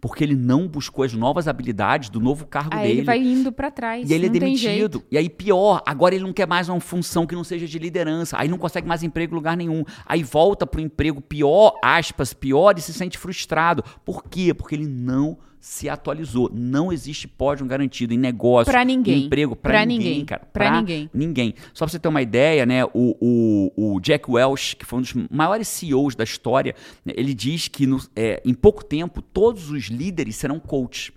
Porque 0.00 0.24
ele 0.24 0.34
não 0.34 0.66
buscou 0.66 1.04
as 1.04 1.12
novas 1.12 1.46
habilidades 1.46 2.08
do 2.08 2.20
novo 2.20 2.46
cargo 2.46 2.74
Aí 2.74 2.88
dele. 2.88 2.98
ele 3.00 3.06
vai 3.06 3.18
indo 3.18 3.52
para 3.52 3.70
trás. 3.70 4.08
E 4.08 4.14
ele 4.14 4.26
é 4.26 4.28
demitido. 4.30 5.04
E 5.10 5.18
aí, 5.18 5.28
pior, 5.28 5.82
agora 5.84 6.14
ele 6.14 6.24
não 6.24 6.32
quer 6.32 6.46
mais 6.46 6.68
uma 6.68 6.80
função 6.80 7.26
que 7.26 7.34
não 7.34 7.44
seja 7.44 7.66
de 7.66 7.78
liderança. 7.78 8.36
Aí 8.38 8.48
não 8.48 8.58
consegue 8.58 8.88
mais 8.88 9.02
emprego 9.02 9.34
em 9.34 9.36
lugar 9.36 9.56
nenhum. 9.56 9.84
Aí 10.06 10.22
volta 10.22 10.66
pro 10.66 10.80
emprego 10.80 11.20
pior, 11.20 11.78
aspas, 11.82 12.32
pior, 12.32 12.74
e 12.78 12.80
se 12.80 12.92
sente 12.92 13.18
frustrado. 13.18 13.84
Por 14.04 14.24
quê? 14.24 14.54
Porque 14.54 14.74
ele 14.74 14.86
não 14.86 15.38
se 15.62 15.88
atualizou. 15.88 16.50
Não 16.52 16.92
existe 16.92 17.28
pódio 17.28 17.64
garantido 17.64 18.12
em 18.12 18.18
negócio, 18.18 18.70
Pra 18.72 18.84
ninguém. 18.84 19.20
em 19.22 19.24
emprego, 19.26 19.54
pra, 19.54 19.70
Pra 19.70 19.86
ninguém, 19.86 20.08
ninguém. 20.08 20.24
cara. 20.24 20.42
Pra 20.52 20.80
ninguém. 20.80 21.08
Ninguém. 21.14 21.54
Só 21.72 21.84
pra 21.86 21.92
você 21.92 22.00
ter 22.00 22.08
uma 22.08 22.20
ideia, 22.20 22.66
né? 22.66 22.84
O, 22.86 23.16
o, 23.20 23.94
o 23.94 24.00
Jack 24.00 24.28
Welch, 24.28 24.74
que 24.74 24.84
foi 24.84 24.98
um 24.98 25.02
dos 25.02 25.14
maiores 25.30 25.68
CEOs 25.68 26.16
da 26.16 26.24
história, 26.24 26.74
ele 27.06 27.32
diz 27.32 27.68
que 27.68 27.86
no- 27.86 28.00
é, 28.16 28.42
em 28.44 28.52
pouco 28.54 28.84
tempo 28.84 29.22
todos 29.22 29.70
os 29.70 29.84
líderes 29.84 30.34
serão 30.34 30.58
coach. 30.58 31.12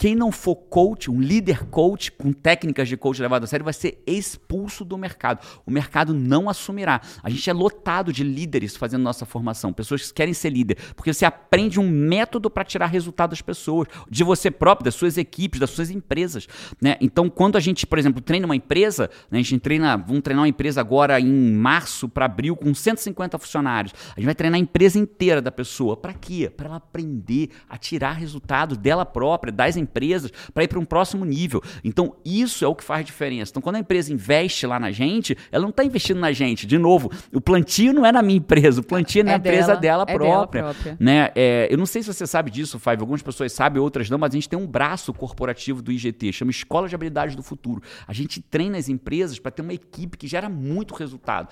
Quem 0.00 0.14
não 0.14 0.32
for 0.32 0.56
coach, 0.56 1.10
um 1.10 1.20
líder 1.20 1.66
coach 1.66 2.10
com 2.10 2.32
técnicas 2.32 2.88
de 2.88 2.96
coach 2.96 3.20
levado 3.20 3.44
a 3.44 3.46
sério, 3.46 3.62
vai 3.62 3.74
ser 3.74 4.02
expulso 4.06 4.82
do 4.82 4.96
mercado. 4.96 5.46
O 5.66 5.70
mercado 5.70 6.14
não 6.14 6.48
assumirá. 6.48 7.02
A 7.22 7.28
gente 7.28 7.50
é 7.50 7.52
lotado 7.52 8.10
de 8.10 8.24
líderes 8.24 8.74
fazendo 8.74 9.02
nossa 9.02 9.26
formação, 9.26 9.74
pessoas 9.74 10.08
que 10.08 10.14
querem 10.14 10.32
ser 10.32 10.48
líder, 10.48 10.78
porque 10.96 11.12
você 11.12 11.26
aprende 11.26 11.78
um 11.78 11.86
método 11.86 12.48
para 12.48 12.64
tirar 12.64 12.86
resultado 12.86 13.28
das 13.32 13.42
pessoas, 13.42 13.88
de 14.08 14.24
você 14.24 14.50
próprio, 14.50 14.86
das 14.86 14.94
suas 14.94 15.18
equipes, 15.18 15.60
das 15.60 15.68
suas 15.68 15.90
empresas. 15.90 16.48
Né? 16.80 16.96
Então, 16.98 17.28
quando 17.28 17.56
a 17.56 17.60
gente, 17.60 17.86
por 17.86 17.98
exemplo, 17.98 18.22
treina 18.22 18.46
uma 18.46 18.56
empresa, 18.56 19.10
né, 19.30 19.38
a 19.38 19.42
gente 19.42 19.58
treina, 19.58 19.98
vamos 19.98 20.22
treinar 20.22 20.44
uma 20.44 20.48
empresa 20.48 20.80
agora 20.80 21.20
em 21.20 21.52
março 21.52 22.08
para 22.08 22.24
abril 22.24 22.56
com 22.56 22.72
150 22.72 23.38
funcionários. 23.38 23.92
A 24.16 24.18
gente 24.18 24.24
vai 24.24 24.34
treinar 24.34 24.56
a 24.56 24.62
empresa 24.62 24.98
inteira 24.98 25.42
da 25.42 25.52
pessoa. 25.52 25.94
Para 25.94 26.14
quê? 26.14 26.48
Para 26.48 26.68
ela 26.68 26.76
aprender 26.76 27.50
a 27.68 27.76
tirar 27.76 28.12
resultados 28.12 28.78
dela 28.78 29.04
própria, 29.04 29.52
das 29.52 29.76
empresas, 29.76 29.89
para 29.90 30.64
ir 30.64 30.68
para 30.68 30.78
um 30.78 30.84
próximo 30.84 31.24
nível. 31.24 31.62
Então, 31.84 32.14
isso 32.24 32.64
é 32.64 32.68
o 32.68 32.74
que 32.74 32.84
faz 32.84 33.04
diferença. 33.04 33.50
Então, 33.50 33.62
quando 33.62 33.76
a 33.76 33.80
empresa 33.80 34.12
investe 34.12 34.66
lá 34.66 34.78
na 34.78 34.90
gente, 34.90 35.36
ela 35.50 35.62
não 35.62 35.70
está 35.70 35.84
investindo 35.84 36.18
na 36.20 36.32
gente. 36.32 36.66
De 36.66 36.78
novo, 36.78 37.10
o 37.32 37.40
plantio 37.40 37.92
não 37.92 38.06
é 38.06 38.12
na 38.12 38.22
minha 38.22 38.38
empresa, 38.38 38.80
o 38.80 38.84
plantio 38.84 39.20
é 39.20 39.24
na 39.24 39.32
É 39.32 39.36
empresa 39.36 39.76
dela, 39.76 39.76
dela, 39.76 40.02
é 40.02 40.06
dela 40.06 40.18
própria. 40.18 40.62
própria. 40.62 40.96
Né? 40.98 41.30
É, 41.34 41.68
eu 41.70 41.76
não 41.76 41.86
sei 41.86 42.02
se 42.02 42.12
você 42.12 42.26
sabe 42.26 42.50
disso, 42.50 42.78
Five. 42.78 43.00
Algumas 43.00 43.22
pessoas 43.22 43.52
sabem, 43.52 43.80
outras 43.80 44.08
não, 44.08 44.18
mas 44.18 44.32
a 44.32 44.34
gente 44.34 44.48
tem 44.48 44.58
um 44.58 44.66
braço 44.66 45.12
corporativo 45.12 45.82
do 45.82 45.90
IGT, 45.92 46.32
chama 46.32 46.50
Escola 46.50 46.88
de 46.88 46.94
Habilidades 46.94 47.34
do 47.34 47.42
Futuro. 47.42 47.82
A 48.06 48.12
gente 48.12 48.40
treina 48.40 48.78
as 48.78 48.88
empresas 48.88 49.38
para 49.38 49.50
ter 49.50 49.62
uma 49.62 49.74
equipe 49.74 50.16
que 50.16 50.26
gera 50.26 50.48
muito 50.48 50.94
resultado. 50.94 51.48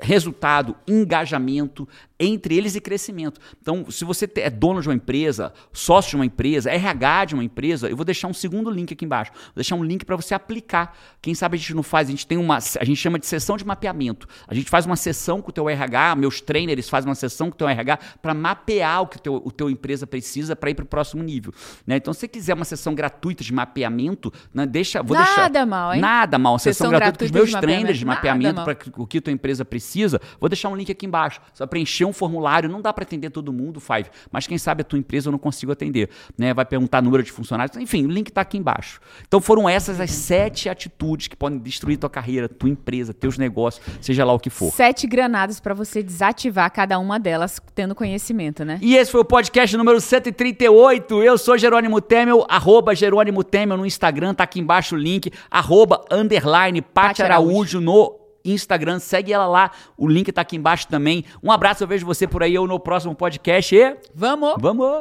Resultado, 0.00 0.76
engajamento 0.86 1.88
entre 2.20 2.54
eles 2.54 2.76
e 2.76 2.80
crescimento. 2.80 3.40
Então, 3.60 3.90
se 3.90 4.04
você 4.04 4.30
é 4.36 4.50
dono 4.50 4.82
de 4.82 4.88
uma 4.88 4.94
empresa, 4.94 5.52
sócio 5.72 6.10
de 6.10 6.16
uma 6.16 6.26
empresa, 6.26 6.70
RH 6.70 7.24
de 7.26 7.34
uma 7.34 7.42
empresa, 7.42 7.88
eu 7.88 7.96
vou 7.96 8.04
deixar 8.04 8.28
um 8.28 8.34
segundo 8.34 8.70
link 8.70 8.92
aqui 8.92 9.06
embaixo. 9.06 9.32
Vou 9.32 9.54
deixar 9.56 9.74
um 9.74 9.82
link 9.82 10.04
para 10.04 10.16
você 10.16 10.34
aplicar. 10.34 10.94
Quem 11.22 11.34
sabe 11.34 11.56
a 11.56 11.58
gente 11.58 11.74
não 11.74 11.82
faz, 11.82 12.08
a 12.08 12.10
gente 12.10 12.26
tem 12.26 12.36
uma, 12.36 12.56
a 12.56 12.84
gente 12.84 12.96
chama 12.96 13.18
de 13.18 13.26
sessão 13.26 13.56
de 13.56 13.64
mapeamento. 13.64 14.28
A 14.46 14.54
gente 14.54 14.68
faz 14.68 14.84
uma 14.84 14.96
sessão 14.96 15.40
com 15.40 15.48
o 15.48 15.52
teu 15.52 15.68
RH, 15.68 16.16
meus 16.16 16.42
trainers 16.42 16.90
fazem 16.90 17.08
uma 17.08 17.14
sessão 17.14 17.48
com 17.48 17.54
o 17.54 17.58
teu 17.58 17.68
RH 17.68 17.98
para 18.20 18.34
mapear 18.34 19.02
o 19.02 19.06
que 19.06 19.16
o 19.16 19.20
teu, 19.20 19.42
o 19.42 19.50
teu 19.50 19.70
empresa 19.70 20.06
precisa 20.06 20.54
para 20.54 20.70
ir 20.70 20.74
para 20.74 20.84
o 20.84 20.88
próximo 20.88 21.22
nível. 21.22 21.54
Né? 21.86 21.96
Então, 21.96 22.12
se 22.12 22.20
você 22.20 22.28
quiser 22.28 22.52
uma 22.52 22.66
sessão 22.66 22.94
gratuita 22.94 23.42
de 23.42 23.52
mapeamento, 23.52 24.30
né, 24.52 24.66
deixa, 24.66 25.02
vou 25.02 25.16
Nada 25.16 25.48
deixar. 25.48 25.66
mal, 25.66 25.94
hein? 25.94 26.00
Nada 26.00 26.38
mal. 26.38 26.58
Sessão, 26.58 26.88
Sessão 26.88 26.90
gratuita 26.90 27.18
com 27.18 27.24
os 27.24 27.30
gratuita 27.30 27.56
meus 27.56 27.60
de 27.62 27.66
trainers 27.66 27.98
de 27.98 28.04
mapeamento. 28.04 28.56
Nada 28.56 28.74
para 28.74 29.02
o 29.02 29.06
que 29.06 29.18
a 29.18 29.22
tua 29.22 29.32
empresa 29.32 29.64
precisa. 29.64 29.89
Vou 30.38 30.48
deixar 30.48 30.68
um 30.68 30.76
link 30.76 30.90
aqui 30.90 31.06
embaixo. 31.06 31.40
Só 31.52 31.66
preencher 31.66 32.04
um 32.04 32.12
formulário. 32.12 32.68
Não 32.68 32.80
dá 32.80 32.92
para 32.92 33.04
atender 33.04 33.30
todo 33.30 33.52
mundo, 33.52 33.80
Five. 33.80 34.10
Mas 34.30 34.46
quem 34.46 34.58
sabe 34.58 34.82
a 34.82 34.84
tua 34.84 34.98
empresa 34.98 35.28
eu 35.28 35.32
não 35.32 35.38
consigo 35.38 35.72
atender. 35.72 36.10
Né? 36.36 36.52
Vai 36.54 36.64
perguntar 36.64 37.02
número 37.02 37.22
de 37.22 37.32
funcionários. 37.32 37.76
Enfim, 37.76 38.06
o 38.06 38.10
link 38.10 38.28
está 38.28 38.42
aqui 38.42 38.58
embaixo. 38.58 39.00
Então 39.26 39.40
foram 39.40 39.68
essas 39.68 40.00
as 40.00 40.10
sete 40.10 40.68
atitudes 40.68 41.28
que 41.28 41.36
podem 41.36 41.58
destruir 41.58 41.96
tua 41.96 42.10
carreira, 42.10 42.48
tua 42.48 42.68
empresa, 42.68 43.12
teus 43.14 43.38
negócios, 43.38 43.84
seja 44.00 44.24
lá 44.24 44.32
o 44.32 44.38
que 44.38 44.50
for. 44.50 44.70
Sete 44.72 45.06
granadas 45.06 45.60
para 45.60 45.74
você 45.74 46.02
desativar 46.02 46.70
cada 46.72 46.98
uma 46.98 47.18
delas 47.18 47.60
tendo 47.74 47.94
conhecimento, 47.94 48.64
né? 48.64 48.78
E 48.82 48.96
esse 48.96 49.10
foi 49.10 49.20
o 49.20 49.24
podcast 49.24 49.76
número 49.76 50.00
138. 50.00 51.22
Eu 51.22 51.38
sou 51.38 51.56
Jerônimo 51.56 52.00
Temel, 52.00 52.46
arroba 52.48 52.94
Jerônimo 52.94 53.42
Temel 53.42 53.76
no 53.76 53.86
Instagram, 53.86 54.34
tá 54.34 54.44
aqui 54.44 54.60
embaixo 54.60 54.94
o 54.94 54.98
link, 54.98 55.32
arroba 55.50 56.04
underline 56.10 56.80
Paty 56.82 57.22
Araújo 57.22 57.80
no 57.80 58.19
Instagram. 58.44 58.98
Segue 58.98 59.32
ela 59.32 59.46
lá, 59.46 59.70
o 59.96 60.08
link 60.08 60.30
tá 60.32 60.42
aqui 60.42 60.56
embaixo 60.56 60.86
também. 60.88 61.24
Um 61.42 61.50
abraço, 61.50 61.82
eu 61.82 61.88
vejo 61.88 62.06
você 62.06 62.26
por 62.26 62.42
aí 62.42 62.58
ou 62.58 62.66
no 62.66 62.78
próximo 62.78 63.14
podcast 63.14 63.74
e. 63.74 63.96
Vamos! 64.14 64.54
Vamos! 64.58 65.00